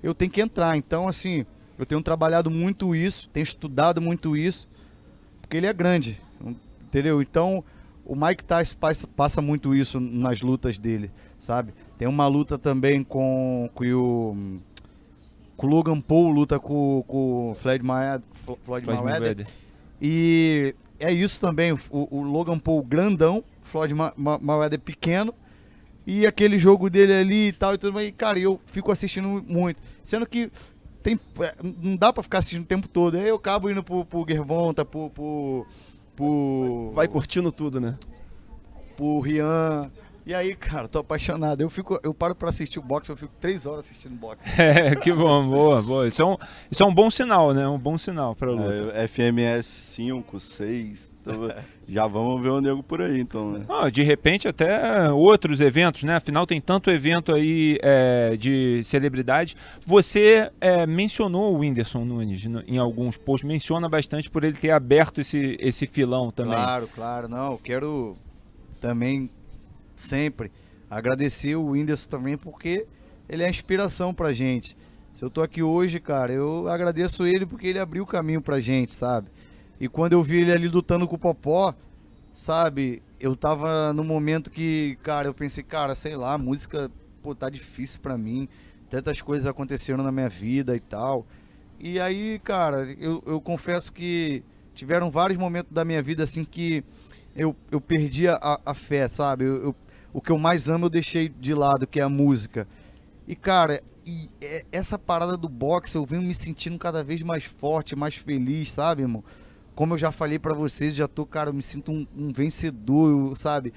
Eu 0.00 0.14
tenho 0.14 0.30
que 0.30 0.40
entrar. 0.40 0.76
Então, 0.76 1.08
assim, 1.08 1.44
eu 1.76 1.84
tenho 1.84 2.00
trabalhado 2.00 2.48
muito 2.48 2.94
isso, 2.94 3.28
tenho 3.30 3.42
estudado 3.42 4.00
muito 4.00 4.36
isso, 4.36 4.68
porque 5.40 5.56
ele 5.56 5.66
é 5.66 5.72
grande, 5.72 6.22
entendeu? 6.80 7.20
Então, 7.20 7.64
o 8.04 8.14
Mike 8.14 8.44
Tyson 8.44 8.76
passa 9.16 9.40
muito 9.40 9.74
isso 9.74 9.98
nas 9.98 10.42
lutas 10.42 10.76
dele, 10.76 11.10
sabe? 11.38 11.72
Tem 11.96 12.06
uma 12.06 12.26
luta 12.26 12.58
também 12.58 13.02
com, 13.02 13.68
com 13.74 13.84
o. 13.84 14.60
Com 15.56 15.66
o 15.68 15.70
Logan 15.70 16.00
Paul 16.00 16.32
luta 16.32 16.58
com, 16.58 17.04
com 17.06 17.52
o 17.52 17.54
Floyd 17.54 17.84
Mayweather. 17.84 18.26
Floyd 18.64 18.86
Mayweather. 18.86 19.46
E 20.02 20.74
é 20.98 21.12
isso 21.12 21.40
também. 21.40 21.72
O, 21.72 21.78
o 21.90 22.22
Logan 22.22 22.58
Paul 22.58 22.82
grandão, 22.82 23.42
Floyd 23.62 23.94
Mayweather 23.94 24.80
pequeno. 24.80 25.32
E 26.06 26.26
aquele 26.26 26.58
jogo 26.58 26.90
dele 26.90 27.14
ali 27.14 27.48
e 27.48 27.52
tal 27.52 27.72
e 27.74 27.78
tudo 27.78 27.94
mais. 27.94 28.08
E, 28.08 28.12
cara, 28.12 28.38
eu 28.38 28.60
fico 28.66 28.92
assistindo 28.92 29.42
muito. 29.46 29.80
Sendo 30.02 30.26
que 30.26 30.50
tem, 31.02 31.18
é, 31.40 31.54
não 31.62 31.96
dá 31.96 32.12
pra 32.12 32.22
ficar 32.22 32.38
assistindo 32.38 32.64
o 32.64 32.66
tempo 32.66 32.88
todo. 32.88 33.16
Aí 33.16 33.28
eu 33.28 33.36
acabo 33.36 33.70
indo 33.70 33.82
pro, 33.82 34.04
pro 34.04 34.26
Gervonta, 34.28 34.84
pro, 34.84 35.08
pro, 35.08 35.66
pro. 36.16 36.92
Vai 36.94 37.08
curtindo 37.08 37.50
tudo, 37.52 37.80
né? 37.80 37.96
Pro 38.96 39.20
Rian. 39.20 39.90
E 40.26 40.34
aí, 40.34 40.54
cara, 40.54 40.88
tô 40.88 41.00
apaixonado. 41.00 41.60
Eu 41.60 41.68
fico, 41.68 42.00
eu 42.02 42.14
paro 42.14 42.34
pra 42.34 42.48
assistir 42.48 42.78
o 42.78 42.82
boxe, 42.82 43.10
eu 43.10 43.16
fico 43.16 43.32
três 43.38 43.66
horas 43.66 43.80
assistindo 43.80 44.14
boxe. 44.16 44.38
É, 44.58 44.96
que 44.96 45.12
bom, 45.12 45.46
boa, 45.46 45.82
boa. 45.82 46.08
Isso 46.08 46.22
é 46.22 46.24
um, 46.24 46.36
isso 46.70 46.82
é 46.82 46.86
um 46.86 46.94
bom 46.94 47.10
sinal, 47.10 47.52
né? 47.52 47.68
Um 47.68 47.78
bom 47.78 47.98
sinal 47.98 48.34
pra 48.34 48.50
luta. 48.50 48.92
É, 48.94 49.06
FMS 49.06 49.66
5, 49.66 50.40
6. 50.40 51.13
Então, 51.26 51.50
já 51.88 52.06
vamos 52.06 52.42
ver 52.42 52.50
o 52.50 52.60
nego 52.60 52.82
por 52.82 53.00
aí, 53.00 53.18
então, 53.18 53.52
né? 53.52 53.64
Ah, 53.66 53.88
de 53.88 54.02
repente 54.02 54.46
até 54.46 55.10
outros 55.10 55.58
eventos, 55.58 56.02
né? 56.02 56.16
Afinal 56.16 56.46
tem 56.46 56.60
tanto 56.60 56.90
evento 56.90 57.32
aí 57.32 57.78
é, 57.82 58.36
de 58.36 58.82
celebridade. 58.84 59.56
Você 59.86 60.50
é, 60.60 60.86
mencionou 60.86 61.54
o 61.54 61.58
Whindersson 61.60 62.04
Nunes 62.04 62.44
no- 62.44 62.62
em 62.66 62.76
alguns 62.76 63.16
posts, 63.16 63.48
menciona 63.48 63.88
bastante 63.88 64.30
por 64.30 64.44
ele 64.44 64.56
ter 64.56 64.70
aberto 64.70 65.22
esse, 65.22 65.56
esse 65.58 65.86
filão 65.86 66.30
também. 66.30 66.52
Claro, 66.52 66.88
claro. 66.94 67.28
Não, 67.28 67.52
eu 67.52 67.58
quero 67.58 68.16
também 68.78 69.30
sempre 69.96 70.52
agradecer 70.90 71.56
o 71.56 71.70
Whindersson 71.70 72.08
também 72.10 72.36
porque 72.36 72.86
ele 73.28 73.42
é 73.42 73.48
inspiração 73.48 74.12
pra 74.12 74.32
gente. 74.32 74.76
Se 75.12 75.24
eu 75.24 75.30
tô 75.30 75.42
aqui 75.42 75.62
hoje, 75.62 76.00
cara, 76.00 76.32
eu 76.32 76.68
agradeço 76.68 77.24
ele 77.24 77.46
porque 77.46 77.68
ele 77.68 77.78
abriu 77.78 78.02
o 78.02 78.06
caminho 78.06 78.42
pra 78.42 78.60
gente, 78.60 78.94
sabe? 78.94 79.28
E 79.84 79.88
quando 79.88 80.14
eu 80.14 80.22
vi 80.22 80.38
ele 80.40 80.52
ali 80.52 80.66
lutando 80.66 81.06
com 81.06 81.16
o 81.16 81.18
Popó, 81.18 81.74
sabe? 82.32 83.02
Eu 83.20 83.36
tava 83.36 83.92
no 83.92 84.02
momento 84.02 84.50
que, 84.50 84.96
cara, 85.02 85.28
eu 85.28 85.34
pensei, 85.34 85.62
cara, 85.62 85.94
sei 85.94 86.16
lá, 86.16 86.32
a 86.34 86.38
música, 86.38 86.90
pô, 87.22 87.34
tá 87.34 87.50
difícil 87.50 88.00
pra 88.00 88.16
mim. 88.16 88.48
Tantas 88.88 89.20
coisas 89.20 89.46
aconteceram 89.46 90.02
na 90.02 90.10
minha 90.10 90.28
vida 90.30 90.74
e 90.74 90.80
tal. 90.80 91.26
E 91.78 92.00
aí, 92.00 92.38
cara, 92.38 92.94
eu, 92.98 93.22
eu 93.26 93.42
confesso 93.42 93.92
que 93.92 94.42
tiveram 94.74 95.10
vários 95.10 95.38
momentos 95.38 95.70
da 95.70 95.84
minha 95.84 96.02
vida 96.02 96.22
assim 96.22 96.46
que 96.46 96.82
eu, 97.36 97.54
eu 97.70 97.80
perdi 97.80 98.26
a, 98.28 98.58
a 98.64 98.74
fé, 98.74 99.06
sabe? 99.08 99.44
Eu, 99.44 99.62
eu- 99.64 99.76
o 100.14 100.20
que 100.22 100.32
eu 100.32 100.38
mais 100.38 100.68
amo 100.68 100.86
eu 100.86 100.90
deixei 100.90 101.28
de 101.28 101.52
lado, 101.54 101.86
que 101.86 102.00
é 102.00 102.02
a 102.04 102.08
música. 102.08 102.66
E, 103.26 103.34
cara, 103.34 103.82
e 104.06 104.30
é- 104.40 104.64
essa 104.72 104.98
parada 104.98 105.36
do 105.36 105.48
boxe 105.48 105.96
eu 105.96 106.04
venho 106.04 106.22
me 106.22 106.34
sentindo 106.34 106.78
cada 106.78 107.02
vez 107.02 107.22
mais 107.22 107.44
forte, 107.44 107.96
mais 107.96 108.16
feliz, 108.16 108.70
sabe, 108.72 109.02
irmão? 109.02 109.24
Como 109.74 109.94
eu 109.94 109.98
já 109.98 110.12
falei 110.12 110.38
pra 110.38 110.54
vocês, 110.54 110.94
já 110.94 111.08
tô, 111.08 111.26
cara, 111.26 111.50
eu 111.50 111.54
me 111.54 111.62
sinto 111.62 111.90
um, 111.90 112.06
um 112.16 112.32
vencedor, 112.32 113.10
eu- 113.10 113.34
sabe? 113.36 113.72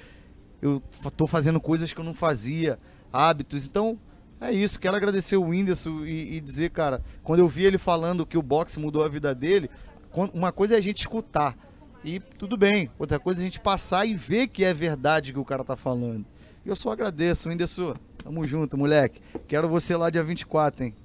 Eu 0.62 0.82
tô 1.16 1.26
fazendo 1.28 1.60
coisas 1.60 1.92
que 1.94 2.00
eu 2.00 2.04
não 2.06 2.14
fazia, 2.14 2.80
hábitos. 3.12 3.66
Então, 3.66 3.98
é 4.40 4.52
isso. 4.52 4.80
Quero 4.80 4.96
agradecer 4.96 5.38
o 5.38 5.44
Whindersson 5.46 6.06
e, 6.06 6.36
e 6.38 6.42
dizer, 6.42 6.70
cara, 6.72 7.02
quando 7.24 7.40
eu 7.40 7.48
vi 7.48 7.64
ele 7.66 7.78
falando 7.78 8.26
que 8.26 8.38
o 8.38 8.42
boxe 8.42 8.80
mudou 8.80 9.04
a 9.04 9.10
vida 9.10 9.34
dele, 9.34 9.70
uma 10.34 10.52
coisa 10.52 10.76
é 10.76 10.78
a 10.78 10.82
gente 10.82 11.00
escutar. 11.00 11.56
E 12.04 12.20
tudo 12.20 12.56
bem. 12.58 12.90
Outra 12.98 13.20
coisa 13.20 13.40
é 13.40 13.42
a 13.42 13.46
gente 13.46 13.60
passar 13.60 14.06
e 14.06 14.14
ver 14.16 14.48
que 14.48 14.64
é 14.64 14.74
verdade 14.74 15.34
que 15.34 15.40
o 15.40 15.46
cara 15.46 15.64
tá 15.64 15.76
falando. 15.76 16.26
E 16.66 16.70
eu 16.70 16.76
só 16.76 16.92
agradeço, 16.92 17.50
Whindersson. 17.50 17.94
Tamo 18.24 18.46
junto, 18.46 18.78
moleque. 18.78 19.22
Quero 19.48 19.68
você 19.68 19.96
lá 19.96 20.10
dia 20.10 20.24
24, 20.24 20.86
hein? 20.86 20.96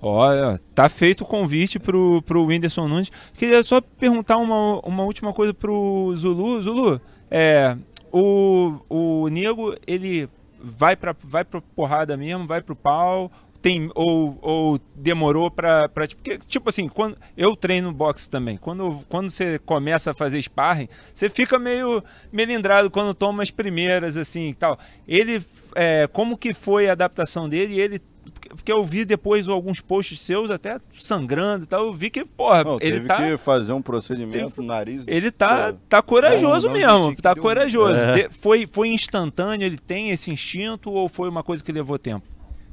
Olha, 0.00 0.60
tá 0.74 0.88
feito 0.88 1.22
o 1.22 1.26
convite 1.26 1.78
pro, 1.78 2.22
pro 2.22 2.44
Whindersson 2.44 2.88
Nunes. 2.88 3.10
Queria 3.34 3.62
só 3.62 3.80
perguntar 3.80 4.36
uma, 4.36 4.80
uma 4.80 5.02
última 5.02 5.32
coisa 5.32 5.54
pro 5.54 6.12
Zulu. 6.16 6.62
Zulu, 6.62 7.00
é, 7.30 7.76
o, 8.12 8.78
o 8.88 9.28
Nego, 9.28 9.74
ele 9.86 10.28
vai 10.60 10.96
pra, 10.96 11.14
vai 11.22 11.44
pra 11.44 11.60
porrada 11.60 12.16
mesmo, 12.16 12.46
vai 12.46 12.60
pro 12.60 12.76
pau, 12.76 13.30
tem, 13.64 13.90
ou, 13.94 14.38
ou 14.42 14.80
demorou 14.94 15.50
pra 15.50 15.88
tipo, 16.06 16.22
porque, 16.22 16.36
tipo 16.38 16.68
assim, 16.68 16.86
quando 16.86 17.16
eu 17.34 17.56
treino 17.56 17.90
boxe 17.92 18.28
também, 18.28 18.58
quando, 18.58 19.00
quando 19.08 19.30
você 19.30 19.58
começa 19.58 20.10
a 20.10 20.14
fazer 20.14 20.40
sparring, 20.42 20.86
você 21.14 21.30
fica 21.30 21.58
meio 21.58 22.04
melindrado 22.30 22.90
quando 22.90 23.14
toma 23.14 23.42
as 23.42 23.50
primeiras, 23.50 24.18
assim, 24.18 24.48
e 24.48 24.54
tal. 24.54 24.78
Ele, 25.08 25.42
é, 25.74 26.06
como 26.12 26.36
que 26.36 26.52
foi 26.52 26.90
a 26.90 26.92
adaptação 26.92 27.48
dele 27.48 27.80
ele 27.80 28.02
porque- 28.48 28.72
eu 28.72 28.84
vi 28.84 29.04
depois 29.04 29.48
alguns 29.48 29.80
posts 29.80 30.20
seus 30.20 30.50
até 30.50 30.78
sangrando 30.98 31.64
e 31.64 31.66
tal. 31.66 31.86
Eu 31.86 31.92
vi 31.92 32.10
que, 32.10 32.24
porra, 32.24 32.64
Não, 32.64 32.74
ele 32.80 32.92
teve 32.96 33.06
tá. 33.08 33.16
que 33.16 33.36
fazer 33.36 33.72
um 33.72 33.82
procedimento 33.82 34.60
no 34.60 34.68
nariz. 34.68 35.04
Ele 35.06 35.30
tá, 35.30 35.72
Pô, 35.72 35.78
tá 35.88 36.02
corajoso 36.02 36.68
Não, 36.68 36.74
não, 36.74 36.98
mesmo, 37.08 37.16
tá 37.22 37.34
corajoso. 37.34 37.98
É. 38.00 38.28
De- 38.28 38.34
foi, 38.38 38.66
foi 38.66 38.88
instantâneo, 38.88 39.64
ele 39.64 39.78
tem 39.78 40.10
esse 40.10 40.30
instinto 40.30 40.90
ou 40.90 41.08
foi 41.08 41.28
uma 41.28 41.42
coisa 41.42 41.62
que 41.62 41.72
levou 41.72 41.98
tempo? 41.98 42.26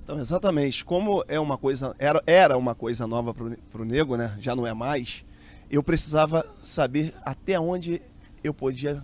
Então, 0.03 0.17
exatamente. 0.19 0.83
Como 0.83 1.23
é 1.27 1.39
uma 1.39 1.57
coisa, 1.57 1.95
era, 1.99 2.21
era 2.25 2.57
uma 2.57 2.73
coisa 2.75 3.05
nova 3.07 3.33
pro, 3.33 3.55
pro 3.71 3.85
nego, 3.85 4.15
né? 4.17 4.35
Já 4.41 4.55
não 4.55 4.65
é 4.65 4.73
mais. 4.73 5.23
Eu 5.69 5.81
precisava 5.81 6.45
saber 6.61 7.13
até 7.23 7.59
onde 7.59 8.01
eu 8.43 8.53
podia 8.53 9.03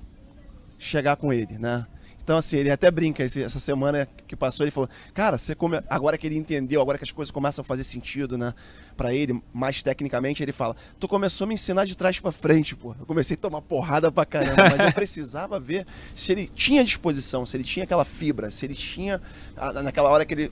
chegar 0.78 1.16
com 1.16 1.32
ele, 1.32 1.58
né? 1.58 1.86
Então, 2.28 2.36
assim, 2.36 2.58
ele 2.58 2.70
até 2.70 2.92
brinca, 2.92 3.24
essa 3.24 3.58
semana 3.58 4.06
que 4.28 4.36
passou, 4.36 4.66
ele 4.66 4.72
falou, 4.72 4.90
cara, 5.14 5.38
você 5.38 5.56
come... 5.56 5.80
agora 5.90 6.18
que 6.18 6.28
ele 6.28 6.36
entendeu, 6.36 6.82
agora 6.82 6.98
que 6.98 7.06
as 7.06 7.12
coisas 7.14 7.32
começam 7.32 7.62
a 7.62 7.66
fazer 7.66 7.86
sentido, 7.86 8.38
né? 8.38 8.54
Pra 8.98 9.14
ele, 9.14 9.42
mais 9.54 9.82
tecnicamente, 9.82 10.44
ele 10.44 10.52
fala, 10.52 10.76
tu 11.00 11.08
começou 11.08 11.46
a 11.46 11.48
me 11.48 11.54
ensinar 11.54 11.86
de 11.86 11.96
trás 11.96 12.20
pra 12.20 12.30
frente, 12.30 12.76
pô. 12.76 12.94
Eu 13.00 13.06
comecei 13.06 13.36
a 13.36 13.38
tomar 13.40 13.62
porrada 13.62 14.12
pra 14.12 14.26
caramba, 14.26 14.58
mas 14.58 14.78
eu 14.78 14.92
precisava 14.92 15.58
ver 15.58 15.88
se 16.18 16.34
ele 16.34 16.52
tinha 16.54 16.84
disposição, 16.84 17.46
se 17.46 17.56
ele 17.56 17.64
tinha 17.64 17.86
aquela 17.86 18.04
fibra, 18.04 18.52
se 18.52 18.66
ele 18.66 18.76
tinha, 18.76 19.22
naquela 19.82 20.10
hora 20.10 20.26
que 20.26 20.34
ele 20.34 20.52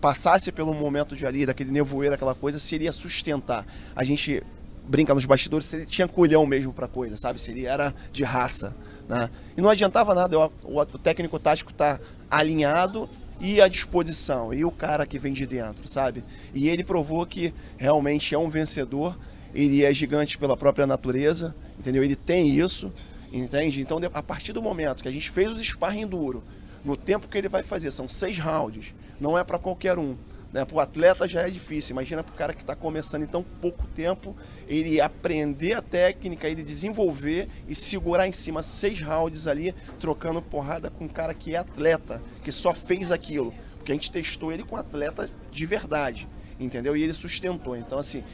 passasse 0.00 0.50
pelo 0.50 0.72
momento 0.72 1.14
de 1.14 1.26
ali, 1.26 1.44
daquele 1.44 1.70
nevoeiro, 1.70 2.14
aquela 2.14 2.34
coisa, 2.34 2.58
se 2.58 2.76
ele 2.76 2.84
ia 2.84 2.92
sustentar. 2.94 3.66
A 3.94 4.04
gente 4.04 4.42
brinca 4.88 5.14
nos 5.14 5.26
bastidores 5.26 5.66
se 5.66 5.76
ele 5.76 5.84
tinha 5.84 6.08
culhão 6.08 6.46
mesmo 6.46 6.72
pra 6.72 6.88
coisa, 6.88 7.18
sabe? 7.18 7.38
Se 7.38 7.50
ele 7.50 7.66
era 7.66 7.94
de 8.10 8.24
raça, 8.24 8.74
né? 9.10 9.28
E 9.56 9.60
não 9.60 9.68
adiantava 9.68 10.14
nada, 10.14 10.38
o, 10.38 10.52
o- 10.62 10.80
o 10.80 10.86
técnico 10.86 11.38
tático 11.38 11.72
tá 11.72 11.98
alinhado 12.30 13.08
e 13.40 13.60
à 13.60 13.66
disposição, 13.68 14.54
e 14.54 14.64
o 14.64 14.70
cara 14.70 15.04
que 15.04 15.18
vem 15.18 15.32
de 15.32 15.46
dentro, 15.46 15.88
sabe? 15.88 16.22
E 16.54 16.68
ele 16.68 16.84
provou 16.84 17.26
que 17.26 17.52
realmente 17.76 18.34
é 18.34 18.38
um 18.38 18.48
vencedor, 18.48 19.18
ele 19.54 19.82
é 19.84 19.92
gigante 19.92 20.38
pela 20.38 20.56
própria 20.56 20.86
natureza, 20.86 21.54
entendeu? 21.78 22.04
Ele 22.04 22.14
tem 22.14 22.48
isso, 22.56 22.92
entende? 23.32 23.80
Então, 23.80 23.98
a 24.14 24.22
partir 24.22 24.52
do 24.52 24.62
momento 24.62 25.02
que 25.02 25.08
a 25.08 25.12
gente 25.12 25.28
fez 25.30 25.50
os 25.50 25.60
sparring 25.60 26.06
duro, 26.06 26.42
no 26.84 26.96
tempo 26.96 27.26
que 27.28 27.36
ele 27.36 27.48
vai 27.48 27.62
fazer, 27.62 27.90
são 27.90 28.08
seis 28.08 28.38
rounds, 28.38 28.94
não 29.20 29.36
é 29.36 29.42
para 29.42 29.58
qualquer 29.58 29.98
um. 29.98 30.14
Né? 30.52 30.64
Para 30.64 30.76
o 30.76 30.80
atleta 30.80 31.28
já 31.28 31.42
é 31.42 31.50
difícil, 31.50 31.92
imagina 31.92 32.24
para 32.24 32.34
o 32.34 32.36
cara 32.36 32.52
que 32.52 32.62
está 32.62 32.74
começando 32.74 33.22
em 33.22 33.26
tão 33.26 33.42
pouco 33.42 33.86
tempo, 33.88 34.36
ele 34.66 35.00
aprender 35.00 35.74
a 35.74 35.82
técnica, 35.82 36.48
ele 36.48 36.62
desenvolver 36.62 37.48
e 37.68 37.74
segurar 37.74 38.26
em 38.26 38.32
cima 38.32 38.62
seis 38.62 39.00
rounds 39.00 39.46
ali, 39.46 39.74
trocando 39.98 40.42
porrada 40.42 40.90
com 40.90 41.04
um 41.04 41.08
cara 41.08 41.34
que 41.34 41.54
é 41.54 41.58
atleta, 41.58 42.20
que 42.42 42.50
só 42.50 42.74
fez 42.74 43.12
aquilo. 43.12 43.54
Porque 43.76 43.92
a 43.92 43.94
gente 43.94 44.10
testou 44.10 44.52
ele 44.52 44.64
com 44.64 44.76
atleta 44.76 45.30
de 45.50 45.66
verdade, 45.66 46.28
entendeu? 46.58 46.96
E 46.96 47.02
ele 47.02 47.14
sustentou. 47.14 47.76
Então, 47.76 47.98
assim, 47.98 48.24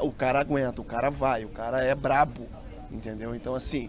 o 0.00 0.12
cara 0.12 0.40
aguenta, 0.40 0.80
o 0.80 0.84
cara 0.84 1.10
vai, 1.10 1.44
o 1.44 1.48
cara 1.48 1.82
é 1.82 1.94
brabo, 1.94 2.46
entendeu? 2.90 3.34
Então, 3.34 3.54
assim, 3.54 3.88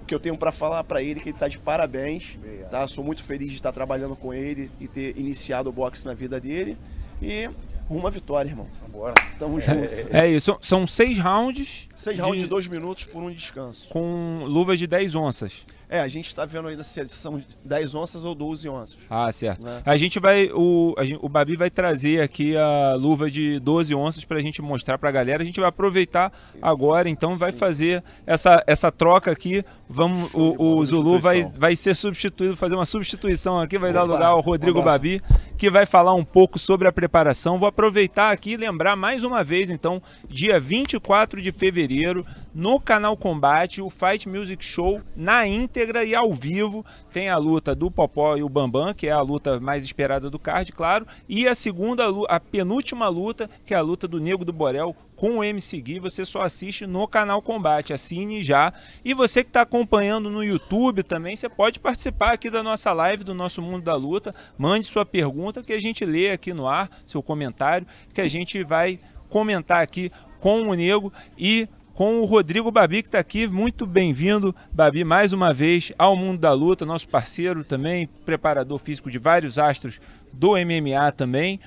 o 0.00 0.04
que 0.06 0.14
eu 0.14 0.20
tenho 0.20 0.38
para 0.38 0.52
falar 0.52 0.84
para 0.84 1.02
ele 1.02 1.18
é 1.18 1.22
que 1.22 1.28
ele 1.30 1.38
tá 1.38 1.48
de 1.48 1.58
parabéns, 1.58 2.38
tá? 2.70 2.86
Sou 2.86 3.02
muito 3.02 3.24
feliz 3.24 3.50
de 3.50 3.56
estar 3.56 3.72
trabalhando 3.72 4.14
com 4.14 4.32
ele 4.32 4.70
e 4.78 4.86
ter 4.86 5.18
iniciado 5.18 5.68
o 5.68 5.72
boxe 5.72 6.06
na 6.06 6.14
vida 6.14 6.40
dele 6.40 6.78
e 7.22 7.48
rumo 7.88 8.06
à 8.06 8.10
vitória, 8.10 8.48
irmão. 8.50 8.66
Bora. 8.88 9.14
Tamo 9.38 9.60
junto. 9.60 9.78
É 10.12 10.28
isso, 10.28 10.46
são- 10.46 10.58
são 10.60 10.86
seis 10.86 11.18
rounds 11.18 11.88
Seis 11.94 12.16
de- 12.16 12.22
rounds 12.22 12.40
de 12.42 12.46
dois 12.48 12.66
minutos 12.66 13.04
por 13.04 13.22
um 13.22 13.30
descanso. 13.32 13.88
com 13.88 14.44
luvas 14.44 14.78
de 14.78 14.86
10 14.86 15.14
onças. 15.14 15.64
É, 15.88 16.00
a 16.00 16.08
gente 16.08 16.34
tá 16.34 16.44
vendo 16.44 16.68
ainda 16.68 16.84
se 16.84 17.06
são 17.08 17.42
10 17.64 17.94
onças 17.94 18.22
ou 18.22 18.34
12 18.34 18.68
onças. 18.68 18.96
Ah, 19.08 19.30
certo. 19.32 19.62
Né? 19.64 19.82
A 19.86 19.96
gente 19.96 20.20
vai. 20.20 20.50
O, 20.52 20.94
a 20.98 21.04
gente- 21.04 21.18
o 21.22 21.28
Babi 21.28 21.56
vai 21.56 21.70
trazer 21.70 22.20
aqui 22.20 22.56
a 22.56 22.94
luva 22.94 23.30
de 23.30 23.58
12 23.60 23.94
onças 23.94 24.24
pra 24.24 24.38
gente 24.40 24.60
mostrar 24.60 24.98
pra 24.98 25.10
galera. 25.10 25.42
A 25.42 25.46
gente 25.46 25.58
vai 25.60 25.68
aproveitar 25.68 26.32
agora, 26.60 27.08
então 27.08 27.36
vai 27.36 27.52
fazer 27.52 28.04
essa, 28.26 28.62
essa 28.66 28.92
troca 28.92 29.30
aqui. 29.30 29.64
Vamos, 29.88 30.30
Show 30.30 30.54
o, 30.58 30.76
o 30.78 30.84
Zulu 30.84 31.18
vai, 31.18 31.44
vai 31.56 31.74
ser 31.74 31.96
substituído, 31.96 32.54
fazer 32.54 32.74
uma 32.74 32.84
substituição 32.84 33.58
aqui, 33.58 33.78
vai 33.78 33.90
dar 33.90 34.02
lugar 34.02 34.26
ao 34.26 34.40
Rodrigo 34.42 34.80
um. 34.80 34.84
Babi, 34.84 35.22
que 35.56 35.70
vai 35.70 35.86
falar 35.86 36.12
um 36.12 36.24
pouco 36.24 36.58
sobre 36.58 36.86
a 36.86 36.92
preparação. 36.92 37.58
Vou 37.58 37.66
aproveitar 37.66 38.30
aqui 38.30 38.52
e 38.52 38.56
lembrar 38.58 38.94
mais 38.96 39.24
uma 39.24 39.42
vez, 39.42 39.70
então, 39.70 40.02
dia 40.28 40.60
24 40.60 41.40
de 41.40 41.50
fevereiro, 41.50 42.26
no 42.54 42.78
canal 42.78 43.16
Combate, 43.16 43.80
o 43.80 43.88
Fight 43.88 44.28
Music 44.28 44.62
Show 44.62 45.00
na 45.16 45.46
íntegra 45.78 46.04
e 46.04 46.14
ao 46.14 46.32
vivo. 46.32 46.84
Tem 47.12 47.28
a 47.28 47.36
luta 47.36 47.74
do 47.74 47.90
Popó 47.90 48.36
e 48.36 48.42
o 48.42 48.48
Bambam, 48.48 48.92
que 48.92 49.06
é 49.06 49.12
a 49.12 49.20
luta 49.20 49.60
mais 49.60 49.84
esperada 49.84 50.28
do 50.28 50.38
card, 50.38 50.72
claro, 50.72 51.06
e 51.28 51.46
a 51.46 51.54
segunda, 51.54 52.04
a 52.28 52.40
penúltima 52.40 53.08
luta, 53.08 53.48
que 53.64 53.72
é 53.72 53.76
a 53.76 53.80
luta 53.80 54.08
do 54.08 54.18
Nego 54.18 54.44
do 54.44 54.52
Borel 54.52 54.94
com 55.14 55.38
o 55.38 55.44
MC 55.44 55.80
Gui, 55.80 55.98
você 55.98 56.24
só 56.24 56.42
assiste 56.42 56.86
no 56.86 57.06
canal 57.08 57.42
Combate. 57.42 57.92
Assine 57.92 58.42
já. 58.42 58.72
E 59.04 59.12
você 59.12 59.42
que 59.42 59.50
está 59.50 59.62
acompanhando 59.62 60.30
no 60.30 60.44
YouTube 60.44 61.02
também, 61.02 61.34
você 61.34 61.48
pode 61.48 61.80
participar 61.80 62.32
aqui 62.32 62.48
da 62.48 62.62
nossa 62.62 62.92
live 62.92 63.24
do 63.24 63.34
nosso 63.34 63.60
Mundo 63.60 63.82
da 63.82 63.96
Luta. 63.96 64.32
Mande 64.56 64.86
sua 64.86 65.04
pergunta 65.04 65.62
que 65.62 65.72
a 65.72 65.80
gente 65.80 66.04
lê 66.04 66.30
aqui 66.30 66.52
no 66.52 66.68
ar, 66.68 66.88
seu 67.04 67.20
comentário, 67.20 67.86
que 68.14 68.20
a 68.20 68.28
gente 68.28 68.62
vai 68.62 69.00
comentar 69.28 69.82
aqui 69.82 70.10
com 70.38 70.68
o 70.68 70.74
Nego 70.74 71.12
e 71.36 71.68
com 71.98 72.20
o 72.20 72.24
Rodrigo 72.24 72.70
Babi, 72.70 73.02
que 73.02 73.08
está 73.08 73.18
aqui. 73.18 73.48
Muito 73.48 73.84
bem-vindo, 73.84 74.54
Babi, 74.72 75.02
mais 75.02 75.32
uma 75.32 75.52
vez 75.52 75.92
ao 75.98 76.14
Mundo 76.14 76.38
da 76.38 76.52
Luta, 76.52 76.86
nosso 76.86 77.08
parceiro 77.08 77.64
também, 77.64 78.08
preparador 78.24 78.78
físico 78.78 79.10
de 79.10 79.18
vários 79.18 79.58
astros 79.58 80.00
do 80.32 80.52
MMA 80.52 81.10
também. 81.10 81.58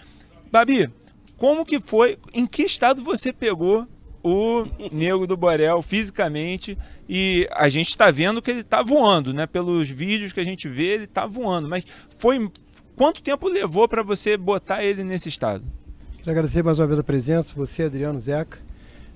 Babi, 0.50 0.90
como 1.36 1.66
que 1.66 1.82
foi, 1.82 2.18
em 2.34 2.48
que 2.48 2.64
estado 2.64 3.04
você 3.04 3.34
pegou 3.34 3.86
o 4.24 4.64
Nego 4.90 5.28
do 5.28 5.36
Borel 5.36 5.82
fisicamente 5.82 6.78
e 7.10 7.46
a 7.52 7.68
gente 7.68 7.90
está 7.90 8.10
vendo 8.10 8.42
que 8.42 8.52
ele 8.52 8.62
está 8.62 8.82
voando, 8.82 9.34
né? 9.34 9.46
Pelos 9.46 9.90
vídeos 9.90 10.32
que 10.32 10.40
a 10.40 10.46
gente 10.46 10.70
vê, 10.70 10.94
ele 10.94 11.04
está 11.04 11.26
voando. 11.26 11.68
Mas 11.68 11.84
foi 12.18 12.50
quanto 12.96 13.22
tempo 13.22 13.50
levou 13.50 13.86
para 13.86 14.02
você 14.02 14.38
botar 14.38 14.82
ele 14.82 15.04
nesse 15.04 15.28
estado? 15.28 15.66
Quero 16.20 16.32
agradecer 16.32 16.64
mais 16.64 16.80
uma 16.80 16.88
vez 16.88 17.00
a 17.02 17.04
presença, 17.04 17.54
você, 17.54 17.84
Adriano, 17.84 18.18
Zeca. 18.18 18.71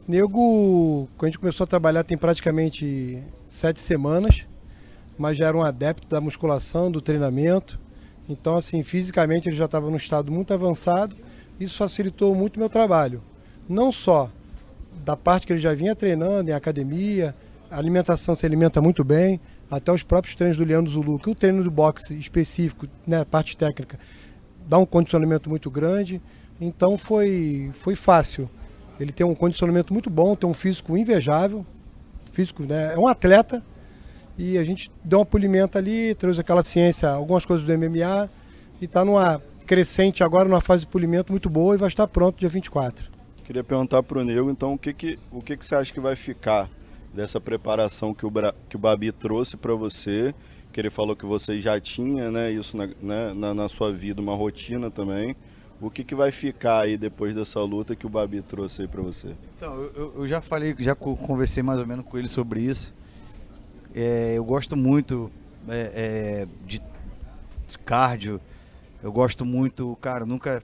Nego, 0.07 1.09
quando 1.17 1.23
a 1.23 1.31
gente 1.31 1.39
começou 1.39 1.63
a 1.63 1.67
trabalhar 1.67 2.03
tem 2.03 2.15
praticamente 2.15 3.23
sete 3.47 3.79
semanas, 3.79 4.45
mas 5.17 5.35
já 5.35 5.47
era 5.47 5.57
um 5.57 5.63
adepto 5.63 6.07
da 6.07 6.21
musculação, 6.21 6.91
do 6.91 7.01
treinamento. 7.01 7.79
Então, 8.29 8.55
assim, 8.55 8.83
fisicamente 8.83 9.49
ele 9.49 9.55
já 9.55 9.65
estava 9.65 9.89
num 9.89 9.95
estado 9.95 10.31
muito 10.31 10.53
avançado. 10.53 11.15
Isso 11.59 11.77
facilitou 11.77 12.35
muito 12.35 12.59
meu 12.59 12.69
trabalho. 12.69 13.23
Não 13.67 13.91
só 13.91 14.29
da 15.03 15.17
parte 15.17 15.47
que 15.47 15.53
ele 15.53 15.59
já 15.59 15.73
vinha 15.73 15.95
treinando 15.95 16.51
em 16.51 16.53
academia, 16.53 17.35
a 17.69 17.77
alimentação 17.77 18.35
se 18.35 18.45
alimenta 18.45 18.79
muito 18.79 19.03
bem, 19.03 19.39
até 19.71 19.91
os 19.91 20.03
próprios 20.03 20.35
treinos 20.35 20.55
do 20.55 20.63
Leandro 20.63 20.91
Zulu, 20.91 21.17
que 21.17 21.29
o 21.31 21.35
treino 21.35 21.63
do 21.63 21.71
boxe 21.71 22.13
específico, 22.13 22.87
né, 23.07 23.25
parte 23.25 23.57
técnica, 23.57 23.97
dá 24.67 24.77
um 24.77 24.85
condicionamento 24.85 25.49
muito 25.49 25.71
grande. 25.71 26.21
Então 26.61 26.95
foi, 26.95 27.71
foi 27.73 27.95
fácil. 27.95 28.47
Ele 28.99 29.11
tem 29.11 29.25
um 29.25 29.35
condicionamento 29.35 29.93
muito 29.93 30.09
bom, 30.09 30.35
tem 30.35 30.49
um 30.49 30.53
físico 30.53 30.97
invejável. 30.97 31.65
Físico, 32.31 32.63
né? 32.63 32.93
É 32.93 32.97
um 32.97 33.07
atleta. 33.07 33.63
E 34.37 34.57
a 34.57 34.63
gente 34.63 34.91
deu 35.03 35.19
uma 35.19 35.25
polimenta 35.25 35.79
ali, 35.79 36.13
trouxe 36.15 36.41
aquela 36.41 36.63
ciência, 36.63 37.09
algumas 37.09 37.45
coisas 37.45 37.65
do 37.65 37.77
MMA. 37.77 38.29
E 38.81 38.85
está 38.85 39.05
numa 39.05 39.41
crescente 39.65 40.23
agora, 40.23 40.47
numa 40.47 40.61
fase 40.61 40.81
de 40.81 40.87
polimento 40.87 41.31
muito 41.31 41.49
boa 41.49 41.75
e 41.75 41.77
vai 41.77 41.87
estar 41.87 42.07
pronto 42.07 42.39
dia 42.39 42.49
24. 42.49 43.09
Queria 43.43 43.63
perguntar 43.63 44.03
para 44.03 44.19
o 44.19 44.23
Nego, 44.23 44.49
então, 44.49 44.73
o 44.73 44.77
que, 44.77 44.93
que, 44.93 45.19
o 45.31 45.41
que, 45.41 45.55
que 45.55 45.65
você 45.65 45.75
acha 45.75 45.93
que 45.93 45.99
vai 45.99 46.15
ficar 46.15 46.69
dessa 47.13 47.39
preparação 47.39 48.13
que 48.13 48.25
o, 48.25 48.31
que 48.67 48.75
o 48.75 48.79
Babi 48.79 49.11
trouxe 49.11 49.55
para 49.55 49.73
você? 49.73 50.33
Que 50.73 50.81
ele 50.81 50.89
falou 50.89 51.15
que 51.15 51.25
você 51.25 51.61
já 51.61 51.79
tinha 51.79 52.29
né, 52.31 52.51
isso 52.51 52.75
na, 52.75 52.87
né, 53.01 53.33
na, 53.33 53.53
na 53.53 53.69
sua 53.69 53.91
vida, 53.91 54.21
uma 54.21 54.35
rotina 54.35 54.91
também. 54.91 55.35
O 55.81 55.89
que, 55.89 56.03
que 56.03 56.15
vai 56.15 56.31
ficar 56.31 56.83
aí 56.83 56.97
depois 56.97 57.35
dessa 57.35 57.59
luta 57.61 57.95
que 57.95 58.05
o 58.05 58.09
Babi 58.09 58.41
trouxe 58.41 58.83
aí 58.83 58.87
para 58.87 59.01
você? 59.01 59.35
Então, 59.57 59.73
eu, 59.95 60.13
eu, 60.17 60.27
já 60.27 60.39
falei, 60.39 60.75
já 60.79 60.95
conversei 60.95 61.61
mais 61.61 61.79
ou 61.79 61.85
menos 61.85 62.05
com 62.05 62.17
ele 62.17 62.27
sobre 62.27 62.61
isso. 62.61 62.93
É, 63.93 64.33
eu 64.35 64.43
gosto 64.43 64.75
muito 64.75 65.29
é, 65.67 65.91
é, 65.93 66.47
de 66.65 66.81
cardio. 67.85 68.39
Eu 69.03 69.11
gosto 69.11 69.45
muito, 69.45 69.95
cara, 70.01 70.25
nunca 70.25 70.63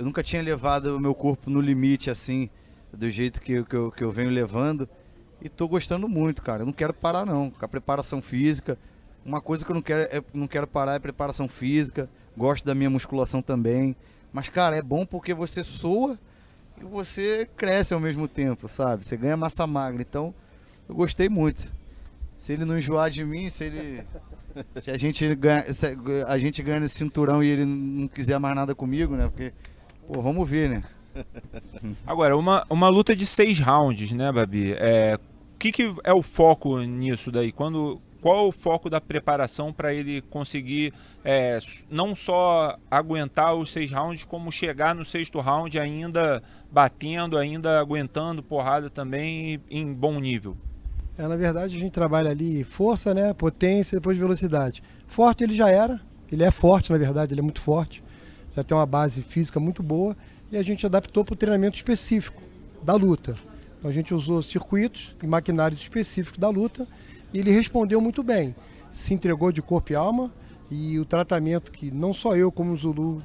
eu 0.00 0.04
nunca 0.04 0.22
tinha 0.22 0.40
levado 0.40 0.96
o 0.96 1.00
meu 1.00 1.14
corpo 1.14 1.50
no 1.50 1.60
limite 1.60 2.10
assim, 2.10 2.48
do 2.90 3.10
jeito 3.10 3.40
que, 3.40 3.62
que, 3.64 3.76
eu, 3.76 3.92
que 3.92 4.02
eu 4.02 4.10
venho 4.10 4.30
levando. 4.30 4.88
E 5.42 5.48
tô 5.48 5.68
gostando 5.68 6.08
muito, 6.08 6.42
cara. 6.42 6.62
Eu 6.62 6.66
não 6.66 6.72
quero 6.72 6.94
parar 6.94 7.26
não, 7.26 7.50
com 7.50 7.64
a 7.64 7.68
preparação 7.68 8.22
física. 8.22 8.78
Uma 9.24 9.40
coisa 9.40 9.64
que 9.64 9.70
eu 9.70 9.74
não 9.74 9.82
quero, 9.82 10.02
é, 10.02 10.22
não 10.32 10.46
quero 10.46 10.66
parar 10.66 10.94
é 10.94 10.98
preparação 10.98 11.48
física. 11.48 12.08
Gosto 12.36 12.64
da 12.64 12.74
minha 12.74 12.90
musculação 12.90 13.42
também. 13.42 13.94
Mas, 14.32 14.48
cara, 14.48 14.76
é 14.76 14.82
bom 14.82 15.04
porque 15.04 15.34
você 15.34 15.62
soa 15.62 16.18
e 16.80 16.84
você 16.84 17.48
cresce 17.56 17.92
ao 17.92 18.00
mesmo 18.00 18.26
tempo, 18.28 18.68
sabe? 18.68 19.04
Você 19.04 19.16
ganha 19.16 19.36
massa 19.36 19.66
magra. 19.66 20.00
Então, 20.00 20.34
eu 20.88 20.94
gostei 20.94 21.28
muito. 21.28 21.70
Se 22.36 22.52
ele 22.54 22.64
não 22.64 22.78
enjoar 22.78 23.10
de 23.10 23.24
mim, 23.24 23.50
se 23.50 23.64
ele. 23.64 24.04
Se 24.82 24.90
a 24.90 24.96
gente 24.96 25.34
ganha, 25.34 25.64
a 26.26 26.38
gente 26.38 26.62
ganha 26.62 26.84
esse 26.84 26.94
cinturão 26.94 27.42
e 27.42 27.48
ele 27.48 27.64
não 27.64 28.08
quiser 28.08 28.38
mais 28.40 28.56
nada 28.56 28.74
comigo, 28.74 29.14
né? 29.14 29.28
Porque, 29.28 29.52
pô, 30.06 30.20
vamos 30.20 30.48
ver, 30.48 30.68
né? 30.68 30.84
Agora, 32.06 32.36
uma, 32.36 32.64
uma 32.68 32.88
luta 32.88 33.14
de 33.14 33.26
seis 33.26 33.58
rounds, 33.58 34.10
né, 34.12 34.32
Babi? 34.32 34.72
É, 34.78 35.18
o 35.54 35.58
que, 35.58 35.70
que 35.70 35.94
é 36.02 36.12
o 36.12 36.22
foco 36.22 36.80
nisso 36.80 37.30
daí? 37.30 37.52
Quando, 37.52 38.00
qual 38.20 38.44
é 38.44 38.48
o 38.48 38.52
foco 38.52 38.90
da 38.90 39.00
preparação 39.00 39.72
para 39.72 39.92
ele 39.94 40.20
conseguir 40.22 40.92
é, 41.24 41.58
não 41.90 42.14
só 42.14 42.78
aguentar 42.90 43.54
os 43.54 43.72
seis 43.72 43.90
rounds, 43.90 44.24
como 44.24 44.52
chegar 44.52 44.94
no 44.94 45.04
sexto 45.04 45.40
round 45.40 45.78
ainda 45.78 46.42
batendo, 46.70 47.38
ainda 47.38 47.80
aguentando 47.80 48.42
porrada 48.42 48.90
também 48.90 49.60
em 49.70 49.92
bom 49.92 50.20
nível? 50.20 50.56
É, 51.16 51.26
na 51.26 51.36
verdade, 51.36 51.76
a 51.76 51.80
gente 51.80 51.92
trabalha 51.92 52.30
ali 52.30 52.64
força, 52.64 53.12
né, 53.12 53.32
potência, 53.32 53.98
depois 53.98 54.16
velocidade. 54.16 54.82
Forte 55.06 55.44
ele 55.44 55.54
já 55.54 55.68
era, 55.68 56.00
ele 56.30 56.44
é 56.44 56.50
forte, 56.50 56.92
na 56.92 56.98
verdade, 56.98 57.34
ele 57.34 57.40
é 57.40 57.42
muito 57.42 57.60
forte, 57.60 58.02
já 58.54 58.62
tem 58.62 58.76
uma 58.76 58.86
base 58.86 59.22
física 59.22 59.58
muito 59.58 59.82
boa 59.82 60.16
e 60.50 60.56
a 60.56 60.62
gente 60.62 60.86
adaptou 60.86 61.24
para 61.24 61.34
o 61.34 61.36
treinamento 61.36 61.76
específico 61.76 62.42
da 62.82 62.94
luta. 62.94 63.34
Então, 63.78 63.90
a 63.90 63.94
gente 63.94 64.12
usou 64.12 64.40
circuitos 64.42 65.14
e 65.22 65.26
maquinários 65.26 65.80
específicos 65.80 66.38
da 66.38 66.48
luta 66.48 66.86
e 67.32 67.38
ele 67.38 67.50
respondeu 67.50 68.00
muito 68.00 68.22
bem. 68.22 68.54
Se 68.90 69.14
entregou 69.14 69.52
de 69.52 69.62
corpo 69.62 69.92
e 69.92 69.96
alma 69.96 70.32
e 70.70 70.98
o 70.98 71.04
tratamento 71.04 71.70
que 71.70 71.90
não 71.90 72.12
só 72.12 72.36
eu 72.36 72.50
como 72.50 72.72
o 72.72 72.76
Zulu 72.76 73.22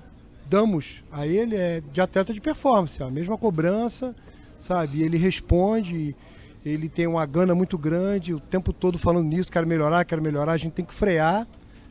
damos 0.48 1.04
a 1.12 1.26
ele 1.26 1.56
é 1.56 1.82
de 1.92 2.02
atleta 2.02 2.34
de 2.34 2.40
performance, 2.40 3.02
a 3.02 3.10
mesma 3.10 3.38
cobrança, 3.38 4.16
sabe? 4.60 5.02
Ele 5.02 5.18
responde, 5.18 6.16
ele 6.64 6.88
tem 6.88 7.08
uma 7.08 7.26
gana 7.26 7.56
muito 7.56 7.78
grande, 7.78 8.34
o 8.34 8.40
tempo 8.40 8.72
todo 8.72 9.00
falando 9.00 9.28
nisso, 9.28 9.52
quero 9.52 9.68
melhorar, 9.68 10.06
quero 10.06 10.22
melhorar, 10.22 10.54
a 10.54 10.58
gente 10.58 10.74
tem 10.74 10.86
que 10.86 10.94
frear, 10.94 11.48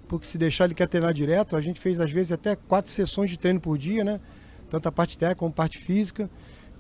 porque 0.07 0.27
se 0.27 0.39
deixar 0.39 0.67
ele 0.67 0.75
quer 0.75 0.87
treinar 0.87 1.13
direto, 1.13 1.57
a 1.57 1.61
gente 1.61 1.81
fez 1.81 2.01
às 2.01 2.13
vezes 2.13 2.33
até 2.33 2.55
quatro 2.55 2.91
sessões 2.91 3.31
de 3.31 3.37
treino 3.37 3.61
por 3.61 3.77
dia, 3.77 4.05
né? 4.05 4.21
Tanto 4.71 4.89
a 4.89 4.93
parte 4.93 5.19
técnica 5.19 5.39
como 5.39 5.51
a 5.51 5.55
parte 5.55 5.79
física. 5.79 6.31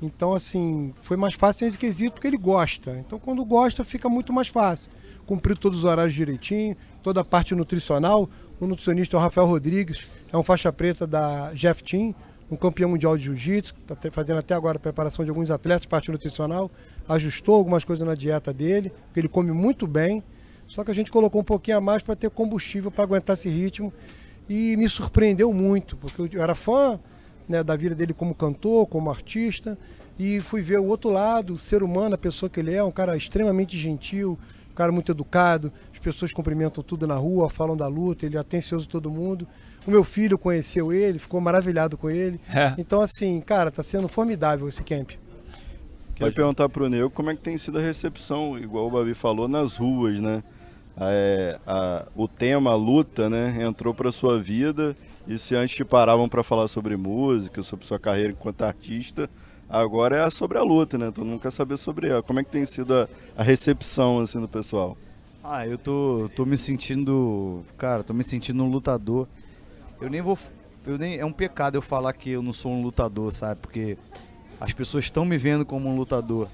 Então, 0.03 0.33
assim, 0.33 0.92
foi 1.03 1.16
mais 1.16 1.35
fácil 1.35 1.64
nesse 1.64 1.79
quesito 1.79 2.14
porque 2.14 2.27
ele 2.27 2.37
gosta. 2.37 2.99
Então, 2.99 3.18
quando 3.18 3.44
gosta, 3.44 3.85
fica 3.85 4.09
muito 4.09 4.33
mais 4.33 4.49
fácil 4.49 4.90
cumpriu 5.27 5.57
todos 5.57 5.79
os 5.79 5.85
horários 5.85 6.15
direitinho, 6.15 6.77
toda 7.03 7.21
a 7.21 7.25
parte 7.25 7.55
nutricional. 7.55 8.29
O 8.61 8.67
nutricionista 8.67 9.17
é 9.17 9.19
o 9.19 9.21
Rafael 9.21 9.47
Rodrigues, 9.47 10.09
é 10.33 10.37
um 10.37 10.43
faixa 10.43 10.73
preta 10.73 11.07
da 11.07 11.53
Jeff 11.53 11.83
Team, 11.83 12.15
um 12.51 12.57
campeão 12.57 12.91
mundial 12.91 13.17
de 13.17 13.25
jiu-jitsu, 13.25 13.75
está 13.81 14.11
fazendo 14.11 14.39
até 14.39 14.55
agora 14.55 14.77
a 14.77 14.81
preparação 14.81 15.25
de 15.25 15.31
alguns 15.31 15.51
atletas, 15.51 15.87
parte 15.87 16.11
nutricional, 16.11 16.71
ajustou 17.09 17.57
algumas 17.57 17.85
coisas 17.85 18.07
na 18.07 18.15
dieta 18.15 18.53
dele, 18.53 18.91
porque 19.07 19.21
ele 19.21 19.29
come 19.29 19.51
muito 19.51 19.87
bem, 19.87 20.23
só 20.67 20.85
que 20.85 20.91
a 20.91 20.95
gente 20.95 21.11
colocou 21.11 21.41
um 21.41 21.45
pouquinho 21.45 21.79
a 21.79 21.81
mais 21.81 22.03
para 22.03 22.15
ter 22.15 22.31
combustível 22.31 22.91
para 22.91 23.05
aguentar 23.05 23.35
esse 23.35 23.49
ritmo 23.49 23.93
e 24.49 24.77
me 24.77 24.89
surpreendeu 24.89 25.53
muito, 25.53 25.97
porque 25.97 26.37
eu 26.37 26.43
era 26.43 26.55
fã 26.55 26.99
né, 27.49 27.63
da 27.63 27.77
vida 27.77 27.95
dele 27.95 28.13
como 28.13 28.35
cantor, 28.35 28.87
como 28.87 29.11
artista, 29.11 29.77
e 30.19 30.41
fui 30.41 30.63
ver 30.63 30.79
o 30.79 30.85
outro 30.85 31.11
lado, 31.11 31.55
o 31.55 31.59
ser 31.59 31.83
humano, 31.83 32.15
a 32.15 32.19
pessoa 32.19 32.49
que 32.49 32.61
ele 32.61 32.73
é, 32.73 32.83
um 32.83 32.91
cara 32.91 33.17
extremamente 33.17 33.79
gentil, 33.79 34.39
um 34.75 34.77
cara 34.77 34.91
muito 34.91 35.13
educado, 35.13 35.73
as 35.93 36.01
pessoas 36.01 36.33
cumprimentam 36.33 36.83
tudo 36.83 37.07
na 37.07 37.15
rua, 37.15 37.49
falam 37.49 37.77
da 37.77 37.87
luta, 37.87 38.27
ele 38.27 38.37
é 38.37 38.41
atencioso 38.41 38.89
todo 38.89 39.09
mundo. 39.09 39.47
O 39.87 39.91
meu 39.91 40.03
filho 40.03 40.37
conheceu 40.37 40.93
ele, 40.93 41.21
ficou 41.21 41.41
maravilhado 41.41 41.97
com 41.97 42.11
ele. 42.11 42.41
É. 42.53 42.75
Então, 42.77 43.01
assim, 43.01 43.41
cara, 43.41 43.71
tá 43.71 43.85
sendo 43.85 44.09
formidável 44.09 44.69
esse 44.69 44.83
camp. 44.83 45.11
Queria 45.11 46.27
Pode. 46.27 46.35
perguntar 46.35 46.69
pro 46.69 46.89
Neu 46.89 47.09
como 47.09 47.31
é 47.31 47.37
que 47.37 47.43
tem 47.43 47.57
sido 47.57 47.79
a 47.79 47.81
recepção, 47.81 48.59
igual 48.59 48.89
o 48.89 48.91
Babi 48.91 49.15
falou, 49.15 49.47
nas 49.47 49.77
ruas, 49.77 50.21
né? 50.21 50.43
É, 50.97 51.59
a, 51.67 52.07
o 52.17 52.27
tema 52.27 52.71
a 52.71 52.77
luta, 52.77 53.29
né, 53.29 53.57
entrou 53.61 53.93
para 53.93 54.13
sua 54.13 54.41
vida 54.41 54.97
e 55.27 55.37
se 55.39 55.57
antes 55.57 55.75
te 55.75 55.85
paravam 55.85 56.29
para 56.29 56.45
falar 56.45 56.69
sobre 56.69 56.97
música, 56.97 57.65
sobre 57.65 57.85
sua 57.85 57.99
carreira 57.99 58.31
enquanto 58.31 58.63
artista, 58.63 59.29
Agora 59.68 60.16
é 60.16 60.31
sobre 60.31 60.59
a 60.59 60.62
luta, 60.62 60.98
né? 60.98 61.11
Todo 61.11 61.24
mundo 61.24 61.40
quer 61.40 61.50
saber 61.50 61.77
sobre 61.77 62.09
ela. 62.09 62.22
Como 62.22 62.38
é 62.40 62.44
que 62.44 62.50
tem 62.50 62.64
sido 62.66 62.94
a, 62.94 63.09
a 63.37 63.42
recepção 63.42 64.20
assim, 64.20 64.40
do 64.40 64.48
pessoal? 64.48 64.96
Ah, 65.42 65.66
eu 65.66 65.77
tô, 65.77 66.31
tô 66.35 66.46
me 66.46 66.57
sentindo. 66.57 67.64
Cara, 67.77 68.03
tô 68.03 68.14
me 68.14 68.24
sentindo 68.24 68.62
um 68.62 68.70
lutador. 68.70 69.27
Eu 70.00 70.09
nem 70.09 70.22
vou. 70.22 70.38
Eu 70.87 70.98
nem, 70.98 71.18
é 71.18 71.24
um 71.24 71.33
pecado 71.33 71.77
eu 71.77 71.83
falar 71.83 72.12
que 72.12 72.31
eu 72.31 72.42
não 72.42 72.53
sou 72.53 72.72
um 72.72 72.83
lutador, 72.83 73.33
sabe? 73.33 73.61
Porque 73.61 73.96
as 74.61 74.72
pessoas 74.72 75.05
estão 75.05 75.24
me 75.24 75.38
vendo 75.38 75.64
como 75.64 75.88
um 75.88 75.96
lutador. 75.96 76.48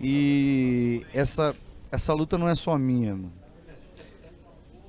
E 0.00 1.06
essa, 1.14 1.54
essa 1.90 2.12
luta 2.12 2.36
não 2.36 2.48
é 2.48 2.54
só 2.54 2.76
minha, 2.76 3.14
mano. 3.14 3.32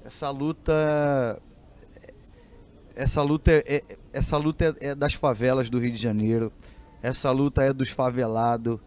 Essa 0.04 0.30
luta. 0.30 1.42
Essa 2.96 3.22
luta 3.22 3.52
é, 3.52 3.64
é 3.68 3.98
essa 4.12 4.38
luta 4.38 4.76
é, 4.80 4.90
é 4.90 4.96
das 4.96 5.14
favelas 5.14 5.70
do 5.70 5.80
Rio 5.80 5.92
de 5.92 6.00
Janeiro 6.00 6.52
Essa 7.04 7.30
luta 7.32 7.62
é 7.62 7.74
dos 7.74 7.90
favelados, 7.90 8.80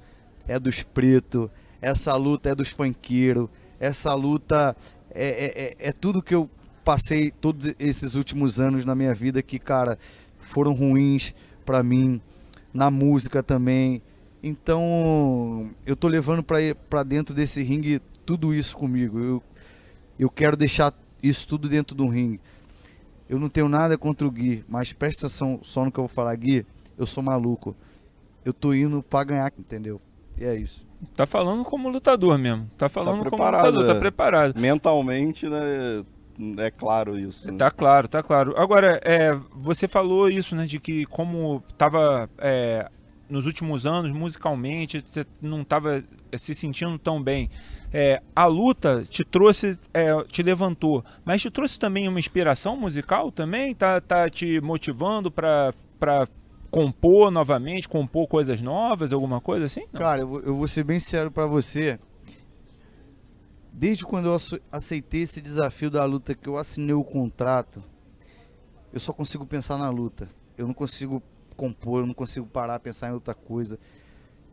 é 0.48 0.58
dos 0.58 0.82
pretos, 0.82 1.50
essa 1.82 2.16
luta 2.16 2.48
é 2.48 2.54
dos 2.54 2.70
funkeiros, 2.70 3.48
essa 3.78 4.14
luta 4.14 4.74
é, 5.10 5.28
é, 5.28 5.62
é, 5.62 5.88
é 5.88 5.92
tudo 5.92 6.22
que 6.22 6.34
eu 6.34 6.48
passei 6.82 7.30
todos 7.30 7.74
esses 7.78 8.14
últimos 8.14 8.58
anos 8.58 8.86
na 8.86 8.94
minha 8.94 9.14
vida 9.14 9.42
que, 9.42 9.58
cara, 9.58 9.98
foram 10.38 10.72
ruins 10.72 11.34
para 11.64 11.82
mim, 11.82 12.20
na 12.72 12.90
música 12.90 13.42
também. 13.42 14.00
Então, 14.42 15.70
eu 15.84 15.94
tô 15.94 16.08
levando 16.08 16.42
para 16.42 17.02
dentro 17.02 17.34
desse 17.34 17.62
ringue 17.62 18.00
tudo 18.24 18.54
isso 18.54 18.76
comigo. 18.76 19.18
Eu, 19.18 19.42
eu 20.18 20.30
quero 20.30 20.56
deixar 20.56 20.94
isso 21.22 21.46
tudo 21.46 21.68
dentro 21.68 21.94
do 21.94 22.08
ringue. 22.08 22.40
Eu 23.28 23.38
não 23.38 23.48
tenho 23.48 23.68
nada 23.68 23.98
contra 23.98 24.26
o 24.26 24.30
Gui, 24.30 24.64
mas 24.68 24.92
presta 24.92 25.26
atenção 25.26 25.58
só 25.62 25.84
no 25.84 25.90
que 25.90 25.98
eu 25.98 26.04
vou 26.04 26.08
falar, 26.08 26.34
Gui. 26.36 26.64
Eu 26.96 27.04
sou 27.04 27.22
maluco. 27.22 27.76
Eu 28.46 28.52
tô 28.52 28.72
indo 28.72 29.02
pra 29.02 29.24
ganhar, 29.24 29.52
entendeu? 29.58 30.00
E 30.38 30.44
é 30.44 30.54
isso. 30.54 30.86
Tá 31.16 31.26
falando 31.26 31.64
como 31.64 31.88
lutador 31.88 32.38
mesmo. 32.38 32.70
Tá 32.78 32.88
falando 32.88 33.24
Tá 33.24 33.30
como 33.30 33.30
preparado, 33.30 33.66
lutador, 33.66 33.86
tá 33.86 33.92
é. 33.94 33.98
preparado. 33.98 34.60
Mentalmente, 34.60 35.48
né? 35.48 36.04
É 36.58 36.70
claro 36.70 37.18
isso. 37.18 37.50
né? 37.50 37.58
Tá 37.58 37.72
claro, 37.72 38.06
tá 38.06 38.22
claro. 38.22 38.54
Agora, 38.56 39.00
é, 39.04 39.36
você 39.52 39.88
falou 39.88 40.28
isso, 40.28 40.54
né, 40.54 40.64
de 40.64 40.78
que 40.78 41.04
como 41.06 41.60
tava 41.76 42.30
é, 42.38 42.88
nos 43.28 43.46
últimos 43.46 43.84
anos, 43.84 44.12
musicalmente, 44.12 45.02
você 45.04 45.26
não 45.42 45.64
tava 45.64 46.04
é, 46.30 46.38
se 46.38 46.54
sentindo 46.54 46.96
tão 47.00 47.20
bem. 47.20 47.50
É, 47.92 48.22
a 48.34 48.44
luta 48.46 49.04
te 49.08 49.24
trouxe, 49.24 49.76
é, 49.92 50.12
te 50.24 50.40
levantou, 50.42 51.04
mas 51.24 51.42
te 51.42 51.50
trouxe 51.50 51.78
também 51.80 52.06
uma 52.06 52.20
inspiração 52.20 52.76
musical 52.76 53.32
também? 53.32 53.74
Tá, 53.74 54.00
tá 54.00 54.30
te 54.30 54.60
motivando 54.60 55.32
pra 55.32 55.72
compor 56.76 57.30
novamente, 57.30 57.88
compor 57.88 58.28
coisas 58.28 58.60
novas, 58.60 59.10
alguma 59.10 59.40
coisa 59.40 59.64
assim? 59.64 59.86
Não. 59.92 59.98
Cara, 59.98 60.20
eu, 60.20 60.28
vou- 60.28 60.40
eu 60.40 60.54
vou 60.54 60.68
ser 60.68 60.84
bem 60.84 61.00
sincero 61.00 61.30
pra 61.30 61.46
você. 61.46 61.98
Desde 63.72 64.04
quando 64.04 64.26
eu 64.26 64.34
ace- 64.36 64.60
aceitei 64.70 65.22
esse 65.22 65.40
desafio 65.40 65.90
da 65.90 66.04
luta, 66.04 66.34
que 66.34 66.46
eu 66.46 66.58
assinei 66.58 66.92
o 66.94 67.02
contrato, 67.02 67.82
eu 68.92 69.00
só 69.00 69.10
consigo 69.12 69.46
pensar 69.46 69.78
na 69.78 69.88
luta. 69.88 70.28
Eu 70.56 70.66
não 70.66 70.74
consigo 70.74 71.22
compor, 71.56 72.00
eu 72.02 72.06
não 72.06 72.14
consigo 72.14 72.46
parar 72.46 72.78
pensar 72.78 73.08
em 73.08 73.12
outra 73.12 73.34
coisa. 73.34 73.78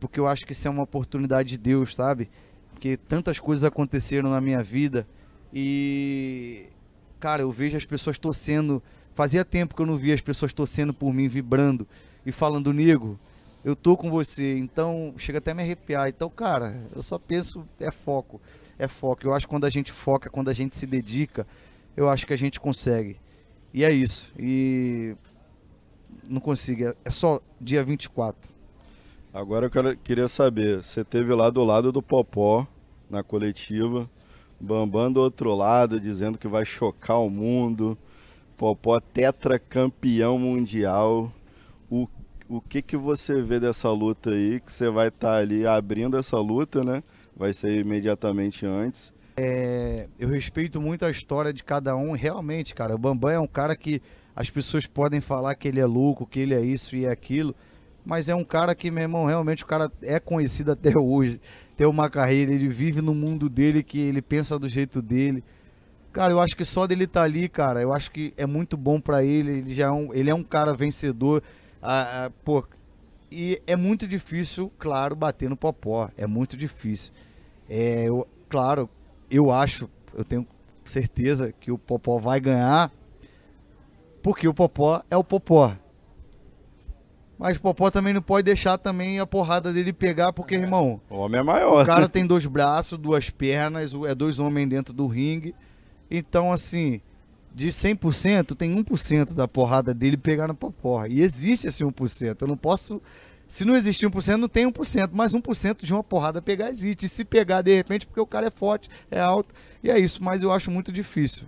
Porque 0.00 0.18
eu 0.18 0.26
acho 0.26 0.46
que 0.46 0.52
isso 0.52 0.66
é 0.66 0.70
uma 0.70 0.82
oportunidade 0.82 1.50
de 1.50 1.58
Deus, 1.58 1.94
sabe? 1.94 2.30
Porque 2.72 2.96
tantas 2.96 3.38
coisas 3.38 3.64
aconteceram 3.64 4.30
na 4.30 4.40
minha 4.40 4.62
vida 4.62 5.06
e. 5.52 6.68
Cara, 7.20 7.42
eu 7.42 7.50
vejo 7.50 7.76
as 7.76 7.84
pessoas 7.84 8.18
torcendo. 8.18 8.82
Fazia 9.12 9.44
tempo 9.44 9.74
que 9.74 9.80
eu 9.82 9.86
não 9.86 9.96
via 9.96 10.14
as 10.14 10.20
pessoas 10.22 10.52
torcendo 10.54 10.92
por 10.94 11.12
mim, 11.12 11.28
vibrando 11.28 11.86
e 12.24 12.32
falando, 12.32 12.72
nego, 12.72 13.18
eu 13.64 13.74
tô 13.74 13.96
com 13.96 14.10
você, 14.10 14.56
então 14.58 15.14
chega 15.16 15.38
até 15.38 15.52
a 15.52 15.54
me 15.54 15.62
arrepiar. 15.62 16.08
Então, 16.08 16.28
cara, 16.28 16.86
eu 16.94 17.02
só 17.02 17.18
penso, 17.18 17.66
é 17.80 17.90
foco, 17.90 18.40
é 18.78 18.86
foco. 18.88 19.24
Eu 19.26 19.32
acho 19.34 19.46
que 19.46 19.50
quando 19.50 19.64
a 19.64 19.70
gente 19.70 19.92
foca, 19.92 20.28
quando 20.30 20.48
a 20.48 20.52
gente 20.52 20.76
se 20.76 20.86
dedica, 20.86 21.46
eu 21.96 22.08
acho 22.08 22.26
que 22.26 22.32
a 22.32 22.38
gente 22.38 22.60
consegue. 22.60 23.16
E 23.72 23.84
é 23.84 23.90
isso. 23.92 24.32
E 24.38 25.16
não 26.28 26.40
consigo, 26.40 26.84
é- 26.84 26.94
é 27.04 27.10
só 27.10 27.40
dia 27.60 27.82
24. 27.84 28.50
Agora 29.32 29.66
eu 29.66 29.70
quero- 29.70 29.96
queria 29.96 30.28
saber, 30.28 30.82
você 30.82 31.02
teve 31.04 31.34
lá 31.34 31.50
do 31.50 31.64
lado 31.64 31.90
do 31.90 32.02
Popó, 32.02 32.66
na 33.10 33.22
coletiva, 33.22 34.08
Bambam 34.60 35.12
do 35.12 35.20
outro 35.20 35.54
lado, 35.54 35.98
dizendo 36.00 36.38
que 36.38 36.46
vai 36.46 36.64
chocar 36.64 37.18
o 37.20 37.28
mundo, 37.28 37.98
Popó 38.56 39.00
tetracampeão 39.00 40.38
mundial. 40.38 41.32
O, 41.90 42.08
o 42.48 42.60
que 42.60 42.82
que 42.82 42.96
você 42.96 43.42
vê 43.42 43.58
dessa 43.58 43.90
luta 43.90 44.30
aí, 44.30 44.60
que 44.60 44.72
você 44.72 44.90
vai 44.90 45.08
estar 45.08 45.36
ali 45.36 45.66
abrindo 45.66 46.18
essa 46.18 46.38
luta, 46.38 46.82
né? 46.84 47.02
Vai 47.36 47.52
ser 47.52 47.78
imediatamente 47.78 48.64
antes. 48.66 49.12
É, 49.36 50.08
eu 50.18 50.28
respeito 50.28 50.80
muito 50.80 51.04
a 51.04 51.10
história 51.10 51.52
de 51.52 51.64
cada 51.64 51.96
um, 51.96 52.12
realmente, 52.12 52.74
cara. 52.74 52.94
O 52.94 52.98
Bambam 52.98 53.30
é 53.30 53.38
um 53.38 53.46
cara 53.46 53.74
que 53.74 54.00
as 54.34 54.48
pessoas 54.48 54.86
podem 54.86 55.20
falar 55.20 55.54
que 55.54 55.66
ele 55.66 55.80
é 55.80 55.86
louco, 55.86 56.26
que 56.26 56.40
ele 56.40 56.54
é 56.54 56.60
isso 56.60 56.94
e 56.96 57.04
é 57.04 57.10
aquilo, 57.10 57.54
mas 58.04 58.28
é 58.28 58.34
um 58.34 58.44
cara 58.44 58.74
que, 58.74 58.90
meu 58.90 59.02
irmão, 59.02 59.24
realmente 59.24 59.64
o 59.64 59.66
cara 59.66 59.90
é 60.02 60.20
conhecido 60.20 60.72
até 60.72 60.94
hoje, 60.98 61.40
tem 61.76 61.86
uma 61.86 62.08
carreira, 62.08 62.52
ele 62.52 62.68
vive 62.68 63.00
no 63.00 63.14
mundo 63.14 63.48
dele, 63.48 63.82
que 63.82 63.98
ele 63.98 64.22
pensa 64.22 64.58
do 64.58 64.68
jeito 64.68 65.02
dele. 65.02 65.42
Cara, 66.12 66.32
eu 66.32 66.40
acho 66.40 66.56
que 66.56 66.64
só 66.64 66.86
dele 66.86 67.04
estar 67.04 67.24
ali, 67.24 67.48
cara, 67.48 67.80
eu 67.80 67.92
acho 67.92 68.10
que 68.12 68.32
é 68.36 68.46
muito 68.46 68.76
bom 68.76 69.00
pra 69.00 69.24
ele, 69.24 69.58
ele 69.58 69.74
já 69.74 69.86
é 69.86 69.90
um, 69.90 70.14
ele 70.14 70.30
é 70.30 70.34
um 70.34 70.44
cara 70.44 70.72
vencedor. 70.72 71.42
Ah, 71.86 72.24
ah, 72.26 72.30
pô, 72.42 72.64
e 73.30 73.60
é 73.66 73.76
muito 73.76 74.06
difícil, 74.06 74.72
claro, 74.78 75.14
bater 75.14 75.50
no 75.50 75.56
Popó, 75.56 76.08
é 76.16 76.26
muito 76.26 76.56
difícil. 76.56 77.12
É, 77.68 78.04
eu, 78.04 78.26
claro, 78.48 78.88
eu 79.30 79.50
acho, 79.50 79.90
eu 80.14 80.24
tenho 80.24 80.46
certeza 80.82 81.52
que 81.52 81.70
o 81.70 81.76
Popó 81.76 82.16
vai 82.16 82.40
ganhar, 82.40 82.90
porque 84.22 84.48
o 84.48 84.54
Popó 84.54 85.02
é 85.10 85.16
o 85.16 85.22
Popó. 85.22 85.76
Mas 87.38 87.56
o 87.56 87.60
Popó 87.60 87.90
também 87.90 88.14
não 88.14 88.22
pode 88.22 88.44
deixar 88.44 88.78
também 88.78 89.18
a 89.18 89.26
porrada 89.26 89.72
dele 89.72 89.92
pegar, 89.92 90.32
porque, 90.32 90.54
irmão, 90.54 91.00
O 91.10 91.16
homem 91.16 91.40
é 91.40 91.42
maior. 91.42 91.82
o 91.82 91.86
cara 91.86 92.08
tem 92.08 92.26
dois 92.26 92.46
braços, 92.46 92.96
duas 92.96 93.28
pernas, 93.28 93.92
é 94.06 94.14
dois 94.14 94.38
homens 94.38 94.68
dentro 94.68 94.94
do 94.94 95.06
ringue. 95.06 95.54
Então, 96.10 96.52
assim, 96.52 97.00
de 97.54 97.68
100%, 97.68 98.56
tem 98.56 98.82
1% 98.82 99.32
da 99.32 99.46
porrada 99.46 99.94
dele 99.94 100.16
pegar 100.16 100.48
no 100.48 100.54
Popó. 100.54 101.06
E 101.06 101.20
existe 101.20 101.68
esse 101.68 101.84
1%. 101.84 102.36
Eu 102.40 102.48
não 102.48 102.56
posso. 102.56 103.00
Se 103.46 103.64
não 103.64 103.76
existir 103.76 104.06
1%, 104.06 104.36
não 104.36 104.48
tem 104.48 104.70
1%, 104.70 105.10
mas 105.12 105.32
1% 105.32 105.84
de 105.84 105.92
uma 105.92 106.02
porrada 106.02 106.42
pegar 106.42 106.68
existe. 106.70 107.06
E 107.06 107.08
se 107.08 107.24
pegar 107.24 107.62
de 107.62 107.74
repente, 107.74 108.06
porque 108.06 108.20
o 108.20 108.26
cara 108.26 108.48
é 108.48 108.50
forte, 108.50 108.90
é 109.08 109.20
alto, 109.20 109.54
e 109.82 109.90
é 109.90 109.98
isso. 109.98 110.22
Mas 110.24 110.42
eu 110.42 110.50
acho 110.50 110.70
muito 110.70 110.90
difícil. 110.90 111.44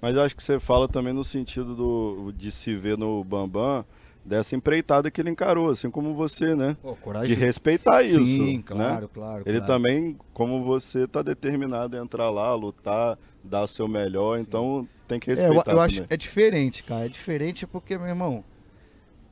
Mas 0.00 0.16
eu 0.16 0.22
acho 0.22 0.34
que 0.34 0.42
você 0.42 0.58
fala 0.58 0.88
também 0.88 1.12
no 1.12 1.22
sentido 1.22 1.74
do, 1.74 2.32
de 2.32 2.50
se 2.50 2.74
ver 2.74 2.96
no 2.96 3.22
Bambam, 3.22 3.84
dessa 4.24 4.54
empreitada 4.54 5.10
que 5.10 5.20
ele 5.20 5.30
encarou, 5.30 5.70
assim 5.70 5.90
como 5.90 6.14
você, 6.14 6.54
né? 6.54 6.76
De 7.24 7.34
respeitar 7.34 8.02
isso. 8.02 8.24
Sim, 8.24 8.56
né? 8.56 8.62
claro, 8.64 9.08
claro. 9.08 9.42
Ele 9.46 9.58
claro. 9.58 9.72
também, 9.72 10.18
como 10.32 10.62
você, 10.62 11.06
tá 11.06 11.22
determinado 11.22 11.96
a 11.96 12.00
entrar 12.00 12.30
lá, 12.30 12.54
lutar, 12.54 13.18
dar 13.42 13.62
o 13.62 13.68
seu 13.68 13.88
melhor, 13.88 14.38
então 14.38 14.86
tem 15.08 15.18
que 15.18 15.30
É, 15.30 15.34
eu, 15.34 15.38
respeitar 15.38 15.72
eu 15.72 15.80
acho 15.80 16.06
é 16.08 16.16
diferente, 16.16 16.82
cara. 16.82 17.06
É 17.06 17.08
diferente 17.08 17.66
porque, 17.66 17.96
meu 17.96 18.08
irmão, 18.08 18.44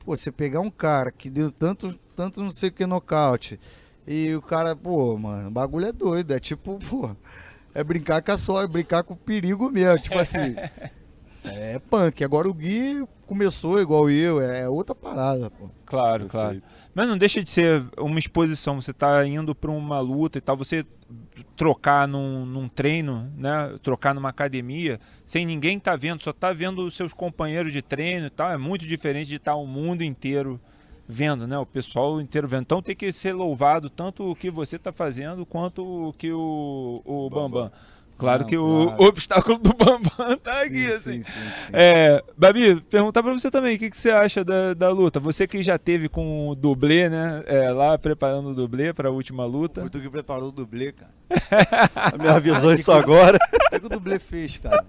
pô, 0.03 0.15
você 0.15 0.31
pegar 0.31 0.59
um 0.59 0.71
cara 0.71 1.11
que 1.11 1.29
deu 1.29 1.51
tanto, 1.51 1.97
tanto 2.15 2.41
não 2.41 2.51
sei 2.51 2.69
o 2.69 2.71
que 2.71 2.85
nocaute, 2.85 3.59
e 4.07 4.33
o 4.33 4.41
cara, 4.41 4.75
pô, 4.75 5.15
mano, 5.17 5.49
o 5.49 5.51
bagulho 5.51 5.85
é 5.85 5.91
doido. 5.91 6.33
É 6.33 6.39
tipo, 6.39 6.79
pô, 6.89 7.11
é 7.75 7.83
brincar 7.83 8.23
com 8.23 8.31
a 8.31 8.37
só, 8.37 8.63
é 8.63 8.67
brincar 8.67 9.03
com 9.03 9.13
o 9.13 9.17
perigo 9.17 9.69
mesmo. 9.69 10.01
Tipo 10.01 10.17
assim, 10.17 10.55
é 11.45 11.77
punk. 11.77 12.23
Agora 12.23 12.49
o 12.49 12.53
Gui 12.53 13.05
começou 13.29 13.79
igual 13.79 14.09
eu, 14.09 14.41
é 14.41 14.67
outra 14.67 14.95
parada, 14.95 15.51
pô. 15.51 15.69
Claro, 15.85 16.25
claro. 16.25 16.59
Perfeito. 16.59 16.89
Mas 16.95 17.07
não 17.07 17.15
deixa 17.15 17.43
de 17.43 17.49
ser 17.51 17.85
uma 17.95 18.17
exposição. 18.17 18.81
Você 18.81 18.91
tá 18.91 19.23
indo 19.23 19.53
para 19.53 19.69
uma 19.69 19.99
luta 19.99 20.39
e 20.39 20.41
tal, 20.41 20.57
você 20.57 20.83
trocar 21.55 22.07
num, 22.07 22.43
num 22.43 22.67
treino, 22.67 23.31
né? 23.37 23.77
Trocar 23.83 24.15
numa 24.15 24.29
academia, 24.29 24.99
sem 25.23 25.45
ninguém 25.45 25.79
tá 25.79 25.95
vendo, 25.95 26.23
só 26.23 26.33
tá 26.33 26.51
vendo 26.51 26.83
os 26.83 26.95
seus 26.95 27.13
companheiros 27.13 27.71
de 27.71 27.83
treino 27.83 28.25
e 28.25 28.31
tal. 28.31 28.49
É 28.49 28.57
muito 28.57 28.87
diferente 28.87 29.27
de 29.27 29.35
estar 29.35 29.53
o 29.53 29.67
mundo 29.67 30.03
inteiro 30.03 30.59
vendo, 31.07 31.45
né? 31.45 31.55
O 31.59 31.67
pessoal 31.67 32.19
inteiro 32.19 32.47
vendo. 32.47 32.63
Então 32.63 32.81
tem 32.81 32.95
que 32.95 33.11
ser 33.13 33.33
louvado 33.33 33.91
tanto 33.91 34.27
o 34.27 34.35
que 34.35 34.49
você 34.49 34.79
tá 34.79 34.91
fazendo 34.91 35.45
quanto 35.45 35.83
o 35.83 36.13
que 36.13 36.31
o, 36.31 37.03
o 37.05 37.29
Bambam. 37.29 37.71
Claro 38.19 38.41
Não, 38.43 38.49
que 38.49 38.57
o 38.57 38.87
claro. 38.87 39.03
obstáculo 39.05 39.57
do 39.57 39.73
Bambam 39.73 40.37
tá 40.43 40.61
aqui, 40.63 40.89
Sim, 40.89 40.95
assim. 40.95 41.11
sim, 41.11 41.23
sim, 41.23 41.31
sim. 41.31 41.71
É, 41.71 42.21
Babi, 42.37 42.81
perguntar 42.81 43.23
pra 43.23 43.31
você 43.31 43.49
também, 43.49 43.77
o 43.77 43.79
que, 43.79 43.89
que 43.89 43.95
você 43.97 44.11
acha 44.11 44.43
da, 44.43 44.73
da 44.73 44.89
luta? 44.89 45.21
Você 45.21 45.47
que 45.47 45.63
já 45.63 45.77
teve 45.77 46.09
com 46.09 46.49
o 46.49 46.55
dublê, 46.55 47.07
né? 47.07 47.41
é, 47.47 47.71
lá 47.71 47.97
preparando 47.97 48.49
o 48.49 48.53
dublê 48.53 48.93
pra 48.93 49.09
última 49.09 49.45
luta. 49.45 49.79
Foi 49.81 49.89
tu 49.89 50.01
que 50.01 50.09
preparou 50.09 50.49
o 50.49 50.51
dublê, 50.51 50.91
cara. 50.91 51.11
Me 52.21 52.27
avisou 52.27 52.73
isso 52.73 52.91
agora. 52.91 53.37
O 53.37 53.69
que 53.69 53.79
que 53.79 53.85
o 53.85 53.89
dublê 53.89 54.19
fez, 54.19 54.57
cara? 54.57 54.85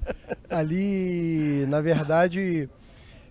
Ali, 0.50 1.64
na 1.68 1.80
verdade, 1.80 2.68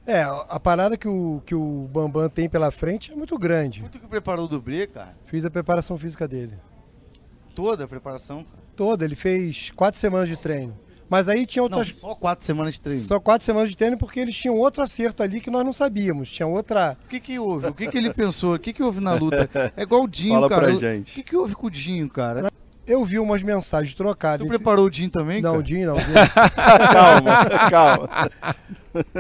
é, 0.08 0.22
a 0.22 0.60
parada 0.60 0.96
que 0.96 1.08
o, 1.08 1.42
que 1.46 1.54
o 1.54 1.90
Bambam 1.92 2.30
tem 2.30 2.48
pela 2.48 2.72
frente 2.72 3.12
é 3.12 3.16
muito 3.16 3.38
grande. 3.38 3.84
Tu 3.92 4.00
que 4.00 4.08
preparou 4.08 4.46
o 4.46 4.48
dublê, 4.48 4.88
cara? 4.88 5.14
Fiz 5.26 5.44
a 5.44 5.50
preparação 5.50 5.98
física 5.98 6.28
dele. 6.28 6.54
Toda 7.56 7.84
a 7.84 7.88
preparação. 7.88 8.46
Toda, 8.76 9.04
ele 9.06 9.16
fez 9.16 9.72
quatro 9.76 10.00
semanas 10.00 10.30
de 10.30 10.38
treino. 10.38 10.78
Mas 11.10 11.28
aí 11.28 11.46
tinha 11.46 11.62
Não, 11.68 11.78
outras. 11.78 11.96
só 11.98 12.14
quatro 12.14 12.46
semanas 12.46 12.76
de 12.76 12.82
treino. 12.82 13.02
Só 13.02 13.20
quatro 13.20 13.44
semanas 13.44 13.70
de 13.72 13.76
treino 13.76 13.98
porque 13.98 14.20
eles 14.20 14.36
tinham 14.36 14.56
outro 14.56 14.84
acerto 14.84 15.24
ali 15.24 15.42
que 15.42 15.50
nós 15.50 15.66
não 15.66 15.74
sabíamos. 15.74 16.30
Tinha 16.32 16.46
outra. 16.48 16.96
O 17.06 17.08
que 17.10 17.20
que 17.20 17.40
houve? 17.40 17.68
O 17.68 17.74
que 17.74 17.88
que 17.88 17.98
ele 17.98 18.14
pensou? 18.14 18.54
O 18.54 18.60
que 18.60 18.72
que 18.72 18.84
houve 18.84 19.00
na 19.02 19.14
luta? 19.16 19.50
É 19.76 19.82
igual 19.82 20.04
o 20.04 20.08
Dinho, 20.08 20.36
Fala 20.36 20.48
cara. 20.50 20.68
pra 20.68 20.76
O- 20.76 20.80
gente. 20.80 21.12
O 21.12 21.16
que 21.16 21.24
que 21.24 21.36
houve 21.36 21.56
com 21.56 21.66
o 21.66 21.72
Dinho, 21.72 22.08
cara? 22.10 22.52
Eu 22.86 23.04
vi 23.06 23.18
umas 23.20 23.42
mensagens 23.44 23.94
trocadas. 23.96 24.40
Tu 24.40 24.46
entre- 24.46 24.58
preparou 24.58 24.88
o 24.88 24.92
Jim 24.94 25.10
também, 25.10 25.42
Não, 25.42 25.52
cara? 25.52 25.60
o 25.62 25.64
Dinho 25.64 25.88
não. 25.88 25.96
o 25.96 26.00
Dinho 26.00 26.14
calma, 26.94 27.46
calma. 27.70 28.10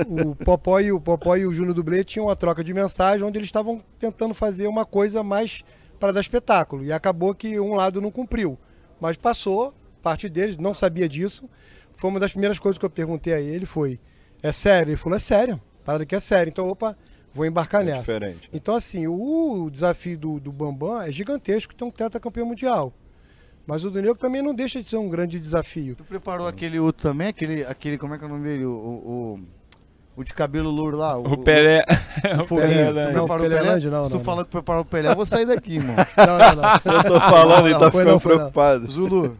não. 0.08 0.32
o 0.32 0.36
Popó 0.36 0.80
e 0.80 0.92
o 0.92 1.00
Popó 1.00 1.36
e 1.36 1.46
o 1.46 1.54
Júnior 1.54 1.74
Dublê 1.74 2.04
tinham 2.04 2.28
uma 2.28 2.36
troca 2.36 2.64
de 2.64 2.74
mensagem 2.74 3.24
onde 3.26 3.38
eles 3.38 3.48
estavam 3.48 3.82
tentando 4.00 4.34
fazer 4.34 4.68
uma 4.68 4.86
coisa 4.86 5.24
mais 5.24 5.62
para 6.00 6.14
dar 6.14 6.22
espetáculo. 6.22 6.84
E 6.84 6.92
acabou 6.92 7.34
que 7.36 7.60
um 7.60 7.76
lado 7.76 8.00
não 8.02 8.12
cumpriu. 8.12 8.58
Mas 9.00 9.18
passou, 9.18 9.74
parte 10.02 10.28
deles, 10.30 10.58
não 10.58 10.74
sabia 10.74 11.08
disso. 11.08 11.50
Foi 11.96 12.10
uma 12.10 12.20
das 12.20 12.32
primeiras 12.32 12.58
coisas 12.60 12.78
que 12.78 12.86
eu 12.86 12.90
perguntei 12.90 13.34
a 13.34 13.40
ele, 13.42 13.66
foi, 13.66 14.00
é 14.42 14.52
sério? 14.52 14.92
Ele 14.92 14.98
falou, 14.98 15.18
é 15.18 15.20
sério. 15.20 15.62
Parada 15.84 16.06
que 16.06 16.16
é 16.16 16.20
sério. 16.20 16.50
Então, 16.50 16.68
opa, 16.70 16.96
vou 17.34 17.46
embarcar 17.46 17.82
É 17.82 17.86
nessa. 17.86 18.00
diferente. 18.00 18.50
Então, 18.54 18.76
assim, 18.76 19.08
o 19.08 19.70
desafio 19.72 20.18
do, 20.18 20.40
do 20.40 20.52
Bambam 20.52 21.02
é 21.02 21.12
gigantesco, 21.12 21.74
tem 21.76 21.88
um 21.88 21.92
tetracampeão 21.92 22.46
mundial. 22.46 22.94
Mas 23.68 23.84
o 23.84 23.92
do 23.92 24.02
Nego 24.02 24.16
também 24.16 24.42
não 24.42 24.56
deixa 24.56 24.82
de 24.82 24.90
ser 24.90 24.98
um 24.98 25.10
grande 25.10 25.40
desafio. 25.40 25.96
Tu 25.96 26.04
preparou 26.04 26.48
aquele 26.48 26.80
outro 26.80 27.04
também? 27.04 27.28
Aquele, 27.28 27.64
aquele 27.66 27.98
como 27.98 28.16
é 28.16 28.18
que 28.18 28.24
é 28.24 28.28
o 28.28 28.30
nome 28.30 28.44
dele? 28.44 28.66
O, 28.66 28.72
o, 28.72 28.76
o, 29.36 29.40
o 30.22 30.24
de 30.24 30.34
cabelo 30.34 30.70
louro 30.70 30.98
lá? 30.98 31.18
O 31.18 31.38
Pelé. 31.38 31.84
O 32.38 32.42
o 32.44 32.46
Foguinho. 32.46 32.68
Pelé. 32.70 33.04
Tu 33.04 33.08
né? 33.08 33.14
preparou 33.14 33.36
o 33.36 33.40
Pelé? 33.40 33.58
Pelelândia? 33.58 33.92
Não, 33.92 34.04
Se 34.04 34.12
tu 34.12 34.18
não, 34.18 34.24
falou 34.24 34.46
que 34.46 34.52
preparou 34.52 34.82
o 34.82 34.86
Pelé, 34.86 35.12
eu 35.12 35.16
vou 35.16 35.26
sair 35.26 35.46
daqui, 35.46 35.76
irmão. 35.76 35.96
Não, 36.18 36.38
não, 36.38 36.56
não. 36.56 36.94
Eu 36.94 37.04
tô 37.04 37.20
falando 37.20 37.70
e 37.70 37.72
Não, 37.72 37.80
tá 37.80 37.86
ficando 37.92 38.06
não, 38.06 38.12
não. 38.14 38.20
preocupado. 38.20 38.90
Zulu, 38.92 39.38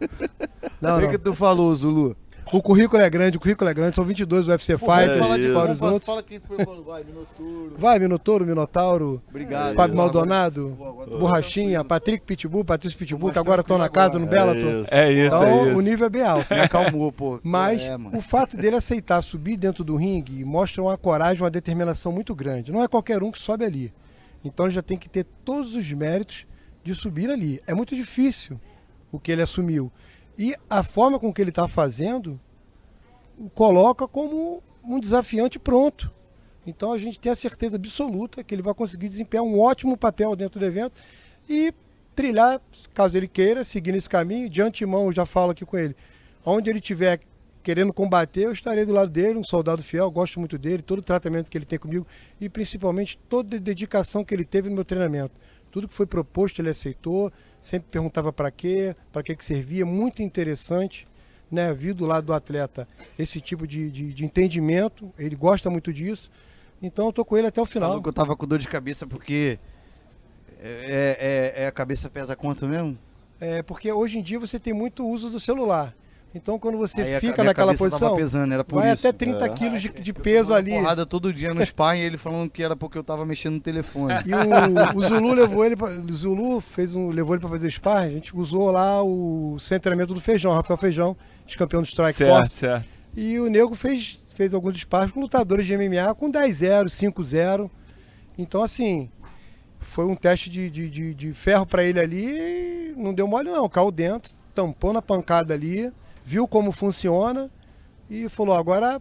não, 0.80 0.96
o 0.96 0.98
que, 0.98 1.04
não. 1.04 1.10
que 1.10 1.18
tu 1.18 1.34
falou, 1.34 1.74
Zulu? 1.76 2.16
O 2.52 2.60
currículo 2.60 3.00
é 3.00 3.08
grande, 3.08 3.36
o 3.36 3.40
currículo 3.40 3.70
é 3.70 3.74
grande, 3.74 3.94
são 3.94 4.04
22 4.04 4.48
UFC 4.48 4.76
Pô, 4.76 4.86
Fighters, 4.92 5.18
fala 5.18 5.38
de- 5.38 5.52
fora 5.52 5.72
os 5.72 5.78
fala, 5.78 5.92
outros. 5.92 6.06
fala 6.06 6.22
quem 6.22 6.40
tu 6.40 6.48
preparou. 6.48 6.82
Vai, 6.82 7.04
Minotouro. 7.04 7.74
Vai, 7.78 7.98
Minotouro, 8.00 8.44
Minotauro, 8.46 9.22
Obrigado. 9.28 9.74
Fábio 9.76 9.96
Maldonado, 9.96 10.76
tô 11.08 11.18
Borrachinha, 11.18 11.84
Patrick 11.84 12.24
Pitbull, 12.26 12.64
Patrício 12.64 12.98
Pitbull, 12.98 13.30
que 13.32 13.38
agora 13.38 13.60
estão 13.60 13.78
na 13.78 13.88
casa 13.88 14.18
no. 14.18 14.26
Bellator. 14.26 14.82
isso. 14.82 14.92
É 14.94 15.12
isso, 15.12 15.36
Então, 15.36 15.48
é 15.48 15.62
o 15.62 15.72
isso. 15.72 15.80
nível 15.82 16.06
é 16.06 16.10
bem 16.10 16.22
alto. 16.22 16.52
Me 16.52 16.60
acalmou, 16.60 17.12
pô. 17.12 17.38
Mas 17.42 17.82
É, 17.82 17.96
o 17.96 18.20
fato 18.20 18.56
dele 18.56 18.74
aceitar 18.76 19.22
subir 19.22 19.56
dentro 19.56 19.84
do 19.84 19.94
ringue 19.94 20.44
mostra 20.44 20.82
uma 20.82 20.98
coragem, 20.98 21.42
uma 21.44 21.50
determinação 21.50 22.10
muito 22.10 22.34
grande. 22.34 22.72
Não 22.72 22.82
é 22.82 22.88
qualquer 22.88 23.22
um 23.22 23.30
que 23.30 23.38
sobe 23.38 23.64
ali. 23.64 23.92
Então 24.44 24.66
ele 24.66 24.74
já 24.74 24.82
tem 24.82 24.98
que 24.98 25.08
ter 25.08 25.24
todos 25.44 25.76
os 25.76 25.92
méritos 25.92 26.46
de 26.82 26.94
subir 26.96 27.30
ali. 27.30 27.60
É 27.66 27.74
muito 27.74 27.94
difícil 27.94 28.58
o 29.12 29.20
que 29.20 29.30
ele 29.30 29.42
assumiu. 29.42 29.90
E 30.40 30.56
a 30.70 30.82
forma 30.82 31.20
com 31.20 31.30
que 31.30 31.42
ele 31.42 31.50
está 31.50 31.68
fazendo 31.68 32.40
o 33.38 33.50
coloca 33.50 34.08
como 34.08 34.62
um 34.82 34.98
desafiante 34.98 35.58
pronto. 35.58 36.10
Então 36.66 36.94
a 36.94 36.98
gente 36.98 37.20
tem 37.20 37.30
a 37.30 37.34
certeza 37.34 37.76
absoluta 37.76 38.42
que 38.42 38.54
ele 38.54 38.62
vai 38.62 38.72
conseguir 38.72 39.10
desempenhar 39.10 39.44
um 39.44 39.60
ótimo 39.60 39.98
papel 39.98 40.34
dentro 40.34 40.58
do 40.58 40.64
evento 40.64 40.98
e 41.46 41.74
trilhar, 42.16 42.58
caso 42.94 43.18
ele 43.18 43.28
queira, 43.28 43.64
seguir 43.64 43.92
nesse 43.92 44.08
caminho. 44.08 44.48
De 44.48 44.62
antemão, 44.62 45.04
eu 45.04 45.12
já 45.12 45.26
falo 45.26 45.50
aqui 45.50 45.66
com 45.66 45.76
ele. 45.76 45.94
Onde 46.42 46.70
ele 46.70 46.78
estiver 46.78 47.20
querendo 47.62 47.92
combater, 47.92 48.44
eu 48.44 48.52
estarei 48.52 48.86
do 48.86 48.94
lado 48.94 49.10
dele, 49.10 49.38
um 49.38 49.44
soldado 49.44 49.82
fiel, 49.82 50.10
gosto 50.10 50.40
muito 50.40 50.56
dele, 50.56 50.82
todo 50.82 51.00
o 51.00 51.02
tratamento 51.02 51.50
que 51.50 51.58
ele 51.58 51.66
tem 51.66 51.78
comigo 51.78 52.06
e 52.40 52.48
principalmente 52.48 53.18
toda 53.28 53.56
a 53.58 53.60
dedicação 53.60 54.24
que 54.24 54.34
ele 54.34 54.46
teve 54.46 54.70
no 54.70 54.74
meu 54.74 54.86
treinamento. 54.86 55.38
Tudo 55.70 55.88
que 55.88 55.94
foi 55.94 56.06
proposto 56.06 56.60
ele 56.60 56.70
aceitou, 56.70 57.32
sempre 57.60 57.88
perguntava 57.90 58.32
para 58.32 58.50
quê, 58.50 58.94
para 59.12 59.22
que, 59.22 59.34
que 59.36 59.44
servia, 59.44 59.84
muito 59.86 60.22
interessante. 60.22 61.06
Né, 61.50 61.74
vir 61.74 61.94
do 61.94 62.06
lado 62.06 62.26
do 62.26 62.32
atleta 62.32 62.86
esse 63.18 63.40
tipo 63.40 63.66
de, 63.66 63.90
de, 63.90 64.12
de 64.12 64.24
entendimento, 64.24 65.12
ele 65.18 65.34
gosta 65.34 65.68
muito 65.68 65.92
disso, 65.92 66.30
então 66.80 67.06
eu 67.06 67.12
tô 67.12 67.24
com 67.24 67.36
ele 67.36 67.48
até 67.48 67.60
o 67.60 67.66
final. 67.66 67.88
Falou 67.88 68.02
que 68.04 68.08
eu 68.08 68.12
tava 68.12 68.36
com 68.36 68.46
dor 68.46 68.60
de 68.60 68.68
cabeça 68.68 69.04
porque. 69.04 69.58
É, 70.62 71.56
é, 71.56 71.62
é- 71.64 71.66
a 71.66 71.72
cabeça 71.72 72.08
pesa 72.08 72.36
quanto 72.36 72.68
mesmo? 72.68 72.96
É, 73.40 73.62
porque 73.64 73.90
hoje 73.90 74.18
em 74.18 74.22
dia 74.22 74.38
você 74.38 74.60
tem 74.60 74.72
muito 74.72 75.04
uso 75.04 75.28
do 75.28 75.40
celular. 75.40 75.92
Então 76.32 76.58
quando 76.60 76.78
você 76.78 77.00
Aí 77.02 77.10
a 77.16 77.20
ca- 77.20 77.20
fica 77.20 77.42
minha 77.42 77.44
naquela 77.50 77.74
posição, 77.74 77.98
Tava 78.10 78.16
pesando, 78.16 78.54
era 78.54 78.62
por 78.62 78.80
vai 78.80 78.92
isso. 78.92 79.06
até 79.06 79.16
30 79.16 79.44
É. 79.46 79.48
quilos 79.48 79.82
de, 79.82 79.88
de 79.88 80.12
peso 80.12 80.54
ali. 80.54 80.70
Porrada 80.72 81.04
todo 81.04 81.32
dia 81.32 81.52
no 81.52 81.60
spa 81.66 81.96
e 81.96 82.00
ele 82.02 82.16
falando 82.16 82.48
que 82.48 82.62
era 82.62 82.76
porque 82.76 82.96
eu 82.96 83.02
tava 83.02 83.26
mexendo 83.26 83.54
no 83.54 83.60
telefone. 83.60 84.14
E 84.24 84.32
o, 84.32 84.98
o 84.98 85.02
Zulu 85.02 85.32
levou 85.32 85.64
ele 85.64 85.74
pra, 85.74 85.88
o 85.88 86.12
Zulu 86.12 86.60
fez 86.60 86.94
um, 86.94 87.10
levou 87.10 87.34
ele 87.34 87.40
para 87.40 87.50
fazer 87.50 87.68
sparring, 87.72 88.06
a 88.10 88.12
gente 88.12 88.36
usou 88.36 88.70
lá 88.70 89.02
o 89.02 89.56
centro 89.58 89.78
de 89.78 89.82
treinamento 89.82 90.14
do 90.14 90.20
Feijão, 90.20 90.52
Rafael 90.54 90.76
Feijão, 90.78 91.16
ex-campeão 91.48 91.82
do 91.82 91.86
Strike 91.88 92.14
Certo, 92.14 92.30
Force. 92.36 92.54
certo. 92.56 92.86
E 93.16 93.40
o 93.40 93.48
Nego 93.50 93.74
fez, 93.74 94.16
fez 94.36 94.54
alguns 94.54 94.78
sparring 94.78 95.10
com 95.10 95.20
lutadores 95.20 95.66
de 95.66 95.76
MMA 95.76 96.14
com 96.14 96.30
10-0, 96.30 96.84
5-0. 96.86 97.68
Então, 98.38 98.62
assim, 98.62 99.10
foi 99.80 100.04
um 100.06 100.14
teste 100.14 100.48
de, 100.48 100.70
de, 100.70 100.88
de, 100.88 101.12
de 101.14 101.32
ferro 101.34 101.66
para 101.66 101.82
ele 101.82 101.98
ali 101.98 102.24
e 102.24 102.94
não 102.96 103.12
deu 103.12 103.26
mole 103.26 103.50
não. 103.50 103.68
Caiu 103.68 103.90
dentro, 103.90 104.32
tampou 104.54 104.92
na 104.92 105.02
pancada 105.02 105.52
ali, 105.52 105.90
viu 106.24 106.46
como 106.48 106.72
funciona 106.72 107.50
e 108.08 108.28
falou, 108.28 108.54
agora 108.56 109.00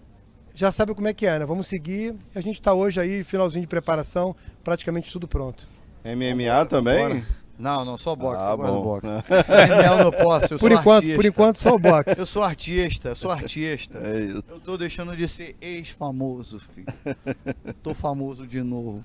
já 0.54 0.72
sabe 0.72 0.94
como 0.94 1.08
é 1.08 1.14
que 1.14 1.26
é, 1.26 1.40
né? 1.40 1.46
Vamos 1.46 1.68
seguir. 1.68 2.16
A 2.36 2.42
gente 2.42 2.56
está 2.60 2.74
hoje 2.74 3.00
aí, 3.00 3.24
finalzinho 3.24 3.62
de 3.62 3.68
preparação, 3.68 4.36
praticamente 4.64 5.12
tudo 5.12 5.28
pronto. 5.28 5.68
MMA 6.04 6.66
também? 6.66 7.08
Bora. 7.08 7.26
Não, 7.60 7.84
não, 7.84 7.98
só 7.98 8.16
boxe, 8.16 8.46
Ah, 8.48 8.56
bom. 8.56 8.82
boxe. 8.82 9.08
Eu 9.86 10.04
não 10.06 10.12
posso, 10.12 10.54
eu 10.54 10.60
Por 10.60 10.72
sou 10.72 10.80
enquanto, 10.80 10.96
artista. 11.04 11.16
por 11.18 11.26
enquanto 11.26 11.58
só 11.58 11.76
o 11.76 11.80
boxe. 11.80 12.18
Eu 12.18 12.26
sou 12.26 12.42
artista, 12.42 13.10
eu 13.10 13.16
sou 13.16 13.30
artista. 13.32 13.98
É 14.02 14.20
isso. 14.22 14.44
Eu 14.48 14.60
tô 14.62 14.78
deixando 14.78 15.14
de 15.16 15.28
ser 15.28 15.58
ex-famoso, 15.60 16.58
filho. 16.60 16.88
tô 17.84 17.94
famoso 17.94 18.48
de 18.48 18.62
novo. 18.64 19.04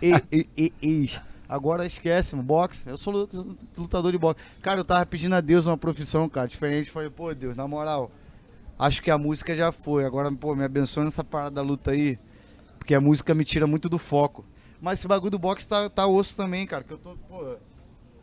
e, 0.00 0.14
e, 0.32 0.48
e, 0.56 0.72
ex. 0.80 1.20
Agora 1.52 1.84
esquece, 1.84 2.36
mano, 2.36 2.46
boxe. 2.46 2.88
Eu 2.88 2.96
sou 2.96 3.12
lut- 3.12 3.34
lutador 3.76 4.12
de 4.12 4.18
boxe. 4.18 4.40
Cara, 4.62 4.78
eu 4.80 4.84
tava 4.84 5.04
pedindo 5.04 5.34
a 5.34 5.40
Deus 5.40 5.66
uma 5.66 5.76
profissão, 5.76 6.28
cara, 6.28 6.46
diferente. 6.46 6.90
Falei, 6.90 7.10
pô, 7.10 7.34
Deus, 7.34 7.56
na 7.56 7.66
moral, 7.66 8.08
acho 8.78 9.02
que 9.02 9.10
a 9.10 9.18
música 9.18 9.52
já 9.54 9.72
foi. 9.72 10.04
Agora, 10.04 10.30
pô, 10.30 10.54
me 10.54 10.62
abençoa 10.64 11.02
nessa 11.02 11.24
parada 11.24 11.50
da 11.56 11.62
luta 11.62 11.90
aí. 11.90 12.16
Porque 12.78 12.94
a 12.94 13.00
música 13.00 13.34
me 13.34 13.44
tira 13.44 13.66
muito 13.66 13.88
do 13.88 13.98
foco. 13.98 14.44
Mas 14.80 15.00
esse 15.00 15.08
bagulho 15.08 15.32
do 15.32 15.38
boxe 15.40 15.66
tá, 15.66 15.90
tá 15.90 16.06
osso 16.06 16.36
também, 16.36 16.66
cara. 16.66 16.84
Que 16.84 16.92
eu 16.92 16.98
tô, 16.98 17.16
pô. 17.28 17.56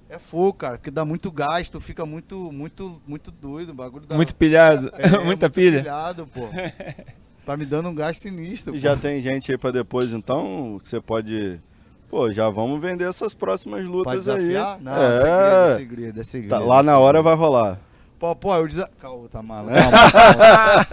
É 0.10 0.18
fogo, 0.18 0.54
cara, 0.54 0.78
porque 0.78 0.90
dá 0.90 1.04
muito 1.04 1.30
gás, 1.30 1.70
tu 1.70 1.82
fica 1.82 2.06
muito, 2.06 2.50
muito, 2.50 3.02
muito 3.06 3.30
doido. 3.30 3.72
O 3.72 3.74
bagulho 3.74 4.06
dá 4.08 4.16
Muito 4.16 4.34
pilhado. 4.34 4.90
é, 4.98 5.10
Muita 5.20 5.26
muito 5.26 5.50
pilha. 5.52 5.80
pilhado, 5.82 6.26
pô. 6.28 6.48
Tá 7.46 7.56
me 7.56 7.66
dando 7.66 7.88
um 7.88 7.96
gás 7.96 8.18
sinistro. 8.18 8.74
E 8.74 8.78
pô. 8.78 8.82
já 8.84 8.96
tem 8.98 9.22
gente 9.22 9.50
aí 9.52 9.58
pra 9.58 9.72
depois, 9.72 10.12
então, 10.14 10.80
que 10.82 10.88
você 10.90 11.00
pode. 11.02 11.62
Pô, 12.10 12.32
já 12.32 12.50
vamos 12.50 12.80
vender 12.82 13.08
essas 13.08 13.34
próximas 13.34 13.82
Pra 13.82 13.90
lutas 13.90 14.28
aí. 14.30 14.40
desafiar? 14.40 14.80
Não, 14.82 14.94
é 14.96 15.14
segredo, 15.14 15.36
é 15.36 15.72
é. 15.72 15.76
segredo, 15.76 16.20
é 16.20 16.24
segredo. 16.24 16.50
Tá, 16.52 16.60
lá 16.60 16.82
na 16.82 16.98
hora 16.98 17.22
vai 17.22 17.36
rolar. 17.36 17.80
Pô, 18.18 18.36
pô, 18.36 18.56
eu 18.56 18.68
desa... 18.68 18.90
Calma, 19.00 19.28
tá 19.28 19.44
maluco. 19.44 19.74
Calma, 19.74 20.88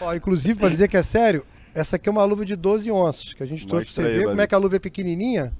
Ó, 0.00 0.14
inclusive, 0.14 0.58
para 0.58 0.70
dizer 0.70 0.88
que 0.88 0.96
é 0.96 1.02
sério, 1.02 1.44
essa 1.74 1.96
aqui 1.96 2.08
é 2.08 2.12
uma 2.12 2.24
luva 2.24 2.44
de 2.44 2.56
12 2.56 2.90
onças, 2.90 3.32
que 3.32 3.42
a 3.42 3.46
gente 3.46 3.66
trouxe 3.66 3.92
pra 3.94 4.04
você 4.04 4.10
aí, 4.10 4.18
ver 4.18 4.24
como 4.26 4.40
é 4.40 4.46
que 4.46 4.54
a 4.54 4.58
luva 4.58 4.76
é 4.76 4.78
pequenininha. 4.78 5.52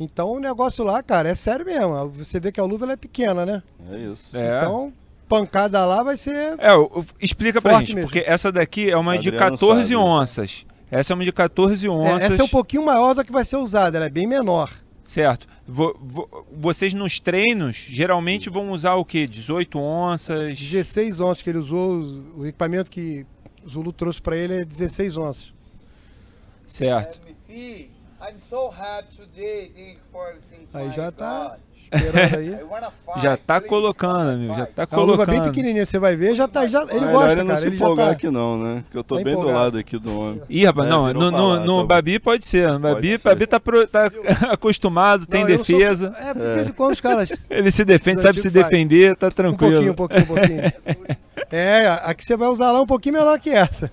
Então 0.00 0.32
o 0.32 0.40
negócio 0.40 0.84
lá, 0.84 1.02
cara, 1.02 1.28
é 1.28 1.34
sério 1.34 1.64
mesmo. 1.64 2.08
Você 2.10 2.40
vê 2.40 2.50
que 2.50 2.58
a 2.60 2.64
luva 2.64 2.84
ela 2.84 2.94
é 2.94 2.96
pequena, 2.96 3.46
né? 3.46 3.62
É 3.92 3.96
isso. 3.98 4.36
É. 4.36 4.56
Então, 4.58 4.92
pancada 5.28 5.84
lá 5.84 6.02
vai 6.02 6.16
ser. 6.16 6.56
É, 6.58 6.70
explica 7.20 7.62
pra 7.62 7.78
gente, 7.78 7.94
mesmo. 7.94 8.10
porque 8.10 8.24
essa 8.26 8.50
daqui 8.50 8.90
é 8.90 8.96
uma 8.96 9.16
de 9.16 9.28
Adriano 9.28 9.52
14 9.52 9.82
sabe. 9.82 9.96
onças. 9.96 10.66
Essa 10.94 11.12
é 11.12 11.14
uma 11.14 11.24
de 11.24 11.32
14 11.32 11.86
É, 11.86 11.90
onças. 11.90 12.22
essa 12.32 12.42
é 12.42 12.44
um 12.44 12.48
pouquinho 12.48 12.84
maior 12.84 13.14
do 13.14 13.24
que 13.24 13.32
vai 13.32 13.44
ser 13.44 13.56
usada, 13.56 13.96
ela 13.98 14.06
é 14.06 14.10
bem 14.10 14.26
menor. 14.26 14.70
Certo. 15.02 15.46
Vo- 15.66 15.96
vo- 16.00 16.46
vocês 16.52 16.94
nos 16.94 17.18
treinos 17.20 17.76
geralmente 17.76 18.48
vão 18.48 18.70
usar 18.70 18.94
o 18.94 19.04
quê? 19.04 19.26
18 19.26 19.78
onças? 19.78 20.56
16 20.58 21.20
onças 21.20 21.42
que 21.42 21.50
ele 21.50 21.58
usou, 21.58 22.00
o 22.36 22.46
equipamento 22.46 22.90
que 22.90 23.26
o 23.64 23.68
Zulu 23.68 23.92
trouxe 23.92 24.22
pra 24.22 24.36
ele 24.36 24.60
é 24.60 24.64
16 24.64 25.16
onças. 25.18 25.52
Certo. 26.66 27.20
I'm 27.50 28.38
so 28.38 28.68
happy 28.70 29.16
today, 29.18 29.68
thank 29.76 29.98
for 30.10 30.28
everything. 30.28 30.66
Aí 30.72 30.90
já 30.92 31.12
tá 31.12 31.58
esperando 31.94 32.34
aí. 32.36 32.56
Já 33.22 33.36
tá 33.36 33.60
colocando, 33.60 34.30
amigo. 34.30 34.54
Já 34.54 34.66
tá 34.66 34.86
A 34.90 34.96
luva 35.00 35.24
bem 35.24 35.36
colocando. 35.36 35.52
pequenininha, 35.54 35.86
você 35.86 35.98
vai 35.98 36.16
ver, 36.16 36.34
já 36.34 36.48
tá. 36.48 36.66
Já, 36.66 36.82
ele 36.82 36.94
Melhor 37.00 37.12
gosta, 37.12 37.32
ele 37.32 37.40
não 37.42 37.46
cara. 37.48 37.60
se 37.60 37.66
Ele 37.66 37.76
empolgar 37.76 38.06
tá. 38.06 38.12
aqui 38.12 38.30
não, 38.30 38.58
né? 38.58 38.84
Que 38.90 38.98
eu 38.98 39.04
tô 39.04 39.16
Tá 39.18 39.24
bem 39.24 39.34
do 39.34 39.50
lado 39.50 39.78
aqui 39.78 39.98
do 39.98 40.18
homem. 40.20 40.42
Ih, 40.48 40.64
rapaz, 40.66 40.86
É, 40.86 40.90
não, 40.90 41.12
no, 41.12 41.30
no, 41.30 41.60
no 41.64 41.80
tá 41.82 41.86
Babi 41.94 42.18
pode 42.18 42.46
ser. 42.46 42.70
No 42.72 42.78
Babi, 42.80 42.94
Pode 43.10 43.18
ser. 43.18 43.28
Babi 43.28 43.46
tá, 43.46 43.60
pro- 43.60 43.86
tá 43.86 44.10
acostumado, 44.50 45.26
tem 45.26 45.42
Não, 45.42 45.50
eu 45.50 45.58
não 45.58 45.64
sou- 45.64 45.78
defesa. 45.78 46.14
É, 46.18 46.34
porque 46.34 46.48
de 46.48 46.54
vez 46.54 46.68
em 46.68 46.72
quando 46.72 46.92
os 46.92 47.00
caras. 47.00 47.32
Ele 47.50 47.70
se 47.70 47.84
defende, 47.84 48.20
sabe 48.22 48.40
se 48.40 48.48
antigos 48.48 48.62
faz. 48.62 48.72
defender, 48.72 49.16
tá 49.16 49.26
Um 49.26 49.30
tranquilo. 49.30 49.72
pouquinho, 49.72 49.92
um 49.92 49.94
pouquinho, 49.94 50.22
um 50.22 50.26
pouquinho. 50.26 51.16
É, 51.50 51.86
a 52.02 52.14
que 52.14 52.24
você 52.24 52.36
vai 52.36 52.48
usar 52.48 52.72
lá 52.72 52.78
é 52.78 52.82
um 52.82 52.86
pouquinho 52.86 53.16
menor 53.16 53.38
que 53.38 53.50
essa. 53.50 53.90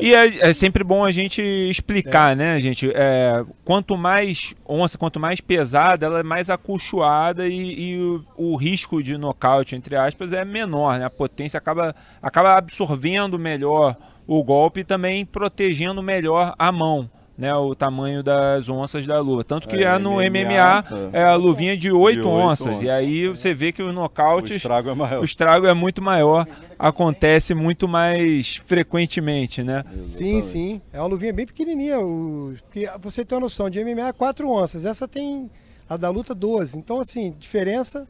E 0.00 0.14
é, 0.14 0.50
é 0.50 0.54
sempre 0.54 0.84
bom 0.84 1.04
a 1.04 1.12
gente 1.12 1.40
explicar, 1.42 2.36
né, 2.36 2.60
gente? 2.60 2.90
É, 2.94 3.44
quanto 3.64 3.96
mais 3.96 4.54
onça, 4.66 4.98
quanto 4.98 5.18
mais 5.18 5.40
pesada, 5.40 6.06
ela 6.06 6.20
é 6.20 6.22
mais 6.22 6.50
acolchoada 6.50 7.48
e, 7.48 7.90
e 7.90 7.98
o, 7.98 8.24
o 8.36 8.56
risco 8.56 9.02
de 9.02 9.16
nocaute, 9.16 9.74
entre 9.74 9.96
aspas, 9.96 10.32
é 10.32 10.44
menor, 10.44 10.98
né? 10.98 11.04
A 11.04 11.10
potência 11.10 11.58
acaba, 11.58 11.94
acaba 12.22 12.56
absorvendo 12.56 13.38
melhor 13.38 13.96
o 14.26 14.42
golpe 14.42 14.80
e 14.80 14.84
também 14.84 15.24
protegendo 15.24 16.02
melhor 16.02 16.54
a 16.58 16.72
mão. 16.72 17.10
Né, 17.36 17.52
o 17.54 17.74
tamanho 17.74 18.22
das 18.22 18.68
onças 18.68 19.06
da 19.06 19.18
luva. 19.20 19.42
Tanto 19.42 19.66
que 19.66 19.76
É, 19.76 19.82
é, 19.82 19.98
no 19.98 20.12
MMA, 20.14 20.20
MMA, 20.22 21.10
é 21.12 21.24
a 21.24 21.34
luvinha 21.34 21.76
de 21.76 21.90
8, 21.90 22.18
oito 22.18 22.28
onças. 22.28 22.66
onças. 22.68 22.82
E 22.82 22.88
aí 22.88 23.28
você 23.28 23.52
vê 23.52 23.72
que 23.72 23.82
os 23.82 23.90
O 23.90 23.92
nocautes, 23.92 24.56
estrago 24.56 24.88
é 24.90 24.94
maior. 24.94 25.20
o 25.20 25.24
estrago 25.24 25.66
é 25.66 25.74
muito 25.74 26.00
maior, 26.00 26.46
acontece 26.78 27.54
muito 27.54 27.88
mais 27.88 28.56
frequentemente, 28.66 29.62
né? 29.62 29.82
Sim, 30.08 30.40
sim. 30.40 30.80
É 30.92 31.00
uma 31.00 31.08
luvinha 31.08 31.32
bem 31.32 31.46
pequenininha. 31.46 31.98
O... 32.00 32.54
Você 33.02 33.24
ter 33.24 33.34
uma 33.34 33.40
noção, 33.42 33.68
de 33.68 33.82
MMA 33.84 34.08
é 34.08 34.12
4 34.12 34.48
onças. 34.48 34.84
Essa 34.84 35.08
tem 35.08 35.50
a 35.88 35.96
da 35.96 36.08
luta 36.10 36.34
12. 36.34 36.78
Então, 36.78 37.00
assim, 37.00 37.34
diferença 37.38 38.06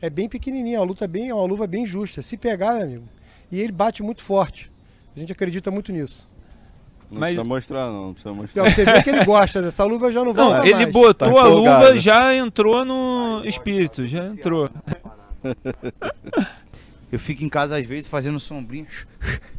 é 0.00 0.10
bem 0.10 0.28
pequenininha. 0.28 0.76
É 0.76 0.80
uma 0.80 0.86
luta 0.86 1.06
bem, 1.08 1.30
é 1.30 1.34
uma 1.34 1.44
luva 1.46 1.66
bem 1.66 1.86
justa. 1.86 2.20
Se 2.22 2.36
pegar, 2.36 2.74
meu 2.74 2.82
amigo. 2.84 3.04
E 3.50 3.60
ele 3.60 3.72
bate 3.72 4.02
muito 4.02 4.22
forte. 4.22 4.70
A 5.16 5.18
gente 5.18 5.32
acredita 5.32 5.70
muito 5.70 5.90
nisso. 5.90 6.28
Não 7.10 7.20
Mas- 7.20 7.30
precisa 7.30 7.44
mostrar, 7.44 7.86
não. 7.86 8.06
Não 8.08 8.12
precisa 8.12 8.34
mostrar. 8.34 8.70
Você 8.70 8.84
vê 8.84 9.02
que 9.02 9.10
ele 9.10 9.24
gosta 9.24 9.62
dessa 9.62 9.84
luva, 9.84 10.12
já 10.12 10.20
não 10.24 10.32
Não, 10.34 10.50
volta 10.50 10.64
ele 10.66 10.74
mais. 10.74 10.92
botou 10.92 11.32
Tá 11.32 11.40
a 11.40 11.46
luva, 11.46 11.98
já 11.98 12.34
entrou 12.34 12.84
no 12.84 13.42
espírito, 13.44 14.06
já 14.06 14.24
entrou. 14.26 14.68
Eu 17.10 17.18
fico 17.18 17.42
em 17.42 17.48
casa 17.48 17.76
às 17.78 17.86
vezes 17.86 18.06
fazendo 18.08 18.38
sombrinha. 18.38 18.86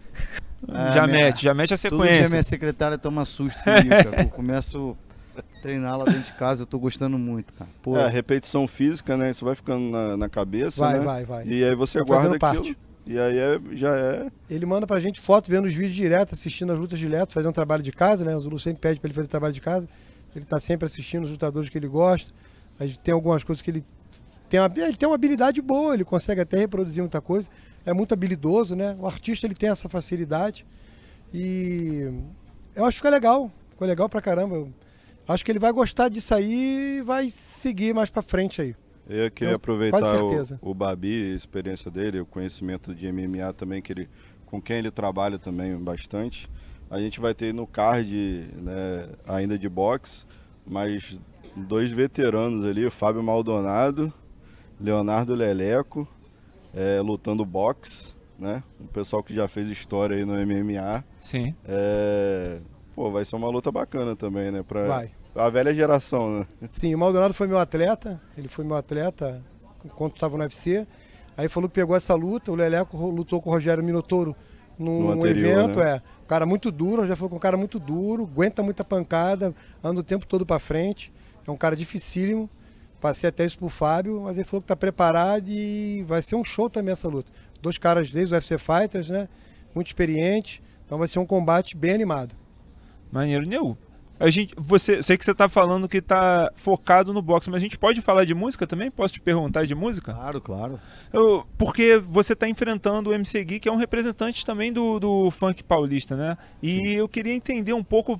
Ah, 0.68 0.92
já 0.92 1.08
minha- 1.08 1.20
mete, 1.20 1.42
já 1.44 1.54
mete 1.54 1.74
a 1.74 1.78
Todo 1.78 1.90
dia 2.04 2.06
sequência. 2.12 2.30
minha 2.30 2.44
secretária 2.44 2.98
toma 2.98 3.24
susto 3.24 3.64
comigo, 3.64 3.90
cara. 3.90 4.24
Eu 4.24 4.28
começo 4.30 4.96
a 5.38 5.42
treinar 5.62 5.98
lá 5.98 6.04
dentro 6.04 6.20
de 6.22 6.34
casa, 6.34 6.64
eu 6.64 6.68
tô 6.68 6.78
gostando 6.78 7.18
muito, 7.18 7.54
cara. 7.54 7.70
Pô, 7.82 7.98
É, 7.98 8.10
repetição 8.10 8.68
física, 8.68 9.16
né? 9.16 9.32
Isso 9.32 9.46
vai 9.46 9.56
ficando 9.56 9.90
na, 9.90 10.18
na 10.18 10.28
cabeça, 10.30 10.82
Vai, 10.82 11.00
né? 11.00 11.06
vai, 11.06 11.24
vai. 11.24 11.48
E 11.48 11.64
aí 11.64 11.74
você 11.76 12.00
Tá 12.00 12.04
guarda 12.04 12.28
aquilo. 12.36 12.40
parte. 12.40 12.78
E 13.10 13.18
aí 13.18 13.40
é- 13.40 13.60
já 13.76 13.98
é. 13.98 14.28
Ele 14.48 14.68
manda 14.68 14.86
pra 14.86 15.00
gente 15.00 15.20
foto, 15.20 15.50
vendo 15.50 15.66
os 15.66 15.74
vídeos 15.74 15.96
direto, 15.96 16.34
assistindo 16.34 16.72
as 16.72 16.78
lutas 16.78 17.00
direto, 17.00 17.34
fazendo 17.34 17.52
trabalho 17.52 17.82
de 17.82 17.92
casa, 17.92 18.24
né? 18.24 18.36
O 18.36 18.40
Zulu 18.40 18.60
sempre 18.60 18.82
pede 18.82 19.00
pra 19.00 19.08
ele 19.08 19.16
fazer 19.16 19.28
trabalho 19.28 19.52
de 19.52 19.60
casa. 19.60 19.90
Ele 20.36 20.46
tá 20.46 20.60
sempre 20.60 20.86
assistindo 20.86 21.24
os 21.24 21.32
lutadores 21.32 21.70
que 21.70 21.78
ele 21.80 21.88
gosta. 21.88 22.32
A 22.80 22.86
gente 22.86 23.00
tem 23.00 23.12
algumas 23.12 23.44
coisas 23.44 23.64
que 23.64 23.72
ele 23.72 23.84
tem 24.48 24.60
uma, 24.60 24.72
ele 24.78 24.96
tem 24.96 25.10
uma 25.10 25.16
habilidade 25.16 25.60
boa, 25.60 25.96
ele 25.96 26.06
consegue 26.06 26.40
até 26.40 26.60
reproduzir 26.60 27.02
muita 27.02 27.20
coisa. 27.20 27.50
É 27.84 27.92
muito 27.94 28.14
habilidoso, 28.14 28.76
né? 28.76 28.96
O 29.00 29.08
artista 29.08 29.48
ele 29.48 29.56
tem 29.56 29.70
essa 29.70 29.90
facilidade. 29.90 30.64
E 31.34 32.12
eu 32.76 32.86
acho 32.86 32.98
que 32.98 33.00
ficou 33.00 33.12
legal. 33.12 33.52
Ficou 33.72 33.88
legal 33.88 34.08
pra 34.08 34.22
caramba. 34.22 34.56
Eu 34.56 34.72
acho 35.28 35.44
que 35.44 35.52
ele 35.52 35.58
vai 35.60 35.72
gostar 35.72 36.10
disso 36.10 36.36
aí 36.36 37.00
e 37.00 37.02
vai 37.02 37.28
seguir 37.32 37.92
mais 37.92 38.12
pra 38.12 38.22
frente 38.22 38.62
aí. 38.62 38.76
Eu 39.10 39.32
queria 39.32 39.54
Então, 39.54 39.56
aproveitar 39.56 40.24
o, 40.24 40.70
o 40.70 40.74
Babi, 40.74 41.34
a 41.34 41.36
experiência 41.36 41.90
dele, 41.90 42.20
o 42.20 42.26
conhecimento 42.28 42.94
de 42.94 43.12
MMA 43.12 43.52
também, 43.54 43.82
que 43.82 43.92
ele, 43.92 44.10
com 44.46 44.62
quem 44.62 44.78
ele 44.78 44.92
trabalha 44.92 45.40
também 45.40 45.76
bastante. 45.76 46.48
A 46.92 47.00
gente 47.00 47.20
vai 47.20 47.34
ter 47.34 47.52
no 47.52 47.66
card 47.66 48.14
né, 48.56 49.10
ainda 49.28 49.58
de 49.58 49.68
boxe, 49.68 50.26
mas 50.66 51.20
dois 51.56 51.92
veteranos 51.92 52.64
ali, 52.64 52.86
o 52.86 52.92
Fábio 52.92 53.24
Maldonado, 53.24 54.14
Leonardo 54.80 55.34
Leleco, 55.34 56.08
é, 56.74 57.02
lutando 57.02 57.44
boxe, 57.44 58.14
né? 58.38 58.64
Um 58.80 58.88
pessoal 58.88 59.24
que 59.24 59.34
já 59.34 59.48
fez 59.48 59.68
história 59.70 60.16
aí 60.16 60.24
no 60.24 60.34
MMA. 60.34 61.04
Sim. 61.20 61.56
É, 61.68 62.60
pô, 62.96 63.12
vai 63.12 63.26
ser 63.26 63.36
uma 63.36 63.50
luta 63.50 63.72
bacana 63.72 64.16
também, 64.16 64.52
né? 64.52 64.64
Pra 64.64 64.88
Vai. 64.88 65.12
A 65.46 65.50
velha 65.50 65.74
geração, 65.74 66.40
né? 66.40 66.48
Sim, 66.70 66.94
o 66.94 66.98
Maldonado 66.98 67.34
foi 67.34 67.48
meu 67.48 67.58
atleta, 67.60 68.22
ele 68.38 68.48
foi 68.48 68.66
meu 68.66 68.76
atleta 68.76 69.42
enquanto 69.84 70.16
estava 70.16 70.38
no 70.38 70.44
UFC. 70.44 70.86
Aí 71.38 71.48
falou 71.48 71.70
que 71.70 71.76
pegou 71.76 71.96
essa 71.96 72.14
luta, 72.14 72.52
o 72.52 72.56
Leleco 72.56 72.98
lutou 73.10 73.42
com 73.42 73.50
o 73.50 73.54
Rogério 73.54 73.84
Minotouro 73.84 74.36
num 74.78 75.04
No 75.04 75.12
anterior, 75.12 75.60
evento, 75.60 75.80
né? 75.80 75.96
é. 75.96 76.02
Um 76.24 76.28
cara 76.28 76.46
muito 76.46 76.72
duro, 76.72 77.08
já 77.08 77.16
foi 77.16 77.30
com 77.30 77.36
um 77.38 77.40
cara 77.40 77.58
muito 77.58 77.80
duro, 77.80 78.24
aguenta 78.24 78.62
muita 78.62 78.84
pancada, 78.84 79.54
anda 79.84 80.02
o 80.02 80.04
tempo 80.04 80.26
todo 80.26 80.46
pra 80.46 80.60
frente. 80.60 81.12
É 81.48 81.52
um 81.52 81.58
cara 81.58 81.76
dificílimo. 81.76 82.50
Passei 83.02 83.30
até 83.30 83.46
isso 83.46 83.58
pro 83.58 83.70
Fábio, 83.70 84.22
mas 84.26 84.38
ele 84.38 84.46
falou 84.46 84.62
que 84.62 84.68
tá 84.68 84.76
preparado 84.76 85.48
e 85.48 86.04
vai 86.06 86.22
ser 86.22 86.36
um 86.36 86.44
show 86.44 86.70
também 86.70 86.92
essa 86.92 87.08
luta. 87.08 87.32
Dois 87.62 87.78
caras 87.78 88.10
desde 88.10 88.34
o 88.34 88.38
UFC 88.38 88.58
Fighters, 88.58 89.10
né? 89.10 89.30
Muito 89.74 89.88
experientes. 89.88 90.62
Então 90.86 90.98
vai 90.98 91.08
ser 91.08 91.20
um 91.20 91.26
combate 91.26 91.78
bem 91.78 91.92
animado. 91.94 92.36
Maneiro. 93.10 93.46
Nil, 93.46 93.78
a 94.20 94.30
gente, 94.30 94.54
você, 94.58 95.02
sei 95.02 95.18
que 95.18 95.24
você 95.24 95.34
tá 95.34 95.48
falando 95.48 95.88
que 95.88 96.02
tá 96.02 96.52
focado 96.56 97.14
no 97.14 97.22
boxe, 97.22 97.50
mas 97.50 97.60
a 97.60 97.64
gente 97.64 97.78
pode 97.78 98.02
falar 98.02 98.26
de 98.26 98.34
música 98.36 98.68
também? 98.68 98.92
Posso 98.92 99.14
te 99.14 99.22
perguntar 99.22 99.66
de 99.66 99.74
música? 99.74 100.14
claro, 100.14 100.42
claro. 100.42 100.80
Eu- 101.14 101.46
porque 101.58 101.98
você 101.98 102.34
está 102.34 102.48
enfrentando 102.48 103.10
o 103.10 103.14
MC 103.14 103.44
Gui, 103.44 103.60
que 103.60 103.70
é 103.70 103.72
um 103.72 103.78
representante 103.78 104.46
também 104.46 104.74
do, 104.74 105.00
do 105.00 105.32
funk 105.32 105.64
paulista, 105.64 106.16
né? 106.16 106.38
E 106.62 106.94
eu 106.94 107.08
queria 107.08 107.34
entender 107.34 107.74
um 107.74 107.84
pouco 107.84 108.20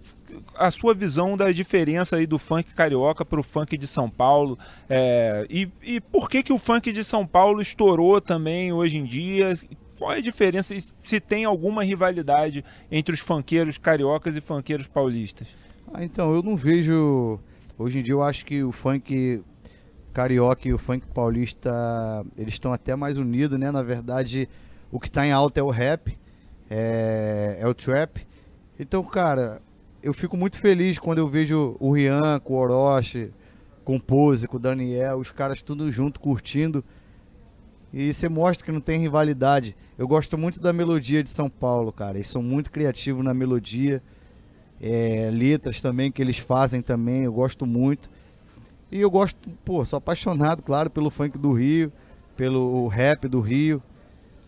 a 0.56 0.72
sua 0.72 0.94
visão 0.94 1.36
da 1.36 1.52
diferença 1.52 2.16
aí 2.16 2.26
do 2.26 2.38
funk 2.40 2.74
carioca 2.74 3.26
para 3.26 3.40
o 3.40 3.44
funk 3.44 3.78
de 3.78 3.88
São 3.88 4.10
Paulo. 4.10 4.58
é, 4.90 5.46
e, 5.50 5.68
e 5.84 6.00
por 6.00 6.30
que, 6.30 6.42
que 6.44 6.54
o 6.54 6.58
funk 6.60 6.92
de 6.92 7.04
São 7.04 7.26
Paulo 7.26 7.62
estourou 7.62 8.22
também 8.22 8.72
hoje 8.72 8.98
em 8.98 9.04
dia? 9.04 9.54
Qual 9.98 10.14
é 10.14 10.18
a 10.18 10.22
diferença? 10.22 10.74
Se 11.04 11.20
tem 11.20 11.44
alguma 11.44 11.84
rivalidade 11.84 12.64
entre 12.90 13.14
os 13.14 13.20
funkeiros 13.20 13.78
cariocas 13.78 14.36
e 14.36 14.42
funkeiros 14.42 14.88
paulistas? 14.88 15.48
Ah, 15.92 16.04
então, 16.04 16.34
eu 16.34 16.44
não 16.44 16.56
vejo. 16.56 17.40
Hoje 17.78 18.00
em 18.00 18.04
dia 18.04 18.14
eu 18.14 18.22
acho 18.22 18.46
que 18.46 18.64
o 18.64 18.72
funk 18.72 19.42
carioca 20.14 20.68
e 20.68 20.74
o 20.74 20.78
funk 20.78 21.06
paulista, 21.08 21.72
eles 22.38 22.54
estão 22.54 22.72
até 22.72 22.96
mais 22.96 23.18
unidos, 23.18 23.60
né? 23.60 23.72
Na 23.72 23.82
verdade, 23.82 24.48
o 24.92 25.00
que 25.00 25.08
está 25.08 25.26
em 25.26 25.32
alta 25.32 25.60
é 25.60 25.64
o 25.64 25.70
rap, 25.70 26.18
é, 26.70 27.58
é 27.60 27.68
o 27.68 27.74
trap. 27.74 28.28
Então, 28.80 29.04
cara, 29.04 29.62
eu 30.04 30.14
fico 30.14 30.38
muito 30.38 30.60
feliz 30.60 31.00
quando 31.00 31.18
eu 31.18 31.28
vejo 31.28 31.76
o 31.80 31.92
Rian 31.94 32.40
com 32.40 32.54
o 32.54 32.58
Orochi, 32.58 33.32
com 33.84 33.96
o 33.96 34.02
Pose, 34.02 34.48
com 34.48 34.58
o 34.58 34.60
Daniel, 34.60 35.18
os 35.18 35.32
caras 35.32 35.62
tudo 35.62 35.92
junto 35.92 36.20
curtindo. 36.20 36.84
E 37.92 38.14
você 38.14 38.30
mostra 38.30 38.64
que 38.64 38.72
não 38.72 38.82
tem 38.82 39.00
rivalidade. 39.00 39.76
Eu 39.98 40.08
gosto 40.08 40.38
muito 40.38 40.60
da 40.60 40.72
melodia 40.72 41.24
de 41.24 41.30
São 41.32 41.50
Paulo, 41.50 41.92
cara. 41.92 42.18
Eles 42.18 42.30
são 42.30 42.44
muito 42.44 42.70
criativos 42.70 43.24
na 43.24 43.34
melodia 43.34 44.04
é, 44.82 45.30
letras 45.32 45.82
também 45.82 46.12
que 46.12 46.22
eles 46.22 46.38
fazem 46.38 46.82
também, 46.82 47.24
eu 47.24 47.34
gosto 47.34 47.66
muito. 47.66 48.10
E 48.92 49.00
eu 49.02 49.12
gosto, 49.12 49.38
pô, 49.64 49.84
sou 49.86 49.98
apaixonado, 49.98 50.64
claro, 50.64 50.90
pelo 50.90 51.10
funk 51.10 51.38
do 51.38 51.52
Rio, 51.54 51.92
pelo 52.36 52.88
rap 52.88 53.28
do 53.28 53.40
Rio. 53.40 53.82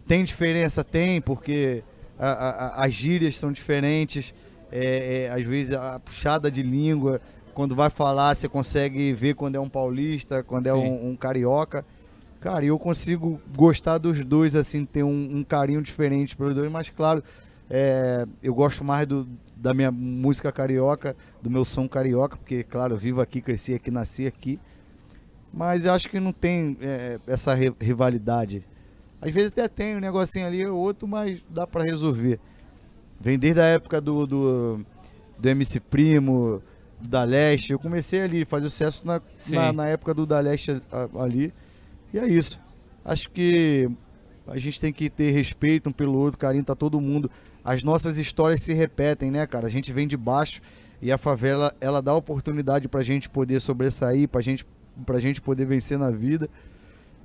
Tem 0.07 0.23
diferença? 0.23 0.83
Tem, 0.83 1.21
porque 1.21 1.83
a- 2.17 2.31
a- 2.79 2.85
as 2.85 2.93
gírias 2.93 3.37
são 3.37 3.51
diferentes, 3.51 4.33
é, 4.71 5.25
é, 5.25 5.29
às 5.29 5.43
vezes 5.43 5.73
a 5.73 5.99
puxada 5.99 6.49
de 6.49 6.63
língua, 6.63 7.21
quando 7.53 7.75
vai 7.75 7.89
falar, 7.89 8.33
você 8.35 8.47
consegue 8.47 9.13
ver 9.13 9.35
quando 9.35 9.55
é 9.55 9.59
um 9.59 9.69
paulista, 9.69 10.41
quando 10.41 10.67
é 10.67 10.71
Sim. 10.71 10.77
um, 10.77 11.09
um 11.09 11.15
carioca. 11.15 11.85
Cara, 12.39 12.65
eu 12.65 12.79
consigo 12.79 13.39
gostar 13.55 13.99
dos 13.99 14.23
dois, 14.25 14.55
assim, 14.55 14.85
ter 14.85 15.03
um, 15.03 15.37
um 15.37 15.43
carinho 15.43 15.81
diferente 15.81 16.35
pelos 16.35 16.55
dois, 16.55 16.71
mas 16.71 16.89
claro, 16.89 17.23
é, 17.73 18.25
eu 18.43 18.53
gosto 18.53 18.83
mais 18.83 19.07
do, 19.07 19.25
da 19.55 19.73
minha 19.73 19.89
música 19.91 20.51
carioca, 20.51 21.15
do 21.41 21.49
meu 21.49 21.63
som 21.63 21.87
carioca, 21.87 22.35
porque, 22.35 22.63
claro, 22.63 22.95
eu 22.95 22.97
vivo 22.97 23.21
aqui, 23.21 23.41
cresci 23.41 23.73
aqui, 23.73 23.89
nasci 23.89 24.27
aqui. 24.27 24.59
Mas 25.53 25.85
eu 25.85 25.93
acho 25.93 26.09
que 26.09 26.19
não 26.19 26.33
tem 26.33 26.77
é, 26.81 27.17
essa 27.25 27.53
ri- 27.53 27.73
rivalidade. 27.79 28.63
Às 29.21 29.31
vezes 29.33 29.49
até 29.51 29.67
tem 29.69 29.95
um 29.95 29.99
negocinho 30.01 30.47
ali 30.47 30.65
ou 30.65 30.77
outro, 30.77 31.07
mas 31.07 31.39
dá 31.49 31.65
pra 31.65 31.83
resolver. 31.83 32.39
Vem 33.19 33.39
desde 33.39 33.61
a 33.61 33.65
época 33.65 34.01
do, 34.01 34.25
do, 34.27 34.85
do 35.37 35.49
MC 35.49 35.79
Primo, 35.79 36.61
do 36.99 37.07
Da 37.07 37.23
Leste. 37.23 37.71
Eu 37.71 37.79
comecei 37.79 38.21
ali, 38.21 38.43
fazer 38.45 38.69
sucesso 38.69 39.05
na, 39.07 39.21
na, 39.49 39.71
na 39.73 39.87
época 39.87 40.13
do 40.13 40.25
Da 40.25 40.39
Leste 40.39 40.71
ali. 41.17 41.53
E 42.13 42.19
é 42.19 42.27
isso. 42.27 42.59
Acho 43.05 43.29
que 43.29 43.89
a 44.47 44.57
gente 44.57 44.79
tem 44.79 44.91
que 44.91 45.09
ter 45.09 45.31
respeito 45.31 45.87
um 45.89 45.93
pelo 45.93 46.17
outro, 46.17 46.39
carinho, 46.39 46.63
tá 46.63 46.75
todo 46.75 46.99
mundo. 46.99 47.29
As 47.63 47.83
nossas 47.83 48.17
histórias 48.17 48.61
se 48.61 48.73
repetem, 48.73 49.29
né, 49.29 49.45
cara? 49.45 49.67
A 49.67 49.69
gente 49.69 49.91
vem 49.91 50.07
de 50.07 50.17
baixo 50.17 50.61
e 51.01 51.11
a 51.11 51.17
favela, 51.17 51.75
ela 51.81 52.01
dá 52.01 52.13
oportunidade 52.13 52.87
pra 52.87 53.03
gente 53.03 53.29
poder 53.29 53.59
sobressair, 53.59 54.27
pra 54.27 54.41
gente, 54.41 54.65
pra 55.05 55.19
gente 55.19 55.41
poder 55.41 55.65
vencer 55.65 55.97
na 55.97 56.11
vida. 56.11 56.49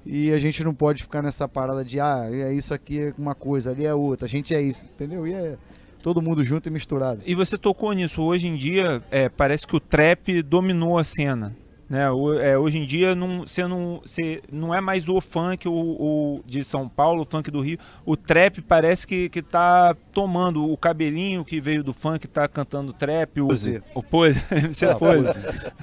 E 0.04 0.30
a 0.32 0.38
gente 0.38 0.62
não 0.62 0.72
pode 0.72 1.02
ficar 1.02 1.20
nessa 1.20 1.48
parada 1.48 1.84
de, 1.84 1.98
ah, 1.98 2.28
é 2.30 2.52
isso 2.52 2.72
aqui 2.72 3.00
é 3.00 3.14
uma 3.18 3.34
coisa, 3.34 3.72
ali 3.72 3.84
é 3.84 3.92
outra, 3.92 4.26
a 4.26 4.28
gente 4.28 4.54
é 4.54 4.62
isso, 4.62 4.84
entendeu? 4.84 5.26
E 5.26 5.32
é 5.32 5.56
todo 6.00 6.22
mundo 6.22 6.44
junto 6.44 6.68
e 6.68 6.70
misturado. 6.70 7.20
E 7.26 7.34
você 7.34 7.58
tocou 7.58 7.92
nisso. 7.92 8.22
Hoje 8.22 8.46
em 8.46 8.54
dia, 8.54 9.02
é, 9.10 9.28
parece 9.28 9.66
que 9.66 9.74
o 9.74 9.80
trap 9.80 10.40
dominou 10.42 10.96
a 10.96 11.02
cena. 11.02 11.56
Né? 11.88 12.10
O- 12.10 12.34
é, 12.34 12.58
hoje 12.58 12.78
em 12.78 12.84
dia, 12.84 13.14
não, 13.14 13.46
você, 13.46 13.64
não, 13.66 14.00
você 14.04 14.42
não 14.50 14.74
é 14.74 14.80
mais 14.80 15.08
o 15.08 15.20
funk 15.20 15.68
o, 15.68 15.72
o 15.72 16.40
de 16.44 16.64
São 16.64 16.88
Paulo, 16.88 17.22
o 17.22 17.24
funk 17.24 17.48
do 17.50 17.60
Rio. 17.60 17.78
O 18.04 18.16
trap 18.16 18.60
parece 18.62 19.06
que, 19.06 19.28
que 19.28 19.40
tá 19.40 19.94
tomando. 20.12 20.68
O 20.68 20.76
cabelinho 20.76 21.44
que 21.44 21.60
veio 21.60 21.84
do 21.84 21.92
funk 21.92 22.26
tá 22.26 22.48
cantando 22.48 22.92
trap. 22.92 23.40
O, 23.40 23.48
Pose. 23.48 23.82
o 23.94 24.02
Pose. 24.02 24.40
Você 24.68 24.86
Ah, 24.86 24.96
Pose. 24.96 25.28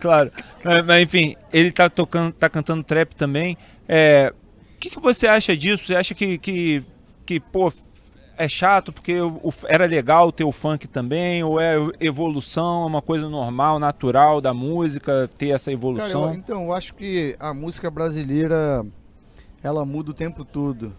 Claro. 0.02 0.32
É, 0.66 0.82
Mas 0.82 1.04
enfim, 1.04 1.36
ele 1.54 1.72
tá 1.72 1.90
tocando, 1.90 2.34
tá 2.34 2.50
cantando 2.50 2.84
trap 2.84 3.16
também. 3.16 3.58
É, 3.88 4.34
o 4.76 4.80
que, 4.80 4.90
que 4.90 5.00
você 5.00 5.26
acha 5.28 5.56
disso? 5.56 5.86
Você 5.86 5.96
acha 5.96 6.14
que, 6.14 6.38
que, 6.38 6.84
que 7.26 7.40
pô, 7.40 7.72
é 8.38 8.48
chato 8.48 8.92
porque 8.92 9.20
o- 9.22 9.54
era 9.68 9.86
legal 9.86 10.32
ter 10.32 10.44
o 10.44 10.52
funk 10.52 10.88
também, 10.88 11.44
ou 11.44 11.60
é 11.60 11.76
evolução, 12.00 12.84
é 12.84 12.86
uma 12.88 13.02
coisa 13.02 13.30
normal, 13.30 13.80
natural 13.80 14.42
da 14.42 14.54
música, 14.54 15.30
ter 15.38 15.50
essa 15.50 15.66
Cara, 15.66 15.74
evolução? 15.74 16.26
eu- 16.26 16.34
então, 16.34 16.64
eu 16.66 16.74
acho 16.74 16.94
que 16.96 17.36
a 17.40 17.54
música 17.54 17.90
brasileira, 17.92 18.86
ela 19.62 19.86
muda 19.86 20.12
o 20.12 20.14
tempo 20.14 20.44
todo, 20.44 20.94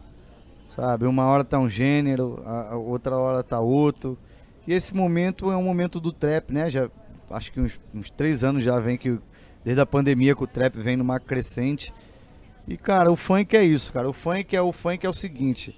sabe? 0.65 1.07
Uma 1.07 1.25
hora 1.27 1.45
tá 1.45 1.59
um 1.59 1.69
gênero, 1.69 2.41
a, 2.47 2.73
a 2.73 2.77
outra 2.77 3.17
hora 3.17 3.43
tá 3.43 3.61
outro. 3.61 4.17
E 4.67 4.73
esse 4.73 4.95
momento 4.95 5.51
é 5.53 5.57
um 5.57 5.63
momento 5.63 6.01
do 6.01 6.13
trap, 6.13 6.51
né? 6.53 6.71
Já, 6.71 6.89
acho 7.31 7.53
que 7.53 7.61
uns, 7.61 7.81
uns 7.95 8.09
três 8.11 8.43
anos 8.45 8.65
já 8.65 8.79
vem 8.81 8.97
que, 8.97 9.19
desde 9.65 9.81
a 9.81 9.87
pandemia, 9.87 10.35
que 10.35 10.43
o 10.43 10.47
trap 10.47 10.77
vem 10.77 10.97
numa 10.97 11.21
crescente. 11.21 11.93
E, 12.67 12.77
cara, 12.79 13.13
o 13.13 13.17
funk 13.17 13.55
é 13.57 13.63
isso, 13.63 13.93
cara. 13.93 14.09
O 14.09 14.13
funk 14.15 14.57
é 14.57 14.63
o 14.63 14.73
funk 14.73 15.05
é 15.05 15.09
o 15.09 15.13
seguinte. 15.13 15.77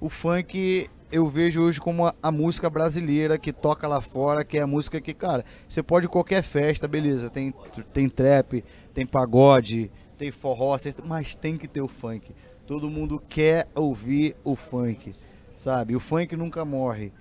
O 0.00 0.08
funk 0.08 0.88
eu 1.10 1.26
vejo 1.28 1.62
hoje 1.62 1.80
como 1.80 2.06
a, 2.06 2.14
a 2.22 2.30
música 2.30 2.68
brasileira 2.68 3.38
que 3.38 3.52
toca 3.52 3.86
lá 3.86 4.00
fora, 4.00 4.44
que 4.44 4.58
é 4.58 4.62
a 4.62 4.66
música 4.66 5.00
que, 5.00 5.14
cara, 5.14 5.44
você 5.68 5.82
pode 5.82 6.06
ir 6.06 6.08
qualquer 6.08 6.42
festa, 6.42 6.88
beleza, 6.88 7.30
tem, 7.30 7.54
tem 7.92 8.08
trap, 8.08 8.64
tem 8.92 9.06
pagode, 9.06 9.90
tem 10.18 10.30
forró, 10.30 10.76
mas 11.04 11.34
tem 11.34 11.56
que 11.56 11.68
ter 11.68 11.80
o 11.80 11.88
funk. 11.88 12.32
Todo 12.66 12.90
mundo 12.90 13.22
quer 13.28 13.68
ouvir 13.74 14.34
o 14.42 14.56
funk, 14.56 15.14
sabe? 15.56 15.94
O 15.94 16.00
funk 16.00 16.36
nunca 16.36 16.64
morre. 16.64 17.12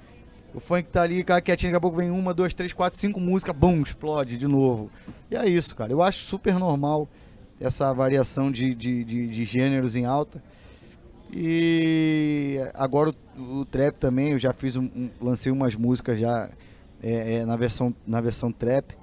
O 0.53 0.59
funk 0.59 0.89
tá 0.89 1.03
ali, 1.03 1.23
cara, 1.23 1.41
quietinho, 1.41 1.71
daqui 1.71 1.77
a 1.77 1.81
pouco 1.81 1.97
vem 1.97 2.09
uma, 2.09 2.33
duas, 2.33 2.53
três, 2.53 2.73
quatro, 2.73 2.97
cinco 2.97 3.19
músicas, 3.19 3.55
bum, 3.55 3.81
explode 3.81 4.37
de 4.37 4.47
novo. 4.47 4.89
E 5.29 5.35
é 5.35 5.47
isso, 5.47 5.75
cara. 5.75 5.91
Eu 5.91 6.01
acho 6.01 6.25
super 6.25 6.57
normal 6.57 7.07
essa 7.59 7.93
variação 7.93 8.51
de, 8.51 8.73
de, 8.73 9.03
de, 9.03 9.27
de 9.27 9.45
gêneros 9.45 9.95
em 9.95 10.05
alta. 10.05 10.41
E 11.31 11.94
agora 12.73 13.11
o, 13.37 13.59
o 13.59 13.65
trap 13.65 13.95
também, 13.97 14.31
eu 14.31 14.39
já 14.39 14.53
fiz 14.53 14.75
um, 14.75 14.83
um- 14.85 15.09
lancei 15.21 15.51
umas 15.51 15.75
músicas 15.75 16.19
já 16.19 16.49
é, 17.03 17.35
é, 17.37 17.45
na, 17.45 17.55
versão, 17.55 17.93
na 18.05 18.21
versão 18.21 18.51
trap. 18.51 18.95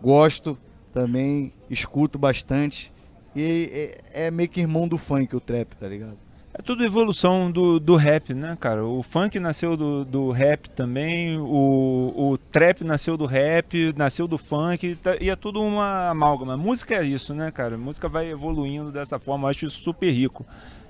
Gosto 0.00 0.56
também, 0.92 1.52
escuto 1.68 2.18
bastante. 2.18 2.92
E 3.34 3.98
é, 4.14 4.26
é 4.26 4.30
meio 4.30 4.48
que 4.48 4.60
irmão 4.60 4.88
do 4.88 4.96
funk 4.98 5.34
o 5.36 5.40
trap, 5.40 5.74
tá 5.76 5.86
ligado? 5.88 6.18
É 6.54 6.62
tudo 6.62 6.84
evolução 6.84 7.52
do, 7.52 7.78
do 7.78 7.94
rap, 7.94 8.34
né, 8.34 8.56
cara? 8.58 8.84
O 8.84 9.00
funk 9.02 9.38
nasceu 9.38 9.76
do, 9.76 10.04
do 10.04 10.30
rap 10.32 10.68
também, 10.70 11.38
o, 11.38 12.12
o 12.32 12.38
trap 12.50 12.82
nasceu 12.82 13.16
do 13.16 13.26
rap, 13.26 13.94
nasceu 13.96 14.26
do 14.26 14.36
funk, 14.38 14.96
tá- 14.96 15.16
e 15.20 15.30
é 15.30 15.36
tudo 15.36 15.60
uma 15.62 16.08
amálgama. 16.08 16.56
Música 16.56 16.96
é 16.96 17.04
isso, 17.04 17.32
né, 17.32 17.52
cara? 17.52 17.76
Música 17.78 18.08
vai 18.08 18.28
evoluindo 18.30 18.90
dessa 18.90 19.20
forma, 19.20 19.44
eu 19.46 19.50
acho 19.50 19.66
isso 19.66 19.80
super 19.80 20.10
rico. 20.10 20.44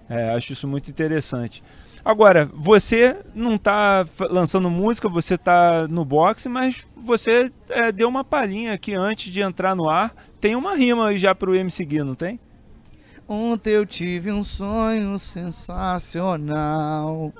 É, 0.08 0.30
acho 0.30 0.54
isso 0.54 0.66
muito 0.66 0.88
interessante. 0.90 1.62
Agora, 2.04 2.48
você 2.54 3.16
não 3.34 3.58
tá 3.58 4.06
fa- 4.14 4.28
lançando 4.30 4.70
música, 4.70 5.08
você 5.08 5.36
tá 5.36 5.86
no 5.88 6.04
boxe, 6.04 6.48
mas 6.48 6.76
você 6.96 7.50
é, 7.68 7.90
deu 7.92 8.08
uma 8.08 8.22
palhinha 8.24 8.72
aqui 8.72 8.94
antes 8.94 9.32
de 9.32 9.40
entrar 9.40 9.74
no 9.74 9.88
ar. 9.90 10.14
Tem 10.40 10.54
uma 10.56 10.74
rima 10.76 11.08
aí 11.08 11.18
já 11.18 11.34
pro 11.34 11.54
MC 11.54 11.84
Gui, 11.84 12.02
não 12.02 12.14
tem? 12.14 12.38
Ontem 13.26 13.70
eu 13.72 13.84
tive 13.84 14.30
um 14.32 14.42
sonho 14.44 15.18
sensacional. 15.18 17.32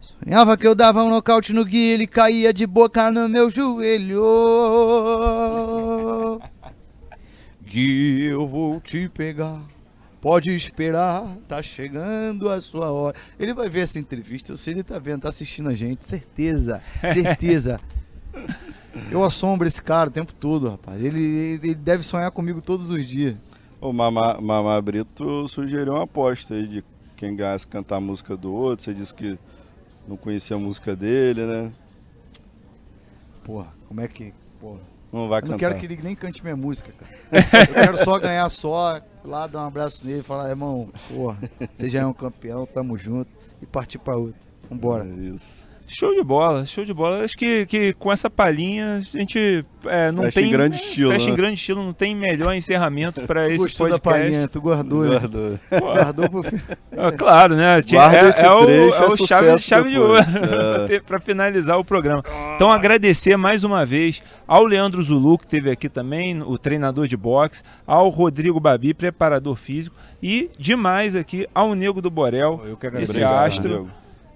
Sonhava 0.00 0.56
que 0.56 0.66
eu 0.66 0.74
dava 0.74 1.02
um 1.02 1.10
nocaute 1.10 1.52
no 1.52 1.64
Gui, 1.64 1.90
ele 1.90 2.06
caía 2.06 2.52
de 2.54 2.66
boca 2.66 3.10
no 3.10 3.28
meu 3.28 3.50
joelho. 3.50 4.22
Gui, 7.62 8.24
eu 8.24 8.46
vou 8.46 8.80
te 8.80 9.08
pegar. 9.08 9.60
Pode 10.26 10.52
esperar, 10.52 11.36
tá 11.46 11.62
chegando 11.62 12.50
a 12.50 12.60
sua 12.60 12.90
hora. 12.90 13.16
Ele 13.38 13.54
vai 13.54 13.68
ver 13.68 13.82
essa 13.82 13.96
entrevista, 13.96 14.50
eu 14.50 14.56
sei 14.56 14.74
ele 14.74 14.82
tá 14.82 14.98
vendo, 14.98 15.20
tá 15.20 15.28
assistindo 15.28 15.68
a 15.68 15.72
gente, 15.72 16.04
certeza, 16.04 16.82
certeza. 17.14 17.78
Eu 19.08 19.22
assombro 19.22 19.68
esse 19.68 19.80
cara 19.80 20.08
o 20.08 20.12
tempo 20.12 20.32
todo, 20.34 20.68
rapaz. 20.68 21.00
Ele, 21.00 21.60
ele 21.62 21.76
deve 21.76 22.02
sonhar 22.02 22.28
comigo 22.32 22.60
todos 22.60 22.90
os 22.90 23.08
dias. 23.08 23.36
O 23.80 23.92
Mamá, 23.92 24.40
Mamá 24.40 24.82
Brito 24.82 25.46
sugeriu 25.46 25.92
uma 25.92 26.02
aposta 26.02 26.54
aí 26.54 26.66
de 26.66 26.84
quem 27.16 27.36
ganhasse 27.36 27.64
cantar 27.64 27.98
a 27.98 28.00
música 28.00 28.36
do 28.36 28.52
outro. 28.52 28.84
Você 28.84 28.92
disse 28.92 29.14
que 29.14 29.38
não 30.08 30.16
conhecia 30.16 30.56
a 30.56 30.58
música 30.58 30.96
dele, 30.96 31.46
né? 31.46 31.72
Porra, 33.44 33.68
como 33.86 34.00
é 34.00 34.08
que. 34.08 34.34
Porra. 34.60 34.80
Não 35.12 35.28
vai 35.28 35.38
Eu 35.38 35.42
não 35.42 35.50
cantar. 35.52 35.68
quero 35.68 35.78
que 35.78 35.86
ele 35.86 36.02
nem 36.02 36.16
cante 36.16 36.42
minha 36.42 36.56
música, 36.56 36.92
cara. 36.92 37.68
Eu 37.68 37.74
quero 37.74 37.96
só 37.98 38.18
ganhar 38.18 38.48
só, 38.48 39.00
lá 39.26 39.46
dar 39.46 39.64
um 39.64 39.66
abraço 39.66 40.06
nele 40.06 40.22
falar, 40.22 40.48
irmão, 40.48 40.88
porra, 41.08 41.38
você 41.74 41.90
já 41.90 42.00
é 42.00 42.06
um 42.06 42.12
campeão, 42.12 42.64
tamo 42.66 42.96
junto. 42.96 43.30
E 43.60 43.66
partir 43.66 43.98
pra 43.98 44.16
outra. 44.16 44.40
Vambora. 44.68 45.04
É 45.04 45.14
isso. 45.14 45.66
Show 45.86 46.14
de 46.14 46.22
bola, 46.22 46.64
show 46.66 46.84
de 46.84 46.92
bola. 46.92 47.24
Acho 47.24 47.36
que, 47.36 47.64
que 47.66 47.92
com 47.92 48.12
essa 48.12 48.28
palhinha 48.28 48.96
a 48.96 49.00
gente 49.00 49.64
é, 49.84 50.10
não 50.10 50.24
Fecha 50.24 50.40
tem. 50.40 50.48
em 50.48 50.52
grande 50.52 50.76
estilo, 50.76 51.12
Fecha 51.12 51.26
em 51.28 51.30
né? 51.30 51.36
grande 51.36 51.54
estilo, 51.54 51.82
não 51.82 51.92
tem 51.92 52.14
melhor 52.14 52.54
encerramento 52.54 53.22
para 53.22 53.46
esse 53.52 53.58
Gostou 53.58 53.88
da 53.88 53.98
podcast. 53.98 54.24
palhinha, 54.30 54.48
tu 54.48 54.60
guardou, 54.60 55.04
né? 55.04 55.18
Guardou. 55.18 55.58
Guardou 55.80 56.30
pro 56.30 56.42
fim. 56.42 56.56
Ah, 56.98 57.12
claro, 57.12 57.54
né? 57.54 57.82
Guarda 57.82 58.16
é, 58.16 58.28
esse 58.30 58.42
é 58.42 58.50
o, 58.50 58.64
trecho, 58.64 59.02
é 59.02 59.04
é 59.04 59.08
o 59.08 59.16
chave, 59.26 59.58
chave 59.58 59.90
de 59.90 59.98
ouro. 59.98 60.18
É. 60.90 60.98
para 61.00 61.20
finalizar 61.20 61.78
o 61.78 61.84
programa. 61.84 62.24
Então, 62.54 62.72
agradecer 62.72 63.36
mais 63.36 63.64
uma 63.64 63.84
vez 63.84 64.22
ao 64.48 64.64
Leandro 64.64 65.02
Zulu, 65.02 65.36
que 65.36 65.44
esteve 65.44 65.70
aqui 65.70 65.90
também, 65.90 66.40
o 66.40 66.56
treinador 66.56 67.06
de 67.06 67.14
boxe, 67.14 67.62
ao 67.86 68.08
Rodrigo 68.08 68.58
Babi, 68.58 68.94
preparador 68.94 69.56
físico, 69.56 69.94
e 70.22 70.50
demais 70.58 71.14
aqui 71.14 71.46
ao 71.54 71.74
Nego 71.74 72.00
do 72.00 72.08
Borel, 72.10 72.62
Eu 72.64 72.78
que 72.78 72.86
esse 72.86 73.22
astro. 73.22 73.90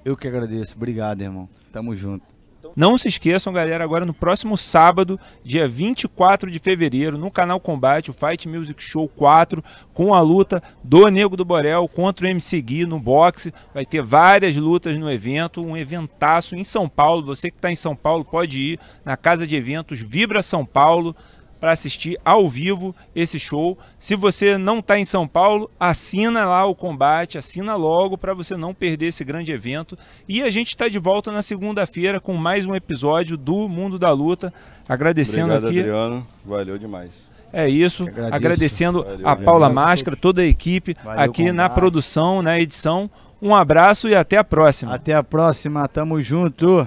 Eu 0.04 0.16
que 0.16 0.26
agradeço. 0.26 0.76
Obrigado, 0.76 1.20
irmão. 1.22 1.48
Tamo 1.72 1.94
junto. 1.94 2.40
Não 2.76 2.96
se 2.96 3.08
esqueçam, 3.08 3.52
galera, 3.52 3.82
agora 3.82 4.06
no 4.06 4.14
próximo 4.14 4.56
sábado, 4.56 5.18
dia 5.42 5.66
24 5.66 6.50
de 6.50 6.58
fevereiro, 6.58 7.18
no 7.18 7.30
canal 7.30 7.58
Combate, 7.58 8.10
o 8.10 8.12
Fight 8.12 8.48
Music 8.48 8.82
Show 8.82 9.08
4, 9.08 9.62
com 9.92 10.14
a 10.14 10.20
luta 10.20 10.62
do 10.82 11.08
Nego 11.08 11.36
do 11.36 11.44
Borel 11.44 11.88
contra 11.88 12.26
o 12.26 12.30
MC 12.30 12.60
Gui 12.62 12.86
no 12.86 13.00
boxe. 13.00 13.52
Vai 13.74 13.84
ter 13.84 14.02
várias 14.02 14.56
lutas 14.56 14.96
no 14.96 15.10
evento, 15.10 15.64
um 15.64 15.76
eventaço 15.76 16.54
em 16.54 16.62
São 16.62 16.88
Paulo. 16.88 17.24
Você 17.26 17.50
que 17.50 17.56
está 17.56 17.70
em 17.70 17.76
São 17.76 17.96
Paulo 17.96 18.24
pode 18.24 18.60
ir 18.60 18.80
na 19.04 19.16
casa 19.16 19.46
de 19.46 19.56
eventos 19.56 20.00
Vibra 20.00 20.42
São 20.42 20.64
Paulo 20.64 21.16
para 21.60 21.72
assistir 21.72 22.18
ao 22.24 22.48
vivo 22.48 22.96
esse 23.14 23.38
show. 23.38 23.78
Se 23.98 24.16
você 24.16 24.56
não 24.56 24.78
está 24.78 24.98
em 24.98 25.04
São 25.04 25.28
Paulo, 25.28 25.70
assina 25.78 26.46
lá 26.46 26.64
o 26.64 26.74
combate, 26.74 27.36
assina 27.36 27.76
logo 27.76 28.16
para 28.16 28.32
você 28.32 28.56
não 28.56 28.74
perder 28.74 29.06
esse 29.08 29.22
grande 29.22 29.52
evento. 29.52 29.96
E 30.26 30.42
a 30.42 30.50
gente 30.50 30.68
está 30.68 30.88
de 30.88 30.98
volta 30.98 31.30
na 31.30 31.42
segunda-feira 31.42 32.18
com 32.18 32.34
mais 32.34 32.66
um 32.66 32.74
episódio 32.74 33.36
do 33.36 33.68
Mundo 33.68 33.98
da 33.98 34.10
Luta. 34.10 34.52
Agradecendo 34.88 35.52
Obrigado, 35.54 35.68
aqui. 35.68 35.78
Adriano. 35.80 36.26
Valeu 36.44 36.78
demais. 36.78 37.30
É 37.52 37.68
isso. 37.68 38.06
Agradecendo 38.32 39.02
Valeu, 39.02 39.28
a. 39.28 39.36
Paula 39.36 39.68
Máscara, 39.68 40.16
toda 40.16 40.40
a 40.42 40.46
equipe 40.46 40.96
Valeu, 41.04 41.20
aqui 41.20 41.44
na 41.52 41.64
combate. 41.64 41.74
produção, 41.74 42.42
na 42.42 42.58
edição. 42.58 43.10
Um 43.42 43.54
abraço 43.54 44.08
e 44.08 44.14
até 44.14 44.36
a 44.36 44.44
próxima. 44.44 44.94
Até 44.94 45.14
a 45.14 45.22
próxima. 45.22 45.86
Tamo 45.88 46.20
junto. 46.20 46.86